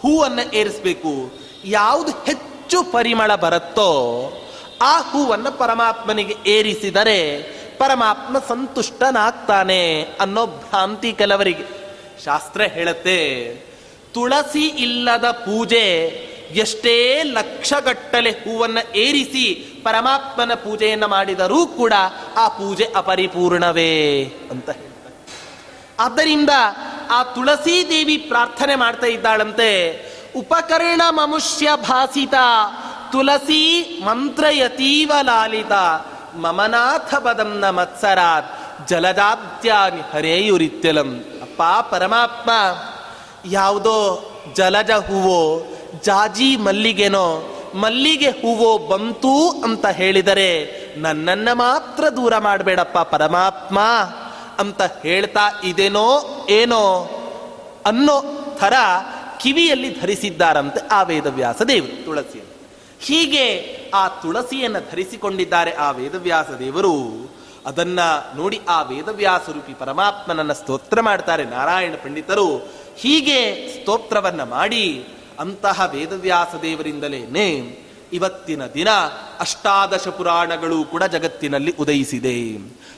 ಹೂವನ್ನು 0.00 0.44
ಏರಿಸಬೇಕು, 0.54 1.12
ಯಾವುದು 1.64 2.12
ಹೆಚ್ಚು 2.26 2.78
ಪರಿಮಳ 2.92 3.30
ಬರುತ್ತೋ 3.34 3.90
ಆ 4.82 4.94
ಹೂವನ್ನು 5.10 5.50
ಪರಮಾತ್ಮನಿಗೆ 5.58 6.34
ಏರಿಸಿದರೆ 6.46 7.18
ಪರಮಾತ್ಮ 7.78 8.38
ಸಂತುಷ್ಟನಾಗ್ತಾನೆ 8.38 9.82
ಅನ್ನೋ 10.20 10.46
ಭ್ರಾಂತಿ 10.46 11.12
ಕೆಲವರಿಗೆ. 11.12 11.64
ಶಾಸ್ತ್ರ 12.24 12.62
ಹೇಳುತ್ತೆ, 12.62 13.18
ತುಳಸಿ 14.14 14.64
ಇಲ್ಲದ 14.66 15.30
ಪೂಜೆ 15.30 15.84
ಎಷ್ಟೇ 16.54 17.22
ಲಕ್ಷಗಟ್ಟಲೆ 17.22 18.30
ಹೂವನ್ನ 18.30 18.78
ಏರಿಸಿ 18.94 19.46
ಪರಮಾತ್ಮನ 19.84 20.54
ಪೂಜೆಯನ್ನು 20.54 21.08
ಮಾಡಿದರೂ 21.08 21.66
ಕೂಡ 21.66 21.92
ಆ 22.36 22.48
ಪೂಜೆ 22.48 22.86
ಅಪರಿಪೂರ್ಣವೇ 22.96 23.92
ಅಂತ 24.50 24.70
ಆದ್ದರಿಂದ 26.00 26.52
ಆ 27.10 27.22
ತುಳಸಿ 27.22 27.74
ದೇವಿ 27.90 28.16
ಪ್ರಾರ್ಥನೆ 28.16 28.74
ಮಾಡ್ತಾ 28.74 29.06
ಇದ್ದಾಳಂತೆ, 29.06 29.70
ಉಪಕರಣ 30.36 31.02
ಮನುಷ್ಯ 31.10 31.68
ಭಾಸಿತ, 31.76 32.34
ತುಳಸಿ 33.12 33.62
ಮಂತ್ರಯತೀವ 34.04 35.12
ಲಾಲಿತ 35.22 35.72
ಮಮನಾಥ 36.38 37.14
ಪದಂನ 37.14 37.70
ಮತ್ಸರಾತ್ 37.70 38.88
ಜಲಜಾತ್ಯಾನಿ 38.88 40.00
ಹರೇಯುರಿತ್ಯಲಂ. 40.12 41.24
ಅಪ್ಪ 41.42 41.62
ಪರಮಾತ್ಮ, 41.94 42.50
ಯಾವುದೋ 43.50 43.96
ಜಲಜ 44.56 44.90
ಹೂವೋ, 44.90 45.66
ಜಾಜಿ 46.04 46.56
ಮಲ್ಲಿಗೆನೋ, 46.56 47.54
ಮಲ್ಲಿಗೆ 47.74 48.30
ಹೂವೋ 48.30 48.78
ಬಂತು 48.78 49.62
ಅಂತ 49.64 49.86
ಹೇಳಿದರೆ 49.86 50.50
ನನ್ನನ್ನ 51.00 51.48
ಮಾತ್ರ 51.52 52.08
ದೂರ 52.08 52.38
ಮಾಡಬೇಡಪ್ಪ 52.38 52.98
ಪರಮಾತ್ಮ 52.98 53.80
ಅಂತ 54.58 54.82
ಹೇಳ್ತಾ 54.82 55.60
ಇದೇನೋ 55.64 56.06
ಏನೋ 56.50 57.10
ಅನ್ನೋ 57.86 58.22
ಥರ 58.58 58.72
ಕಿವಿಯಲ್ಲಿ 59.38 60.00
ಧರಿಸಿದ್ದಾರಂತೆ 60.00 60.88
ಆ 60.88 61.02
ವೇದವ್ಯಾಸ 61.02 61.62
ದೇವರು 61.62 62.04
ತುಳಸಿಯನ್ನು 62.04 62.68
ಹೀಗೆ 63.00 63.77
ಆ 63.94 64.08
ತುಳಸಿಯನ್ನು 64.08 64.90
ಧರಿಸಿಕೊಂಡಿದ್ದಾರೆ 64.90 65.72
ಆ 65.72 65.90
ವೇದವ್ಯಾಸ 65.90 66.50
ದೇವರು. 66.58 67.28
ಅದನ್ನ 67.66 68.00
ನೋಡಿ 68.36 68.60
ಆ 68.68 68.82
ವೇದವ್ಯಾಸ 68.82 69.40
ರೂಪಿ 69.48 69.74
ಪರಮಾತ್ಮನನ್ನ 69.74 70.52
ಸ್ತೋತ್ರ 70.52 71.00
ಮಾಡ್ತಾರೆ 71.00 71.44
ನಾರಾಯಣ 71.44 71.94
ಪಂಡಿತರು. 72.04 72.68
ಹೀಗೆ 72.96 73.68
ಸ್ತೋತ್ರವನ್ನ 73.68 74.42
ಮಾಡಿ 74.42 75.04
ಅಂತಹ 75.38 75.90
ವೇದವ್ಯಾಸ 75.92 76.48
ದೇವರಿಂದಲೇನೆ 76.62 77.78
ಇವತ್ತಿನ 78.12 78.66
ದಿನ 78.66 78.88
ಅಷ್ಟಾದಶ 79.40 80.08
ಪುರಾಣಗಳು 80.08 80.84
ಕೂಡ 80.84 81.04
ಜಗತ್ತಿನಲ್ಲಿ 81.04 81.74
ಉದಯಿಸಿದೆ. 81.80 82.56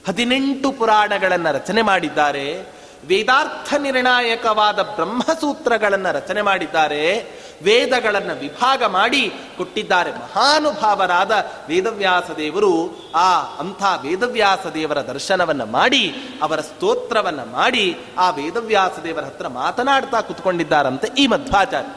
ಹದಿನೆಂಟು 0.09 0.73
ಪುರಾಣಗಳನ್ನ 0.73 1.51
ರಚನೆ 1.51 1.83
ಮಾಡಿದ್ದಾರೆ. 1.83 2.81
ವೇದಾರ್ಥ 3.07 3.75
ನಿರ್ಣಾಯಕವಾದ 3.75 4.83
ಬ್ರಹ್ಮಸೂತ್ರಗಳನ್ನು 4.83 6.15
ರಚನೆ 6.15 6.43
ಮಾಡಿದ್ದಾರೆ. 6.43 7.29
ವೇದಗಳನ್ನು 7.63 8.41
ವಿಭಾಗ 8.41 8.85
ಮಾಡಿ 8.85 9.33
ಕೊಟ್ಟಿದ್ದಾರೆ. 9.57 10.13
ಮಹಾನುಭಾವರಾದ 10.13 11.31
ವೇದವ್ಯಾಸ 11.69 12.31
ದೇವರು 12.37 13.03
ಆ 13.15 13.41
ಅಂಥ 13.41 13.83
ವೇದವ್ಯಾಸ 14.03 14.67
ದೇವರ 14.75 15.07
ದರ್ಶನವನ್ನು 15.07 15.67
ಮಾಡಿ, 15.67 16.15
ಅವರ 16.43 16.61
ಸ್ತೋತ್ರವನ್ನು 16.61 17.53
ಮಾಡಿ, 17.53 17.99
ಆ 18.19 18.31
ವೇದವ್ಯಾಸ 18.31 18.93
ದೇವರ 19.05 19.25
ಹತ್ರ 19.25 19.49
ಮಾತನಾಡ್ತಾ 19.49 20.21
ಕುತ್ಕೊಂಡಿದ್ದಾರಂತೆ 20.21 21.09
ಈ 21.19 21.27
ಮಧ್ವಾಚಾರ್ಯ. 21.27 21.95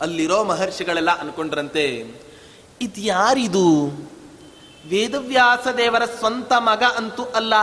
ಅಲ್ಲಿರೋ 0.00 0.44
ಮಹರ್ಷಿಗಳೆಲ್ಲ 0.44 1.10
ಅನ್ಕೊಂಡ್ರಂತೆ 1.10 1.84
ಇದ್ಯಾರಿದು 2.80 3.86
ವೇದವ್ಯಾಸ 4.88 5.68
ದೇವರ 5.76 6.04
ಸ್ವಂತ 6.04 6.52
ಮಗ 6.58 6.82
ಅಂತೂ 6.96 7.22
ಅಲ್ಲ. 7.22 7.54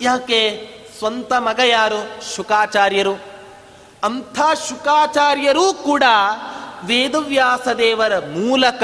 ಯಾಕೆ? 0.00 0.68
ಸ್ವಂತ 0.98 1.32
ಮಗ 1.38 1.60
ಯಾರು? 1.64 2.34
ಶುಕಾಚಾರ್ಯರು. 2.36 3.31
ಅಂಥ 4.04 4.40
ಶುಕಾಚಾರ್ಯರೂ 4.68 5.72
ಕೂಡ 5.72 6.02
ವೇದವ್ಯಾಸ 6.84 7.68
ದೇವರ 7.68 8.18
ಮೂಲಕ 8.18 8.82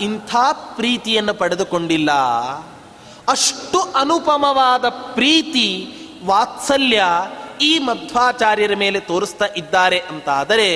ಇಂಥ 0.00 0.36
ಪ್ರೀತಿಯನ್ನು 0.76 1.34
ಪಡೆದುಕೊಂಡಿಲ್ಲ. 1.34 2.10
ಅಷ್ಟು 3.28 3.80
ಅನುಪಮವಾದ 3.80 4.88
ಪ್ರೀತಿ, 4.88 5.94
ವಾತ್ಸಲ್ಯ 6.26 7.02
ಈ 7.60 7.78
ಮಧ್ವಾಚಾರ್ಯರ 7.78 8.74
ಮೇಲೆ 8.74 9.00
ತೋರಿಸ್ತಾ 9.00 9.48
ಇದ್ದಾರೆ 9.56 9.98
ಅಂತಾದರೆ 9.98 10.70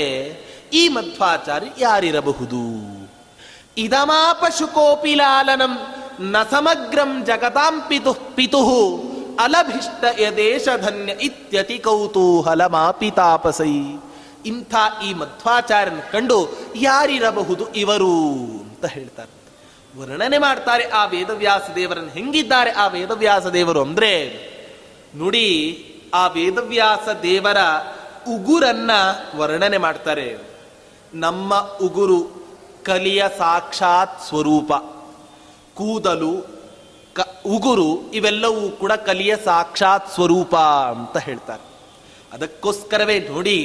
ಈ 0.72 0.88
ಮಧ್ವಾಚಾರ್ಯ 0.88 1.66
ಯಾರಿರಬಹುದು? 1.78 2.62
ಇದಮಾಪ 3.76 4.44
ಶುಕೋಪಿ 4.58 5.14
ಲಾಲನಂ 5.14 5.78
ನ 6.20 6.36
ಸಮಗ್ರಂ 6.42 7.24
ಜಗತಾಂ 7.24 7.80
ಪಿತು 7.88 8.14
ಪಿತು 8.14 8.60
ಅಲಭಿಷ್ಟ 9.40 10.20
ಯದೇಶಧನ್ಯ 10.20 11.12
ಇತ್ಯತಿ 11.12 11.78
ಕೌತೂಹಲ 11.78 12.66
ಮಾಪಿತಾಪಸೈ 12.66 13.72
ಇಂಥ 14.46 14.74
ಈ 15.04 15.14
ಮಧ್ವಾಚಾರ್ಯನ 15.14 16.00
ಕಂಡು 16.12 16.48
ಯಾರಿರಬಹುದು 16.76 17.72
ಇವರು 17.72 18.20
ಅಂತ 18.40 18.86
ಹೇಳ್ತಾರೆ. 18.86 19.34
ವರ್ಣನೆ 20.00 20.38
ಮಾಡ್ತಾರೆ 20.38 20.88
ಆ 20.88 21.04
ವೇದವ್ಯಾಸ 21.04 21.62
ದೇವರನ್ನು 21.74 22.10
ಹೆಂಗಿದ್ದಾರೆ 22.10 22.70
ಆ 22.70 22.86
ವೇದವ್ಯಾಸ 22.86 23.46
ದೇವರು 23.46 23.80
ಅಂದ್ರೆ, 23.80 24.30
ನುಡಿ 25.16 25.84
ಆ 26.14 26.26
ವೇದವ್ಯಾಸ 26.26 27.08
ದೇವರ 27.22 27.56
ಉಗುರನ್ನ 28.28 28.90
ವರ್ಣನೆ 29.36 29.78
ಮಾಡ್ತಾರೆ. 29.78 30.36
ನಮ್ಮ 31.14 31.58
ಉಗುರು 31.58 32.46
ಕಲಿಯ 32.84 33.24
ಸಾಕ್ಷಾತ್ 33.38 34.22
ಸ್ವರೂಪ, 34.28 34.72
ಕೂದಲು 35.74 36.53
ಕ 37.16 37.20
ಉಗುರು 37.46 38.10
ಇವೆಲ್ಲವೂ 38.10 38.70
ಕೂಡ 38.70 38.92
ಕಲಿಯ 38.92 39.36
ಸಾಕ್ಷಾತ್ 39.36 40.06
ಸ್ವರೂಪ 40.14 40.54
ಅಂತ 40.94 41.16
ಹೇಳ್ತಾರೆ. 41.18 41.64
ಅದಕ್ಕೋಸ್ಕರವೇ 42.32 43.18
ನೋಡಿ, 43.18 43.58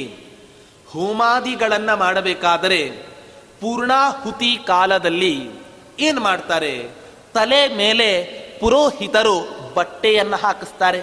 ಹೋಮಾದಿಗಳನ್ನು 0.92 1.94
ಮಾಡಬೇಕಾದರೆ 1.96 2.80
ಪೂರ್ಣಾಹುತಿ 3.60 4.58
ಕಾಲದಲ್ಲಿ 4.66 5.34
ಏನು 6.00 6.20
ಮಾಡ್ತಾರೆ? 6.20 6.90
ತಲೆ 7.34 7.60
ಮೇಲೆ 7.76 8.08
ಪುರೋಹಿತರು 8.60 9.36
ಬಟ್ಟೆಯನ್ನು 9.74 10.36
ಹಾಕಿಸ್ತಾರೆ. 10.36 11.00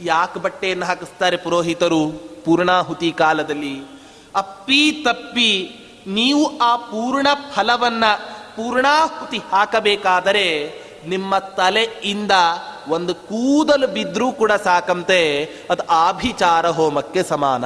ಯಾಕೆ 0.00 0.40
ಬಟ್ಟೆಯನ್ನು 0.40 0.86
ಹಾಕಿಸ್ತಾರೆ 0.86 1.36
ಪುರೋಹಿತರು? 1.36 2.02
ಪೂರ್ಣಾಹುತಿ 2.44 3.12
ಕಾಲದಲ್ಲಿ. 3.12 3.76
ಅಪ್ಪಿ 4.36 4.82
ತಪ್ಪಿ 5.06 5.50
ನೀವು 6.06 6.58
ಆ 6.58 6.76
ಪೂರ್ಣ 6.76 7.26
ಫಲವನ್ನು 7.54 8.10
ಪೂರ್ಣಾಹುತಿ 8.56 9.38
ಹಾಕಬೇಕಾದರೆ 9.38 10.46
ನಿಮ್ಮ 11.08 11.38
ತಲೆಯಿಂದ 11.38 12.34
ಒಂದು 12.88 13.14
ಕೂದಲು 13.14 13.86
ಬಿದ್ರೂ 13.86 14.32
ಕೂಡ 14.32 14.52
ಸಾಕಂತೆ, 14.52 15.20
ಅದು 15.70 15.82
ಆಭಿಚಾರ 15.86 16.66
ಹೋಮಕ್ಕೆ 16.68 17.22
ಸಮಾನ. 17.22 17.64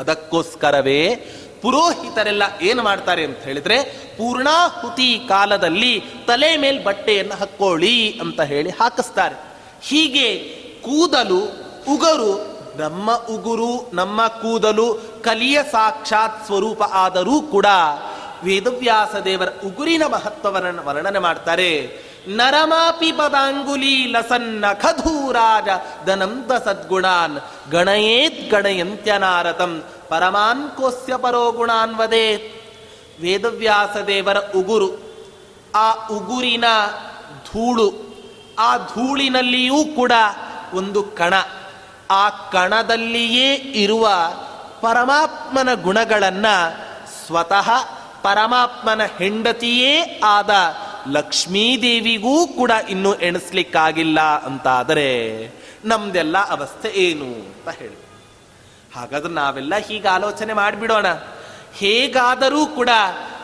ಅದಕ್ಕೋಸ್ಕರವೇ 0.00 1.00
ಪುರೋಹಿತರೆಲ್ಲ 1.62 2.42
ಏನು 2.62 2.82
ಮಾಡ್ತಾರೆ 2.82 3.22
ಅಂತ 3.24 3.38
ಹೇಳಿದ್ರೆ, 3.38 3.78
ಪೂರ್ಣಾಹುತಿ 4.18 5.08
ಕಾಲದಲ್ಲಿ 5.28 5.92
ತಲೆ 6.26 6.56
ಮೇಲೆ 6.56 6.84
ಬಟ್ಟೆಯನ್ನು 6.84 7.34
ಹಾಕೊಳ್ಳಿ 7.34 7.96
ಅಂತ 8.20 8.40
ಹೇಳಿ 8.40 8.70
ಹಾಕಿಸ್ತಾರೆ. 8.70 9.36
ಹೀಗೆ 9.82 10.28
ಕೂದಲು 10.84 11.40
ಉಗರು, 11.94 12.32
ನಮ್ಮ 12.76 13.14
ಉಗುರು, 13.30 13.90
ನಮ್ಮ 13.92 14.26
ಕೂದಲು 14.26 14.86
ಕಲಿಯ 15.24 15.58
ಸಾಕ್ಷಾತ್ 15.72 16.46
ಸ್ವರೂಪ 16.46 16.82
ಆದರೂ 16.82 17.40
ಕೂಡ 17.40 17.66
ವೇದವ್ಯಾಸ 18.44 19.16
ದೇವರ 19.16 19.48
ಉಗುರಿನ 19.64 20.02
ಮಹತ್ವವನ್ನು 20.06 20.86
ವರ್ಣನೆ 20.86 21.18
ಮಾಡ್ತಾರೆ. 21.18 21.98
ನರಮಾಪಿ 22.28 23.12
ಪದಾಂಗುಲಿ 23.12 24.06
ಲಸನ್ನ 24.06 24.64
ಖಧೂರಾಜ 24.72 25.68
ದನಂತ 26.06 26.52
ಸದ್ಗುಣಾನ್ 26.52 27.40
ಗಣಯೇತ್ 27.70 28.50
ಗಣಯಂತ್ಯನಾರತಂ 28.50 29.82
ಪರಮಾನ್ 30.08 30.70
ಕೋಸ್ಯ 30.70 31.16
ಪರೋ 31.16 31.50
ಗುಣಾನ್ 31.50 31.94
ವದೇತ್ 31.94 32.58
ವೇದವ್ಯಾಸ 33.20 33.96
ದೇವರ 33.96 34.38
ಉಗುರು, 34.38 34.90
ಆ 35.74 35.92
ಉಗುರಿನ 35.92 36.64
ಧೂಳು, 37.46 37.92
ಆ 38.58 38.76
ಧೂಳಿನಲ್ಲಿಯೂ 38.76 39.84
ಕೂಡ 39.84 40.12
ಒಂದು 40.74 41.02
ಕಣ, 41.02 41.34
ಆ 42.10 42.28
ಕಣದಲ್ಲಿಯೇ 42.28 43.54
ಇರುವ 43.54 44.08
ಪರಮಾತ್ಮನ 44.80 45.74
ಗುಣಗಳನ್ನು 45.74 46.88
ಸ್ವತಃ 47.26 47.97
ಪರಮಾತ್ಮನ 48.22 49.04
ಹೆಂಡತಿಯೇ 49.04 50.20
ಆದ 50.24 50.50
ಲಕ್ಷ್ಮೀದೇವಿಗೂ 51.10 52.46
ಕೂಡ 52.46 52.70
ಇನ್ನೂ 52.88 53.14
ಎಣಿಸ್ಲಿಕ್ಕಾಗಿಲ್ಲ 53.14 54.20
ಅಂತಾದರೆ 54.20 55.08
ನಮ್ದೆಲ್ಲ 55.84 56.38
ಅವಸ್ಥೆ 56.38 56.88
ಏನು 56.88 57.24
ಅಂತ 57.24 57.68
ಹೇಳಿ. 57.68 58.08
ಹಾಗಾದ್ರೆ 58.96 59.32
ನಾವೆಲ್ಲ 59.32 59.76
ಹೀಗೆ 59.76 60.08
ಆಲೋಚನೆ 60.08 60.52
ಮಾಡಿಬಿಡೋಣ. 60.52 61.06
ಹೇಗಾದರೂ 61.74 62.66
ಕೂಡ 62.66 62.88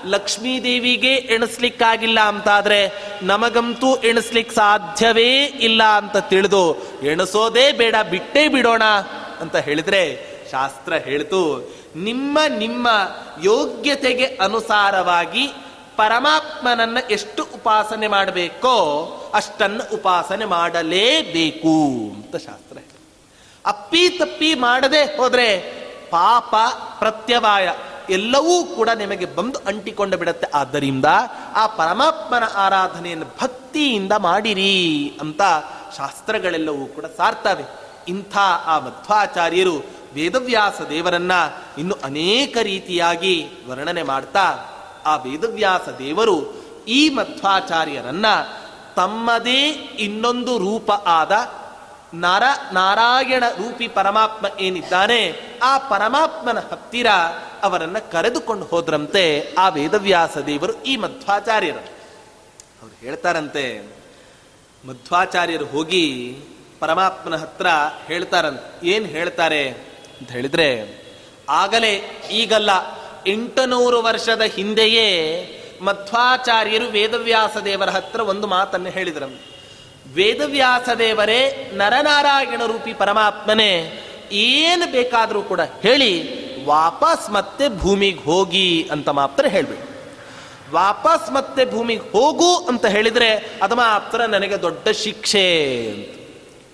ಲಕ್ಷ್ಮೀದೇವಿಗೆ 0.05 1.15
ಎಣಿಸ್ಲಿಕ್ಕಾಗಿಲ್ಲ 1.15 2.21
ಅಂತಾದ್ರೆ 2.21 2.93
ನಮಗಂತೂ 3.23 3.97
ಎಣಿಸ್ಲಿಕ್ಕೆ 3.97 4.55
ಸಾಧ್ಯವೇ 4.55 5.45
ಇಲ್ಲ 5.45 5.83
ಅಂತ 5.83 6.17
ತಿಳಿದು 6.17 6.77
ಎಣಿಸೋದೇ 7.03 7.73
ಬೇಡ, 7.73 7.95
ಬಿಟ್ಟೇ 8.11 8.49
ಬಿಡೋಣ 8.49 8.83
ಅಂತ 9.41 9.57
ಹೇಳಿದ್ರೆ 9.57 10.35
ಶಾಸ್ತ್ರ 10.51 10.95
ಹೇಳ್ತು 10.95 11.75
ನಿಮ್ಮ 11.97 12.39
ನಿಮ್ಮ 12.49 12.89
ಯೋಗ್ಯತೆಗೆ 13.43 14.27
ಅನುಸಾರವಾಗಿ 14.27 15.47
ಪರಮಾತ್ಮನನ್ನ 15.97 16.99
ಎಷ್ಟು 17.11 17.45
ಉಪಾಸನೆ 17.55 18.07
ಮಾಡಬೇಕೋ 18.07 19.07
ಅಷ್ಟನ್ನು 19.35 19.95
ಉಪಾಸನೆ 19.95 20.45
ಮಾಡಲೇಬೇಕು 20.45 21.89
ಅಂತ 22.15 22.37
ಶಾಸ್ತ್ರ 22.37 22.79
ಅಪ್ಪಿ 23.67 24.09
ತಪ್ಪಿ 24.09 24.55
ಮಾಡದೆ 24.55 25.17
ಹೋದರೆ 25.17 25.59
ಪಾಪ 26.11 26.55
ಪ್ರತ್ಯವಾಯ 26.99 27.75
ಎಲ್ಲವೂ 28.11 28.65
ಕೂಡ 28.65 28.89
ನಿಮಗೆ 28.89 29.27
ಬಂದು 29.27 29.59
ಅಂಟಿಕೊಂಡು 29.67 30.17
ಬಿಡತ್ತೆ. 30.17 30.47
ಆದ್ದರಿಂದ 30.55 31.05
ಆ 31.55 31.67
ಪರಮಾತ್ಮನ 31.67 32.43
ಆರಾಧನೆಯನ್ನು 32.55 33.27
ಭಕ್ತಿಯಿಂದ 33.43 34.13
ಮಾಡಿರಿ 34.13 35.13
ಅಂತ 35.21 35.41
ಶಾಸ್ತ್ರಗಳೆಲ್ಲವೂ 35.97 36.87
ಕೂಡ 36.87 37.05
ಸಾರ್ತವೆ. 37.17 37.65
ಇಂಥ 38.09 38.37
ಆ 38.65 38.79
ಮಧ್ವಾಚಾರ್ಯರು 38.79 40.04
ವೇದವ್ಯಾಸ 40.15 40.81
ದೇವರನ್ನ 40.81 41.33
ಇನ್ನು 41.79 41.97
ಅನೇಕ 42.05 42.57
ರೀತಿಯಾಗಿ 42.63 43.49
ವರ್ಣನೆ 43.67 44.03
ಮಾಡ್ತಾ, 44.03 44.55
ಆ 45.05 45.17
ವೇದವ್ಯಾಸ 45.17 45.89
ದೇವರು 45.89 46.65
ಈ 46.89 47.09
ಮಧ್ವಾಚಾರ್ಯರನ್ನ 47.09 48.27
ತಮ್ಮದೇ 48.97 49.69
ಇನ್ನೊಂದು 49.99 50.59
ರೂಪ 50.59 50.93
ಆದ 50.93 51.33
ನರ, 52.15 52.43
ನಾರಾಯಣ 52.73 53.45
ರೂಪಿ 53.49 53.89
ಪರಮಾತ್ಮ 53.89 54.47
ಏನಿದ್ದಾನೆ, 54.61 55.33
ಆ 55.63 55.79
ಪರಮಾತ್ಮನ 55.79 56.59
ಹತ್ತಿರ 56.59 57.07
ಅವರನ್ನ 57.63 57.99
ಕರೆದುಕೊಂಡು 57.99 58.65
ಹೋದ್ರಂತೆ 58.65 59.55
ಆ 59.59 59.69
ವೇದವ್ಯಾಸ 59.69 60.39
ದೇವರು 60.39 60.83
ಈ 60.83 60.97
ಮಧ್ವಾಚಾರ್ಯರು. 60.97 61.85
ಅವ್ರು 62.83 62.97
ಹೇಳ್ತಾರಂತೆ, 63.01 63.83
ಮಧ್ವಾಚಾರ್ಯರು 64.89 65.65
ಹೋಗಿ 65.65 66.39
ಪರಮಾತ್ಮನ 66.81 67.37
ಹತ್ರ 67.37 67.67
ಹೇಳ್ತಾರಂತೆ. 68.07 68.89
ಏನ್ 68.89 69.07
ಹೇಳ್ತಾರೆ? 69.07 69.94
ಅಂತ 70.21 70.31
ಹೇಳಿದ್ರೆ, 70.31 70.69
ಆಗಲೇ 71.49 71.93
ಈಗಲ್ಲ 72.31 72.71
ಎಂಟುನೂರು 73.27 74.03
ವರ್ಷದ 74.03 74.43
ಹಿಂದೆಯೇ 74.43 75.09
ಮಧ್ವಾಚಾರ್ಯರು 75.81 76.87
ವೇದವ್ಯಾಸ 76.87 77.57
ದೇವರ 77.57 77.91
ಹತ್ರ 77.91 78.21
ಒಂದು 78.21 78.47
ಮಾತನ್ನು 78.47 78.91
ಹೇಳಿದರು. 78.91 79.55
ವೇದವ್ಯಾಸ 80.15 80.89
ದೇವರೇ 80.99 81.71
ನರನಾರಾಯಣ 81.75 82.63
ರೂಪಿ 82.67 82.93
ಪರಮಾತ್ಮನೇ, 82.93 84.01
ಏನು 84.33 84.93
ಬೇಕಾದರೂ 84.93 85.43
ಕೂಡ 85.43 85.61
ಹೇಳಿ, 85.61 86.13
ವಾಪಸ್ 86.65 87.31
ಮತ್ತೆ 87.31 87.79
ಭೂಮಿಗೆ 87.79 88.23
ಹೋಗಿ 88.23 88.89
ಅಂತ 88.93 89.09
ಮಾತ್ರ 89.09 89.47
ಹೇಳ್ಬೇಕು. 89.47 89.95
ವಾಪಸ್ 90.73 91.33
ಮತ್ತೆ 91.33 91.71
ಭೂಮಿಗೆ 91.71 92.13
ಹೋಗು 92.13 92.57
ಅಂತ 92.57 92.87
ಹೇಳಿದ್ರೆ 92.87 93.59
ಅದು 93.63 93.75
ಮಾತ್ರ 93.75 94.25
ನನಗೆ 94.25 94.63
ದೊಡ್ಡ 94.63 94.89
ಶಿಕ್ಷೆ 94.89 95.47
ಅಂತ. 95.91 96.09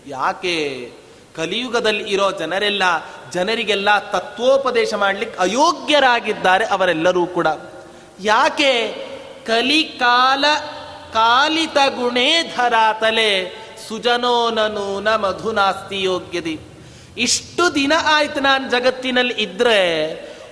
ಯಾಕೆ 0.06 0.90
ಕಲಿಯುಗದಲ್ಲಿ 1.36 2.10
ಇರೋ 2.10 2.30
ಜನರೆಲ್ಲ, 2.30 2.82
ಜನರಿಗೆಲ್ಲ 3.32 3.98
ತತ್ವೋಪದೇಶ 3.98 4.94
ಮಾಡಲಿಕ್ಕೆ 4.94 5.40
ಅಯೋಗ್ಯರಾಗಿದ್ದಾರೆ 5.40 6.64
ಅವರೆಲ್ಲರೂ 6.66 7.26
ಕೂಡ. 7.26 7.46
ಯಾಕೆ? 8.20 8.88
ಕಲಿಕಾಲ 9.46 10.44
ಕಾಲಿತ 11.12 11.74
ಗುಣೇ 11.74 12.52
ಧರಾತಲೆ 12.56 13.60
ನ 15.00 15.14
ಮಧುನಾಸ್ತಿ 15.14 16.02
ಯೋಗ್ಯದಿ. 16.02 16.60
ಇಷ್ಟು 17.16 17.74
ದಿನ 17.74 17.92
ಆಯ್ತು 18.04 18.40
ನಾನು 18.40 18.70
ಜಗತ್ತಿನಲ್ಲಿ 18.70 19.34
ಇದ್ರೆ, 19.34 19.80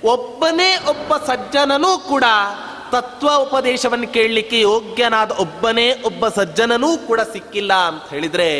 ಒಬ್ಬನೇ 0.05 0.77
ಒಬ್ಬ 0.89 1.17
ಸಜ್ಜನನೂ 1.17 1.99
ಕೂಡ 1.99 2.25
ತತ್ವ 2.93 3.29
ಉಪದೇಶವನ್ನು 3.35 4.09
ಕೇಳಲಿಕ್ಕೆ 4.09 4.61
ಯೋಗ್ಯನಾದ 4.61 5.31
ಒಬ್ಬನೇ 5.31 6.03
ಒಬ್ಬ 6.05 6.29
ಸಜ್ಜನನೂ 6.29 6.97
ಕೂಡ 6.97 7.21
ಸಿಕ್ಕಿಲ್ಲ 7.21 7.73
ಅಂತ 7.73 8.11
ಹೇಳಿದ್ರೆ 8.11 8.51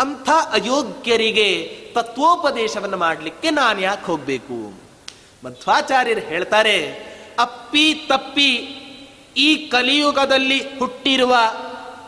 ಅಂಥ 0.00 0.28
ಅಯೋಗ್ಯರಿಗೆ 0.52 1.80
ತತ್ವೋಪದೇಶವನ್ನು 1.94 2.96
ಮಾಡಲಿಕ್ಕೆ 2.96 3.50
ನಾನು 3.50 3.80
ಯಾಕೆ 3.80 4.06
ಹೋಗಬೇಕು? 4.06 4.80
ಮಧ್ವಾಚಾರ್ಯರು 5.44 6.20
ಹೇಳ್ತಾರೆ, 6.20 7.06
ಅಪ್ಪಿ 7.38 7.94
ತಪ್ಪಿ 7.94 8.54
ಈ 9.36 9.56
ಕಲಿಯುಗದಲ್ಲಿ 9.56 10.78
ಹುಟ್ಟಿರುವ 10.78 11.36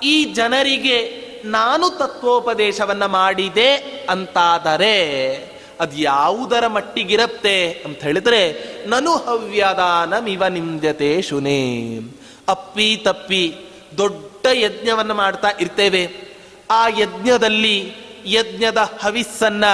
ಈ 0.03 0.25
ಜನರಿಗೆ 0.25 1.29
ನಾನು 1.45 1.91
ತತ್ವೋಪದೇಶವನ್ನ 1.91 3.07
ಮಾಡಿದೆ 3.07 3.75
ಅಂತಾದರೆ 4.11 5.37
ಅದು 5.81 5.97
ಯಾವುದರ 5.97 6.67
ಮಟ್ಟಿಗಿರತ್ತೆ 6.67 7.73
ಅಂತ 7.73 8.03
ಹೇಳಿದ್ರೆ, 8.03 8.65
ನನು 8.89 9.13
ಹವ್ಯದಾನಮಿವ 9.13 10.47
ನಿಂದ್ಯತೆ 10.47 11.23
ಶುನೇ. 11.23 12.01
ಅಪ್ಪಿ 12.49 12.97
ತಪ್ಪಿ 12.97 13.55
ದೊಡ್ಡ 13.99 14.47
ಯಜ್ಞವನ್ನು 14.53 15.15
ಮಾಡ್ತಾ 15.15 15.49
ಇರ್ತೇವೆ. 15.61 16.28
ಆ 16.71 16.89
ಯಜ್ಞದಲ್ಲಿ 16.89 17.93
ಯಜ್ಞದ 18.27 18.77
ಹವಿಸ್ಸನ್ನ 18.77 19.65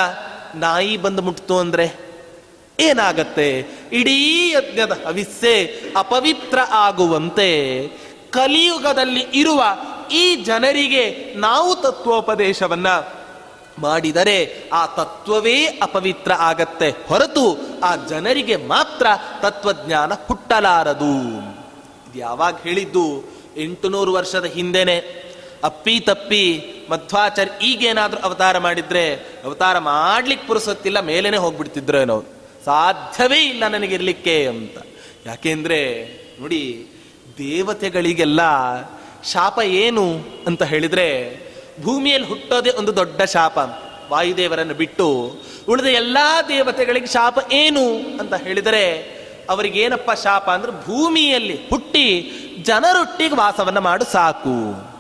ನಾಯಿ 0.55 0.97
ಬಂದು 0.97 1.23
ಮುಟ್ತು 1.23 1.59
ಅಂದ್ರೆ 1.59 2.05
ಏನಾಗತ್ತೆ? 2.81 3.67
ಇಡೀ 3.93 4.51
ಯಜ್ಞದ 4.51 5.01
ಹವಿಸ್ಸೆ 5.07 5.83
ಅಪವಿತ್ರ 5.97 6.59
ಆಗುವಂತೆ 6.71 7.83
ಕಲಿಯುಗದಲ್ಲಿ 8.31 9.27
ಇರುವ 9.35 9.65
ಈ 10.13 10.37
ಜನರಿಗೆ 10.37 11.35
ನಾವು 11.37 11.77
ತತ್ವೋಪದೇಶವನ್ನ 11.77 12.87
ಮಾಡಿದರೆ 13.79 14.63
ಆ 14.73 14.87
ತತ್ವವೇ 14.87 15.65
ಅಪವಿತ್ರ 15.65 16.33
ಆಗತ್ತೆ. 16.33 16.91
ಹೊರತು 16.91 17.59
ಆ 17.85 17.97
ಜನರಿಗೆ 17.97 18.57
ಮಾತ್ರ 18.57 19.07
ತತ್ವಜ್ಞಾನ 19.41 20.13
ಹುಟ್ಟಲಾರದು. 20.15 21.15
ಯಾವಾಗ 22.19 22.57
ಹೇಳಿದ್ದು 22.63 23.25
ಎಂಟುನೂರು 23.57 24.13
ವರ್ಷದ 24.13 24.45
ಹಿಂದೆನೆ 24.45 25.24
ಅಪ್ಪಿ 25.65 26.01
ತಪ್ಪಿ 26.01 26.65
ಮಧ್ವಾಚಾರ್ಯ 26.91 27.67
ಈಗೇನಾದರೂ 27.67 28.21
ಅವತಾರ 28.21 28.59
ಮಾಡಿದ್ರೆ 28.59 29.15
ಅವತಾರ 29.45 29.79
ಮಾಡ್ಲಿಕ್ಕೆ 29.79 30.47
ಪುರುಸತ್ತಿಲ್ಲ, 30.47 31.01
ಮೇಲೇನೆ 31.01 31.37
ಹೋಗ್ಬಿಡ್ತಿದ್ರೇನೋ 31.37 32.25
ಸಾಧ್ಯವೇ 32.65 33.45
ಇಲ್ಲ 33.45 33.69
ನನಗಿರ್ಲಿಕ್ಕೆ 33.69 34.47
ಅಂತ. 34.47 34.79
ಯಾಕೆಂದ್ರೆ, 35.27 36.05
ನೋಡಿ, 36.41 36.87
ದೇವತೆಗಳಿಗೆಲ್ಲ 37.39 38.41
ಶಾಪ 39.33 39.61
ಏನು 39.65 40.19
ಅಂತ 40.47 40.62
ಹೇಳಿದ್ರೆ, 40.62 41.41
ಭೂಮಿಯಲ್ಲಿ 41.83 42.29
ಹುಟ್ಟೋದೇ 42.29 42.71
ಒಂದು 42.71 42.97
ದೊಡ್ಡ 42.97 43.23
ಶಾಪ. 43.23 43.59
ವಾಯುದೇವರನ್ನು 44.11 44.75
ಬಿಟ್ಟು 44.75 45.37
ಉಳಿದ 45.69 45.87
ಎಲ್ಲ 45.87 46.19
ದೇವತೆಗಳಿಗೆ 46.49 47.07
ಶಾಪ 47.07 47.53
ಏನು 47.53 47.95
ಅಂತ 47.95 48.35
ಹೇಳಿದರೆ, 48.35 49.15
ಅವರಿಗೇನಪ್ಪ 49.51 50.11
ಶಾಪ 50.23 50.51
ಅಂದ್ರೆ 50.51 50.73
ಭೂಮಿಯಲ್ಲಿ 50.73 51.69
ಹುಟ್ಟಿ 51.71 52.33
ಜನರೊಟ್ಟಿಗೆ 52.62 53.35
ವಾಸವನ್ನು 53.35 53.81
ಮಾಡು 53.81 54.05
ಸಾಕು. 54.05 54.94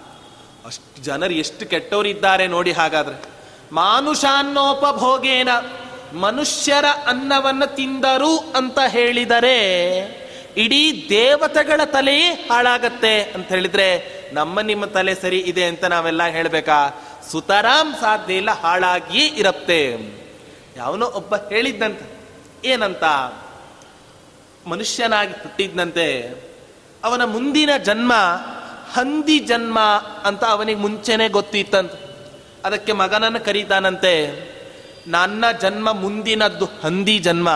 ಅಷ್ಟು 0.66 1.02
ಜನರು 1.02 1.34
ಎಷ್ಟು 1.34 1.66
ಕೆಟ್ಟವರಿದ್ದಾರೆ 1.66 2.46
ನೋಡಿ 2.46 2.72
ಹಾಗಾದ್ರೆ. 2.72 3.16
ಮಾನುಷಾನ್ನೋಪಭೋಗೇನ 3.72 5.48
ಮನುಷ್ಯರ 6.12 6.84
ಅನ್ನವನ್ನು 7.06 7.74
ತಿಂದರು 7.74 8.38
ಅಂತ 8.56 8.78
ಹೇಳಿದರೆ 8.88 9.56
ಇಡೀ 10.56 11.06
ದೇವತೆಗಳ 11.08 11.80
ತಲೆಯೇ 11.84 12.30
ಹಾಳಾಗತ್ತೆ 12.30 13.22
ಅಂತ 13.22 13.48
ಹೇಳಿದ್ರೆ 13.48 13.88
ನಮ್ಮ 14.32 14.60
ನಿಮ್ಮ 14.60 14.84
ತಲೆ 14.84 15.14
ಸರಿ 15.14 15.38
ಇದೆ 15.38 15.64
ಅಂತ 15.64 15.84
ನಾವೆಲ್ಲ 15.84 16.26
ಹೇಳ್ಬೇಕಾ? 16.26 16.78
ಸುತರಾಮ್ 17.30 17.94
ಸಾಧ್ಯ 17.94 18.34
ಇಲ್ಲ 18.34 18.50
ಹಾಳಾಗಿಯೇ 18.50 19.26
ಇರತ್ತೆ. 19.26 19.80
ಯಾವನೋ 20.76 21.06
ಒಬ್ಬ 21.06 21.36
ಹೇಳಿದ್ದಂತೆ 21.36 22.06
ಏನಂತ? 22.68 23.04
ಮನುಷ್ಯನಾಗಿ 24.66 25.32
ಹುಟ್ಟಿದ್ದಂತೆ 25.32 26.06
ಅವನ 27.04 27.24
ಮುಂದಿನ 27.24 27.70
ಜನ್ಮ 27.76 28.12
ಹಂದಿ 28.94 29.38
ಜನ್ಮ 29.38 29.78
ಅಂತ 30.24 30.42
ಅವನಿಗೆ 30.44 30.80
ಮುಂಚೆನೆ 30.80 31.26
ಗೊತ್ತಿತ್ತಂತ. 31.28 31.92
ಅದಕ್ಕೆ 32.64 32.92
ಮಗನನ್ನು 32.92 33.40
ಕರೀತಾನಂತೆ, 33.44 34.12
ನನ್ನ 35.06 35.44
ಜನ್ಮ 35.62 35.92
ಮುಂದಿನದ್ದು 35.92 36.66
ಹಂದಿ 36.82 37.16
ಜನ್ಮ. 37.18 37.48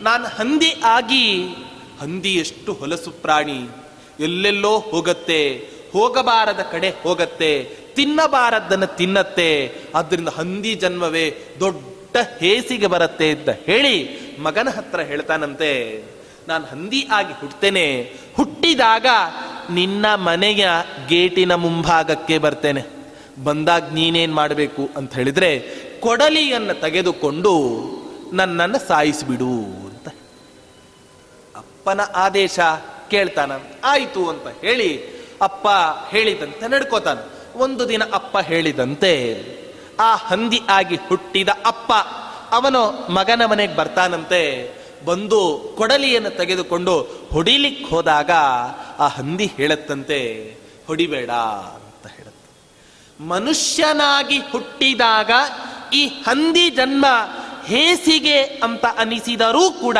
ನಾನು 0.00 0.26
ಹಂದಿ 0.36 0.70
ಆಗಿ, 0.84 1.24
ಹಂದಿ 2.00 2.32
ಎಷ್ಟು 2.34 2.72
ಹೊಲಸು 2.72 3.10
ಪ್ರಾಣಿ. 3.10 3.60
ಎಲ್ಲೆಲ್ಲೋ 4.20 4.72
ಹೋಗತ್ತೆ, 4.78 5.40
ಹೋಗಬಾರದ 5.92 6.62
ಕಡೆ 6.72 6.90
ಹೋಗತ್ತೆ, 7.02 7.52
ತಿನ್ನಬಾರದ್ದನ್ನು 7.94 8.88
ತಿನ್ನತ್ತೆ. 8.96 9.50
ಅದರಿಂದ 9.94 10.28
ಹಂದಿ 10.28 10.74
ಜನ್ಮವೇ 10.74 11.26
ದೊಡ್ಡ 11.60 12.16
ಹೇಸಿಗೆ 12.40 12.86
ಬರುತ್ತೆ 12.86 13.26
ಅಂತ 13.30 13.48
ಹೇಳಿ 13.48 13.96
ಮಗನ 14.38 14.68
ಹತ್ರ 14.68 15.00
ಹೇಳ್ತಾನಂತೆ, 15.00 15.72
ನಾನು 16.48 16.64
ಹಂದಿ 16.64 17.00
ಆಗಿ 17.12 17.32
ಹುಟ್ಟೇನೆ 17.40 17.86
ಹುಟ್ಟಿದಾಗ 18.38 19.06
ನಿನ್ನ 19.70 20.14
ಮನೆಯ 20.14 20.68
ಗೇಟಿನ 21.08 21.54
ಮುಂಭಾಗಕ್ಕೆ 21.54 22.38
ಬರ್ತೇನೆ. 22.38 22.84
ಬಂದಾಗ 23.44 23.92
ನೀನೇನು 23.92 24.34
ಮಾಡಬೇಕು 24.34 24.88
ಅಂತ 24.96 25.14
ಹೇಳಿದ್ರೆ 25.14 25.60
ಕೊಡಲಿಯನ್ನು 26.00 26.80
ತೆಗೆದುಕೊಂಡು 26.80 27.52
ನನ್ನನ್ನು 28.32 28.88
ಸಾಯಿಸಿಬಿಡು 28.88 29.50
ಅಂತ. 29.54 30.08
ಅಪ್ಪನ 31.56 32.00
ಆದೇಶ 32.14 32.60
ಕೇಳ್ತಾನ. 33.10 33.52
ಆಯಿತು 33.84 34.28
ಅಂತ 34.28 34.60
ಹೇಳಿ 34.60 35.02
ಅಪ್ಪ 35.42 35.68
ಹೇಳಿದಂತೆ 36.10 36.68
ನಡ್ಕೋತಾನ. 36.68 37.18
ಒಂದು 37.56 37.88
ದಿನ 37.88 38.02
ಅಪ್ಪ 38.12 38.38
ಹೇಳಿದಂತೆ 38.38 39.44
ಆ 40.00 40.16
ಹಂದಿ 40.16 40.60
ಆಗಿ 40.68 40.96
ಹುಟ್ಟಿದ 40.96 41.48
ಅಪ್ಪ 41.66 41.92
ಅವನು 42.50 43.12
ಮಗನ 43.12 43.44
ಮನೆಗೆ 43.44 43.76
ಬರ್ತಾನಂತೆ. 43.76 44.72
ಬಂದು 45.08 45.40
ಕೊಡಲಿಯನ್ನು 45.78 46.30
ತೆಗೆದುಕೊಂಡು 46.30 46.94
ಹೊಡಿಲಿಕ್ಕೆ 47.32 47.84
ಹೋದಾಗ 47.84 48.32
ಆ 48.98 49.06
ಹಂದಿ 49.16 49.46
ಹೇಳತ್ತಂತೆ, 49.56 50.20
ಹೊಡಿಬೇಡ 50.86 51.30
ಅಂತ 51.76 52.04
ಹೇಳುತ್ತೆ. 52.12 52.48
ಮನುಷ್ಯನಾಗಿ 53.24 54.38
ಹುಟ್ಟಿದಾಗ 54.52 55.30
ಈ 55.94 56.02
ಹಂದಿ 56.26 56.66
ಜನ್ಮ 56.70 57.06
ಹೇಸಿಗೆ 57.66 58.38
ಅಂತ 58.64 58.84
ಅನಿಸಿದರೂ 58.98 59.64
ಕೂಡ 59.80 59.98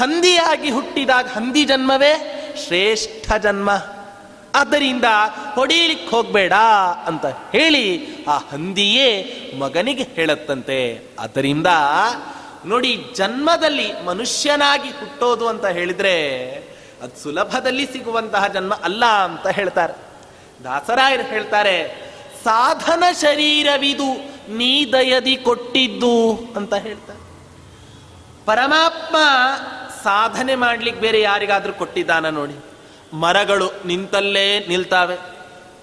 ಹಂದಿಯಾಗಿ 0.00 0.70
ಹುಟ್ಟಿದಾಗ 0.70 1.26
ಹಂದಿ 1.36 1.62
ಜನ್ಮವೇ 1.64 2.12
ಶ್ರೇಷ್ಠ 2.66 3.26
ಜನ್ಮ. 3.42 3.70
ಆದ್ದರಿಂದ 4.54 5.08
ಹೊಡೀಲಿಕ್ಕೆ 5.54 6.08
ಹೋಗ್ಬೇಡ 6.10 6.54
ಅಂತ 7.06 7.26
ಹೇಳಿ 7.26 7.86
ಆ 8.24 8.36
ಹಂದಿಯೇ 8.52 9.08
ಮಗನಿಗೆ 9.58 10.04
ಹೇಳತ್ತಂತೆ. 10.16 10.78
ಆದ್ದರಿಂದ 11.18 11.70
ನೋಡಿ 12.66 13.04
ಜನ್ಮದಲ್ಲಿ 13.16 14.02
ಮನುಷ್ಯನಾಗಿ 14.02 14.90
ಹುಟ್ಟೋದು 14.90 15.48
ಅಂತ 15.48 15.66
ಹೇಳಿದ್ರೆ 15.66 16.14
ಅದು 17.02 17.22
ಸುಲಭದಲ್ಲಿ 17.22 17.86
ಸಿಗುವಂತಹ 17.86 18.46
ಜನ್ಮ 18.46 18.74
ಅಲ್ಲ 18.74 19.04
ಅಂತ 19.04 19.46
ಹೇಳ್ತಾರೆ. 19.46 19.94
ದಾಸರಾಯರು 20.64 21.22
ಹೇಳ್ತಾರೆ, 21.22 21.76
ಸಾಧನ 22.44 23.04
ಶರೀರವಿದು 23.20 24.08
ನೀ 24.52 24.92
ದಯದಿ 24.92 25.36
ಕೊಟ್ಟಿದ್ದು 25.36 26.14
ಅಂತ 26.56 26.74
ಹೇಳ್ತಾರೆ. 26.74 27.20
ಪರಮಾತ್ಮ 28.46 29.16
ಸಾಧನೆ 30.02 30.54
ಮಾಡ್ಲಿಕ್ಕೆ 30.54 31.00
ಬೇರೆ 31.00 31.20
ಯಾರಿಗಾದ್ರೂ 31.20 31.72
ಕೊಟ್ಟಿದ್ದಾನ 31.72 32.28
ನೋಡಿ. 32.28 32.56
ಮರಗಳು 33.14 33.72
ನಿಂತಲ್ಲೇ 33.86 34.66
ನಿಲ್ತಾವೆ, 34.68 35.16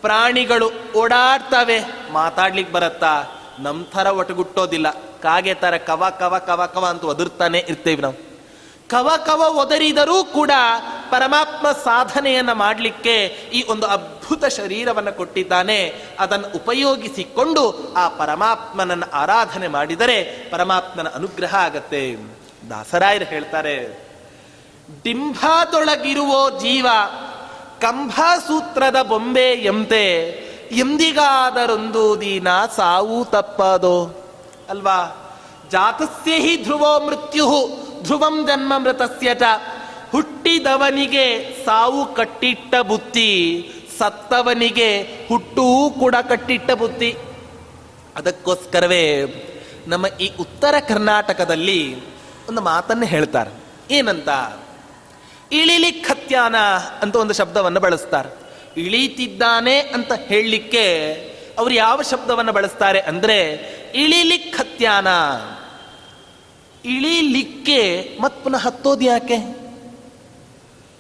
ಪ್ರಾಣಿಗಳು 0.01 0.71
ಓಡಾಡ್ತವೆ, 0.97 1.79
ಮಾತಾಡ್ಲಿಕ್ಕೆ 2.11 2.73
ಬರತ್ತಾ 2.73 3.13
ನಮ್ 3.59 3.85
ಥರ 3.85 4.07
ಒಟಗುಟ್ಟೋದಿಲ್ಲ. 4.07 4.87
ಕಾಗೆ 5.25 5.53
ತರ 5.53 5.77
ಕವ 5.77 6.03
ಕವ 6.19 6.37
ಕವ 6.47 6.65
ಕವ 6.73 6.85
ಅಂತ 6.85 7.03
ಒದರ್ತಾನೆ 7.03 7.65
ಇರ್ತೇವೆ 7.69 8.01
ನಾವು. 8.01 8.35
ಕವ 8.89 9.09
ಕವ 9.25 9.41
ಒದರಿದರೂ 9.57 10.23
ಕೂಡ 10.23 10.51
ಪರಮಾತ್ಮ 11.09 11.71
ಸಾಧನೆಯನ್ನ 11.71 12.51
ಮಾಡಲಿಕ್ಕೆ 12.51 13.25
ಈ 13.53 13.63
ಒಂದು 13.69 13.87
ಅದ್ಭುತ 13.87 14.45
ಶರೀರವನ್ನು 14.45 15.17
ಕೊಟ್ಟಿದ್ದಾನೆ. 15.17 16.05
ಅದನ್ನು 16.19 16.47
ಉಪಯೋಗಿಸಿಕೊಂಡು 16.55 17.93
ಆ 17.97 18.09
ಪರಮಾತ್ಮನನ್ನ 18.09 19.03
ಆರಾಧನೆ 19.13 19.67
ಮಾಡಿದರೆ 19.67 20.23
ಪರಮಾತ್ಮನ 20.51 21.07
ಅನುಗ್ರಹ 21.09 21.55
ಆಗತ್ತೆ. 21.55 22.15
ದಾಸರಾಯರು 22.69 23.25
ಹೇಳ್ತಾರೆ 23.25 24.05
ಡಿಂಭಾದೊಳಗಿರುವ 25.03 26.59
ಜೀವ 26.59 26.87
ಕಂಭಾಸೂತ್ರದ 27.81 29.01
ಬೊಂಬೆ 29.01 29.51
ಎಂತೆ 29.51 30.05
ಎಂದಿಗಾದರೊಂದು 30.71 32.21
ದಿನ 32.21 32.47
ಸಾವು 32.75 33.25
ತಪ್ಪದೋ? 33.25 34.24
ಅಲ್ವಾ? 34.69 35.21
ಜಾತಸ್ಯ 35.71 36.31
ಹಿ 36.31 36.63
ಧ್ರುವೋ 36.63 36.99
ಮೃತ್ಯು, 36.99 37.45
ಧ್ರುವಂ 38.03 38.47
ಜನ್ಮ 38.47 38.77
ಮೃತಸ್ಯ 38.77 39.35
ಚ. 39.35 39.41
ಹುಟ್ಟಿದವನಿಗೆ 40.11 41.55
ಸಾವು 41.65 42.13
ಕಟ್ಟಿಟ್ಟ 42.13 42.75
ಬುತ್ತಿ 42.75 43.69
ಸತ್ತವನಿಗೆ 43.97 45.01
ಹುಟ್ಟೂ 45.01 45.89
ಕೂಡ 45.89 46.15
ಕಟ್ಟಿಟ್ಟ 46.29 46.71
ಬುತ್ತಿ 46.71 47.17
ಅದಕ್ಕೋಸ್ಕರವೇ 48.15 49.05
ನಮ್ಮ 49.87 50.07
ಈ 50.07 50.31
ಉತ್ತರ 50.39 50.75
ಕರ್ನಾಟಕದಲ್ಲಿ 50.87 51.95
ಒಂದು 52.49 52.61
ಮಾತನ್ನು 52.61 53.05
ಹೇಳ್ತಾರೆ. 53.05 53.51
ಏನಂತ? 53.91 54.29
ಇಳಿಲಿ 55.51 55.91
ಖತ್ಯಾನ 55.91 56.55
ಅಂತ 57.01 57.15
ಒಂದು 57.15 57.33
ಶಬ್ದವನ್ನು 57.33 57.79
ಬಳಸ್ತಾರೆ. 57.79 58.45
ಇಳೀತಿದ್ದಾನೆ 58.77 59.79
ಅಂತ 59.79 60.11
ಹೇಳಲಿಕ್ಕೆ 60.13 61.13
ಅವರು 61.57 61.73
ಯಾವ 61.73 62.01
ಶಬ್ದವನ್ನು 62.01 62.51
ಬಳಸ್ತಾರೆ 62.51 62.99
ಅಂದ್ರೆ 62.99 63.69
ಇಳಿಲಿ 63.93 64.37
ಖತ್ಯಾನ 64.37 65.07
ಇಳಿಲಿಕ್ಕೆ 66.87 68.09
ಮತ್ 68.21 68.43
ಪುನಃ 68.43 68.57
ಹತ್ತೋದು 68.57 69.01
ಯಾಕೆ? 69.01 69.35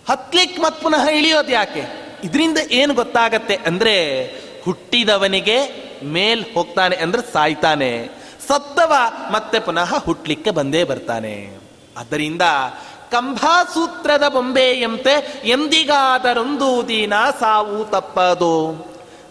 ಹತ್ಲಿಕ್ಕೆ 0.09 0.61
ಮತ್ 0.61 0.81
ಪುನಃ 0.81 1.07
ಇಳಿಯೋದು 1.07 1.51
ಯಾಕೆ? 1.51 1.83
ಇದರಿಂದ 2.23 2.57
ಏನು 2.57 2.93
ಗೊತ್ತಾಗತ್ತೆ 2.93 3.55
ಅಂದ್ರೆ 3.55 4.25
ಹುಟ್ಟಿದವನಿಗೆ 4.63 5.57
ಮೇಲ್ 6.03 6.45
ಹೋಗ್ತಾನೆ 6.53 6.95
ಅಂದ್ರೆ 6.95 7.33
ಸಾಯ್ತಾನೆ, 7.33 8.09
ಸತ್ತವ 8.47 8.93
ಮತ್ತೆ 9.31 9.59
ಪುನಃ 9.59 9.97
ಹುಟ್ಲಿಕ್ಕೆ 9.97 10.51
ಬಂದೇ 10.51 10.83
ಬರ್ತಾನೆ. 10.83 11.57
ಆದ್ದರಿಂದ 11.97 12.41
ಕಂಭಾಸೂತ್ರದ 13.11 14.27
ಬೊಂಬೆಯಂತೆ 14.27 15.41
ಎಂದಿಗಾದರೊಂದು 15.45 16.87
ದಿನ 16.87 17.13
ಸಾವು 17.39 17.85
ತಪ್ಪದು. 17.85 18.55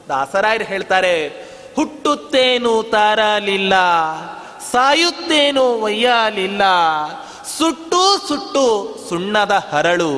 ದಾಸರಾಯರು 0.09 0.65
ಹೇಳ್ತಾರೆ 0.65 1.44
ಹುಟ್ಟುತ್ತೇನು 1.77 2.83
ತಾರಲಿಲ್ಲ, 2.83 3.75
ಸಾಯುತ್ತೇನು 4.72 5.62
ಒಯ್ಯಲಿಲ್ಲ. 5.62 6.62
ಸುಟ್ಟು 7.59 8.29
ಸುಟ್ಟು 8.29 8.64
ಸುಣ್ಣದ 9.09 9.53
ಹರಳು 9.70 10.12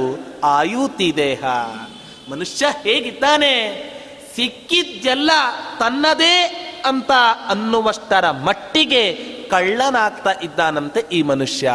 ಆಯುತಿ 0.45 1.17
ದೇಹ. 1.17 1.45
ಮನುಷ್ಯ 2.31 2.67
ಹೇಗಿದ್ದಾನೆ? 2.83 3.55
ಸಿಕ್ಕಿದ್ದೆಲ್ಲ 4.37 5.31
ತನ್ನದೇ 5.79 6.37
ಅಂತ 6.85 7.11
ಅನ್ನುವಷ್ಟರ 7.49 8.31
ಮಟ್ಟಿಗೆ 8.31 9.13
ಕಳ್ಳನಾಗ್ತಾ 9.51 10.33
ಇದ್ದಾನಂತೆ 10.43 11.01
ಈ 11.13 11.23
ಮನುಷ್ಯ. 11.23 11.71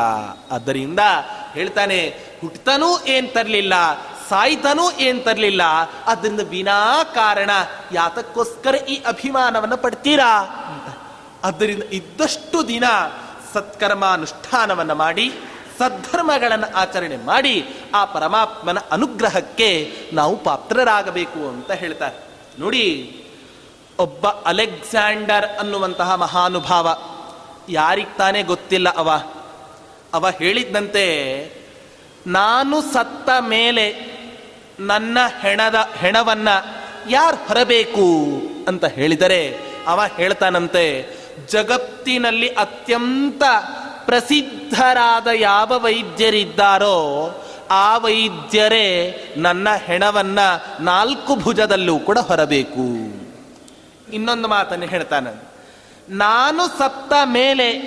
ಅದರಿಂದ 0.52 1.00
ಹೇಳ್ತಾನೆ 1.54 2.00
ಹುಟ್ಟತನೂ 2.42 3.04
ಏನ್ 3.06 3.30
ತರ್ಲಿಲ್ಲ 3.34 3.74
ಸಾಯ್ತನೂ 4.32 4.92
ಏನ್ 4.92 5.26
ತರಲಿಲ್ಲ. 5.26 5.62
ಅದರಿಂದ 6.08 6.40
ವಿನಾಕಾರಣ 6.40 7.50
ಯಾತಕ್ಕೋಸ್ಕರ 7.92 8.76
ಈ 8.76 8.96
ಅಭಿಮಾನವನ್ನು 9.04 9.78
ಪಡ್ತೀರಾ? 9.78 10.34
ಅದರಿಂದ 11.44 11.84
ಇದ್ದಷ್ಟು 11.84 12.68
ದಿನ 12.68 12.84
ಸತ್ಕರ್ಮಾನುಷ್ಠಾನವನ್ನು 13.54 14.96
ಮಾಡಿ, 14.96 15.34
ಸದ್ಧರ್ಮಗಳನ್ನು 15.80 16.76
ಆಚರಣೆ 16.76 17.18
ಮಾಡಿ, 17.18 17.68
ಆ 17.96 18.06
ಪರಮಾತ್ಮನ 18.06 18.80
ಅನುಗ್ರಹಕ್ಕೆ 18.92 19.94
ನಾವು 20.14 20.38
ಪಾತ್ರರಾಗಬೇಕು 20.38 21.50
ಅಂತ 21.50 21.72
ಹೇಳ್ತಾರೆ. 21.72 22.18
ನೋಡಿ, 22.60 22.86
ಒಬ್ಬ 24.00 24.28
ಅಲೆಕ್ಸಾಂಡರ್ 24.28 25.46
ಅನ್ನುವಂತಹ 25.60 26.16
ಮಹಾನುಭಾವ 26.16 26.98
ಯಾರಿಗೆ 27.70 28.18
ತಾನೇ 28.18 28.44
ಗೊತ್ತಿಲ್ಲ 28.44 28.90
ಅವ? 28.90 29.10
ಅವ 30.14 30.30
ಹೇಳಿದ್ದಂತೆ, 30.30 31.06
ನಾನು 32.28 32.82
ಸತ್ತ 32.82 33.30
ಮೇಲೆ 33.40 34.21
ನನ್ನ 34.88 35.18
ಹೆಣದ 35.42 35.76
ಹೆಣವನ್ನ 35.98 36.50
ಯಾರು 37.10 37.48
ಹೊರಬೇಕು 37.48 38.42
ಅಂತ 38.68 38.86
ಹೇಳಿದರೆ 38.86 39.60
ಅವ 39.88 40.02
ಹೇಳ್ತಾನಂತೆ, 40.18 41.08
ಜಗತ್ತಿನಲ್ಲಿ 41.50 42.48
ಅತ್ಯಂತ 42.48 43.44
ಪ್ರಸಿದ್ಧರಾದ 44.06 45.28
ಯಾವ 45.28 45.80
ವೈದ್ಯರಿದ್ದಾರೋ 45.80 46.98
ಆ 47.72 47.98
ವೈದ್ಯರೇ 47.98 49.24
ನನ್ನ 49.38 49.68
ಹೆಣವನ್ನ 49.86 50.40
ನಾಲ್ಕು 50.80 51.36
ಭುಜದಲ್ಲೂ 51.36 52.00
ಕೂಡ 52.00 52.18
ಹೊರಬೇಕು. 52.18 52.86
ಇನ್ನೊಂದು 54.14 54.48
ಮಾತನ್ನು 54.48 54.86
ಹೇಳ್ತಾನೆ. 54.86 55.44
ನಾನು 56.10 56.68
ಸತ್ತ 56.68 57.14
ಮೇಲೆ 57.26 57.78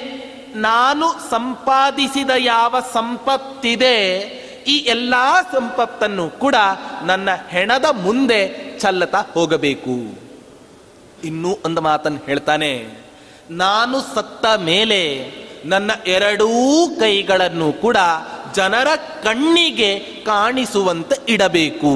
ನಾನು 0.54 1.30
ಸಂಪಾದಿಸಿದ 1.30 2.30
ಯಾವ 2.38 2.76
ಸಂಪತ್ತಿದೆ 2.92 4.20
ಈ 4.66 4.76
ಎಲ್ಲ 4.88 5.14
ಸಂಪತ್ತನ್ನು 5.52 6.26
ಕೂಡ 6.30 6.56
ನನ್ನ 7.04 7.28
ಹೆಣದ 7.48 7.84
ಮುಂದೆ 8.02 8.40
ಚಲ್ಲತಾ 8.80 9.20
ಹೋಗಬೇಕು. 9.34 9.96
ಇನ್ನೂ 11.24 11.50
ಒಂದು 11.64 11.80
ಮಾತನ್ನು 11.80 12.20
ಹೇಳ್ತಾನೆ, 12.26 12.72
ನಾನು 13.50 13.96
ಸತ್ತ 14.14 14.46
ಮೇಲೆ 14.60 15.02
ನನ್ನ 15.64 15.90
ಎರಡೂ 16.06 16.48
ಕೈಗಳನ್ನು 17.00 17.68
ಕೂಡ 17.72 17.98
ಜನರ 18.54 18.88
ಕಣ್ಣಿಗೆ 19.22 19.90
ಕಾಣಿಸುವಂತೆ 20.24 21.16
ಇಡಬೇಕು. 21.28 21.92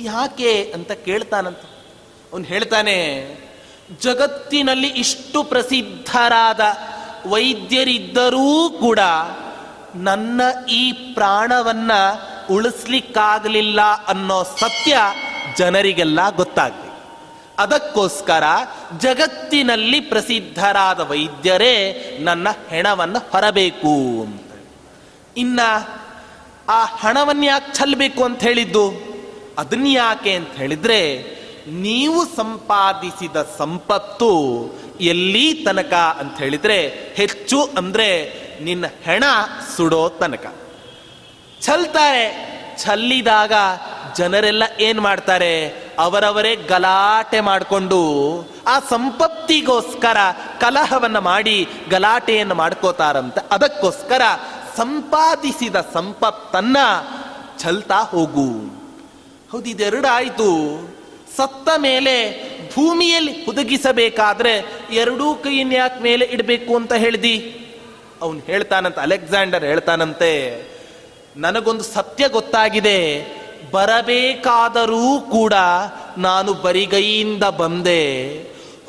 ಯಾಕೆ 0.00 0.52
ಅಂತ 0.74 0.92
ಕೇಳ್ತಾನಂತ. 1.06 1.62
ಅವನು 2.32 2.44
ಹೇಳ್ತಾನೆ, 2.44 2.96
ಜಗತ್ತಿನಲ್ಲಿ 4.02 4.88
ಇಷ್ಟು 4.96 5.38
ಪ್ರಸಿದ್ಧರಾದ 5.42 6.60
ವೈದ್ಯರಿದ್ದರೂ 7.26 8.50
ಕೂಡ 8.80 9.00
ನನ್ನ 9.94 10.40
ಈ 10.68 10.92
ಪ್ರಾಣವನ್ನ 10.92 11.92
ಉಳಿಸ್ಲಿಕ್ಕಾಗಲಿಲ್ಲ 12.50 13.80
ಅನ್ನೋ 13.82 14.42
ಸತ್ಯ 14.42 14.98
ಜನರಿಗೆಲ್ಲ 15.58 16.30
ಗೊತ್ತಾಗಲಿ. 16.30 16.90
ಅದಕ್ಕೋಸ್ಕರ 17.58 18.42
ಜಗತ್ತಿನಲ್ಲಿ 18.98 20.00
ಪ್ರಸಿದ್ಧರಾದ 20.00 21.00
ವೈದ್ಯರೇ 21.00 21.92
ನನ್ನ 22.22 22.48
ಹೆಣವನ್ನು 22.68 23.18
ಹೊರಬೇಕು 23.18 24.22
ಅಂತ. 24.22 24.52
ಇನ್ನ 25.36 25.60
ಆ 26.68 26.84
ಹಣವನ್ನು 26.84 27.44
ಯಾಕೆ 27.44 27.72
ಚಲ್ಬೇಕು 27.72 28.24
ಅಂತ 28.24 28.42
ಹೇಳಿದ್ದು? 28.42 29.10
ಅದನ್ನ 29.58 29.86
ಯಾಕೆ 29.86 30.32
ಅಂತ 30.32 30.50
ಹೇಳಿದ್ರೆ, 30.50 31.22
ನೀವು 31.66 32.36
ಸಂಪಾದಿಸಿದ 32.36 33.36
ಸಂಪತ್ತು 33.58 34.30
ಎಲ್ಲಿ 35.00 35.54
ತನಕ 35.54 35.92
ಅಂತ 35.92 36.38
ಹೇಳಿದ್ರೆ 36.38 36.90
ಹೆಚ್ಚು 37.14 37.70
ಅಂದ್ರೆ 37.78 38.32
ನಿನ್ನ 38.62 38.84
ಹೆಣ 39.02 39.24
ಸುಡೋ 39.76 40.08
ತನಕ. 40.08 40.54
ಚಲ್ತಾರೆ 41.60 42.50
ಚಲ್ಲಿದಾಗ 42.78 43.52
ಜನರೆಲ್ಲ 44.16 44.62
ಏನ್ 44.80 45.00
ಮಾಡ್ತಾರೆ? 45.00 45.68
ಅವರವರೇ 45.98 46.56
ಗಲಾಟೆ 46.56 47.40
ಮಾಡಿಕೊಂಡು 47.40 48.00
ಆ 48.66 48.78
ಸಂಪತ್ತಿಗೋಸ್ಕರ 48.78 50.16
ಕಲಹವನ್ನ 50.60 51.18
ಮಾಡಿ 51.18 51.68
ಗಲಾಟೆಯನ್ನು 51.90 52.54
ಮಾಡ್ಕೋತಾರಂತ. 52.54 53.38
ಅದಕ್ಕೋಸ್ಕರ 53.50 54.22
ಸಂಪಾದಿಸಿದ 54.76 55.76
ಸಂಪತ್ತನ್ನ 55.92 56.76
ಚಲ್ತಾ 57.58 57.98
ಹೋಗು. 57.98 58.80
ಹೌದು 59.52 59.70
ಇದೆರಡು 59.70 60.08
ಆಯ್ತು 60.08 60.80
ಸತ್ತ 61.36 61.68
ಮೇಲೆ 61.76 62.32
ಭೂಮಿಯಲ್ಲಿ 62.74 63.32
ಹುದುಗಿಸಬೇಕಾದ್ರೆ 63.44 64.52
ಎರಡೂ 64.92 65.34
ಕೈಯನ್ನು 65.34 65.74
ಯಾಕೆ 65.74 66.00
ಮೇಲೆ 66.02 66.24
ಇಡಬೇಕು 66.24 66.76
ಅಂತ 66.76 66.92
ಹೇಳಿದಿ? 66.92 67.36
ಅವನು 68.22 68.40
ಹೇಳ್ತಾನಂತ, 68.46 68.98
ಅಲೆಕ್ಸಾಂಡರ್ 68.98 69.64
ಹೇಳ್ತಾನಂತೆ, 69.64 70.32
ನನಗೊಂದು 71.36 71.82
ಸತ್ಯ 71.82 72.28
ಗೊತ್ತಾಗಿದೆ. 72.28 72.98
ಬರಬೇಕಾದರೂ 73.70 75.20
ಕೂಡ 75.20 75.54
ನಾನು 76.18 76.52
ಬರಿಗೈಯಿಂದ 76.54 77.44
ಬಂದೆ. 77.44 78.02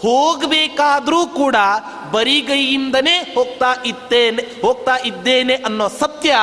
ಹೋಗಬೇಕಾದ್ರೂ 0.01 1.27
ಕೂಡ 1.27 1.55
ಬರಿಗೈಯಿಂದನೇ 2.11 3.17
ಹೋಗ್ತಾ 3.36 3.71
ಇದ್ದೇನೆ 3.86 4.61
ಹೋಗ್ತಾ 4.61 4.95
ಇದ್ದೇನೆ 5.05 5.55
ಅನ್ನೋ 5.55 5.88
ಸತ್ಯ 5.88 6.36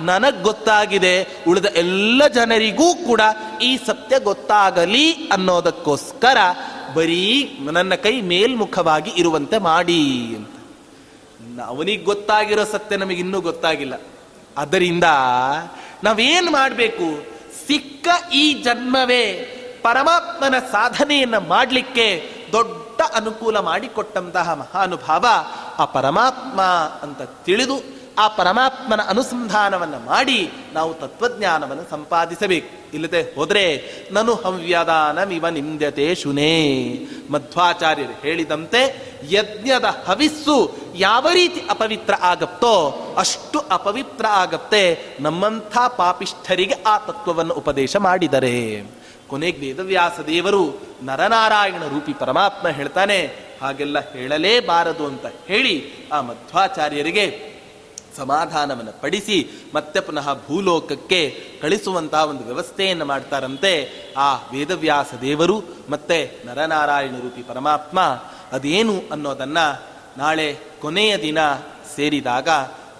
ನನಗ್ 0.00 0.42
ಗೊತ್ತಾಗಿದೆ, 0.42 1.28
ಉಳಿದ 1.48 1.64
ಎಲ್ಲ 1.64 2.26
ಜನರಿಗೂ 2.26 2.94
ಕೂಡ 2.94 3.20
ಈ 3.62 3.76
ಸತ್ಯ 3.76 4.18
ಗೊತ್ತಾಗಲಿ 4.18 5.28
ಅನ್ನೋದಕ್ಕೋಸ್ಕರ 5.28 6.36
ಬರೀ 6.94 7.58
ನನ್ನ 7.60 7.94
ಕೈ 7.94 8.20
ಮೇಲ್ಮುಖವಾಗಿ 8.20 9.12
ಇರುವಂತೆ 9.16 9.58
ಮಾಡಿ 9.58 10.36
ಅಂತ. 10.36 10.50
ಅವನಿಗೆ 11.64 12.04
ಗೊತ್ತಾಗಿರೋ 12.04 12.64
ಸತ್ಯ 12.64 12.96
ನಮಗೆ 12.96 13.16
ಇನ್ನೂ 13.16 13.40
ಗೊತ್ತಾಗಿಲ್ಲ. 13.40 13.94
ಅದರಿಂದ 14.56 15.04
ನಾವೇನು 16.04 16.50
ಮಾಡಬೇಕು? 16.50 17.26
ಸಿಕ್ಕ 17.66 18.08
ಈ 18.32 18.52
ಜನ್ಮವೇ 18.52 19.32
ಪರಮಾತ್ಮನ 19.82 20.54
ಸಾಧನೆಯನ್ನ 20.58 21.38
ಮಾಡಲಿಕ್ಕೆ 21.38 22.30
ದೊಡ್ಡ 22.52 23.00
ಅನುಕೂಲ 23.14 23.58
ಮಾಡಿಕೊಟ್ಟಂತಹ 23.58 24.52
ಮಹಾನುಭಾವ 24.52 25.26
ಆ 25.78 25.84
ಪರಮಾತ್ಮ 25.84 26.62
ಅಂತ 27.02 27.22
ತಿಳಿದು 27.22 27.93
ಆ 28.18 28.28
ಪರಮಾತ್ಮನ 28.28 29.00
ಅನುಸಂಧಾನವನ್ನು 29.02 30.06
ಮಾಡಿ 30.06 30.50
ನಾವು 30.72 30.94
ತತ್ವಜ್ಞಾನವನ್ನು 30.94 31.90
ಸಂಪಾದಿಸಬೇಕು. 31.90 32.94
ಇಲ್ಲದೆ 32.94 33.34
ಹೋದರೆ, 33.34 33.84
ನನು 34.12 34.34
ಹವ್ಯದಾನಮಿವ 34.34 35.48
ನಿಂದ್ಯತೆ 35.48 36.14
ಶುನೇ. 36.14 36.72
ಮಧ್ವಾಚಾರ್ಯರು 37.30 38.20
ಹೇಳಿದಂತೆ, 38.22 39.14
ಯಜ್ಞದ 39.30 39.84
ಹವಿಸ್ಸು 39.84 40.76
ಯಾವ 40.94 41.28
ರೀತಿ 41.32 41.62
ಅಪವಿತ್ರ 41.70 42.14
ಆಗತ್ತೋ, 42.20 42.74
ಅಷ್ಟು 43.18 43.58
ಅಪವಿತ್ರ 43.58 44.26
ಆಗತ್ತೆ 44.26 44.98
ನಮ್ಮಂಥ 45.20 45.78
ಪಾಪಿಷ್ಠರಿಗೆ 45.96 46.74
ಆ 46.86 46.98
ತತ್ವವನ್ನು 46.98 47.54
ಉಪದೇಶ 47.54 47.96
ಮಾಡಿದರೆ. 47.96 48.84
ಕೊನೆಗೆ 49.26 49.66
ವೇದವ್ಯಾಸ 49.66 50.20
ದೇವರು 50.20 50.80
ನರನಾರಾಯಣ 51.02 51.82
ರೂಪಿ 51.90 52.12
ಪರಮಾತ್ಮ 52.12 52.68
ಹೇಳ್ತಾನೆ, 52.68 53.44
ಹಾಗೆಲ್ಲ 53.62 54.12
ಹೇಳಲೇಬಾರದು 54.12 55.06
ಅಂತ 55.06 55.26
ಹೇಳಿ 55.46 55.92
ಆ 56.12 56.20
ಮಧ್ವಾಚಾರ್ಯರಿಗೆ 56.20 57.53
ಸಮಾಧಾನವನ್ನು 58.16 59.00
ಪಡಿಸಿ 59.00 59.70
ಮತ್ತೆ 59.74 60.00
ಪುನಃ 60.00 60.34
ಭೂಲೋಕಕ್ಕೆ 60.34 61.20
ಕಳಿಸುವಂತಹ 61.62 62.24
ಒಂದು 62.24 62.44
ವ್ಯವಸ್ಥೆಯನ್ನು 62.44 63.04
ಮಾಡ್ತಾರಂತೆ 63.04 63.72
ಆ 64.16 64.34
ವೇದವ್ಯಾಸ 64.34 65.14
ದೇವರು 65.20 65.62
ಮತ್ತೆ 65.88 66.42
ನರನಾರಾಯಣ 66.44 67.16
ರೂಪಿ 67.22 67.42
ಪರಮಾತ್ಮ. 67.42 68.00
ಅದೇನು 68.52 68.96
ಅನ್ನೋದನ್ನು 69.12 69.66
ನಾಳೆ 70.18 70.58
ಕೊನೆಯ 70.80 71.18
ದಿನ 71.18 71.38
ಸೇರಿದಾಗ 71.96 72.48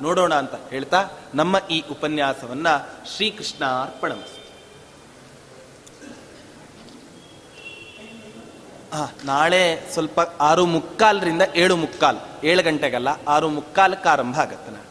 ನೋಡೋಣ 0.02 0.34
ಅಂತ 0.34 0.54
ಹೇಳ್ತಾ 0.70 1.04
ನಮ್ಮ 1.34 1.56
ಈ 1.70 1.82
ಉಪನ್ಯಾಸವನ್ನು 1.90 2.72
ಶ್ರೀಕೃಷ್ಣ 3.16 3.64
ಅರ್ಪಣ 3.64 4.12
ನಾಳೆ 9.24 9.92
ಸ್ವಲ್ಪ 9.92 10.20
ಆರು 10.20 10.66
ಮುಕ್ಕಾಲರಿಂದ 10.66 11.42
ಏಳು 11.56 11.76
ಮುಕ್ಕಾಲು, 11.76 12.46
ಏಳು 12.46 12.62
ಗಂಟೆಗಲ್ಲ, 12.62 13.08
ಆರು 13.28 13.48
ಮುಕ್ಕಾಲಕ್ಕೆ 13.48 14.08
ಆರಂಭ 14.08 14.38
ಆಗತ್ತೆ 14.38 14.83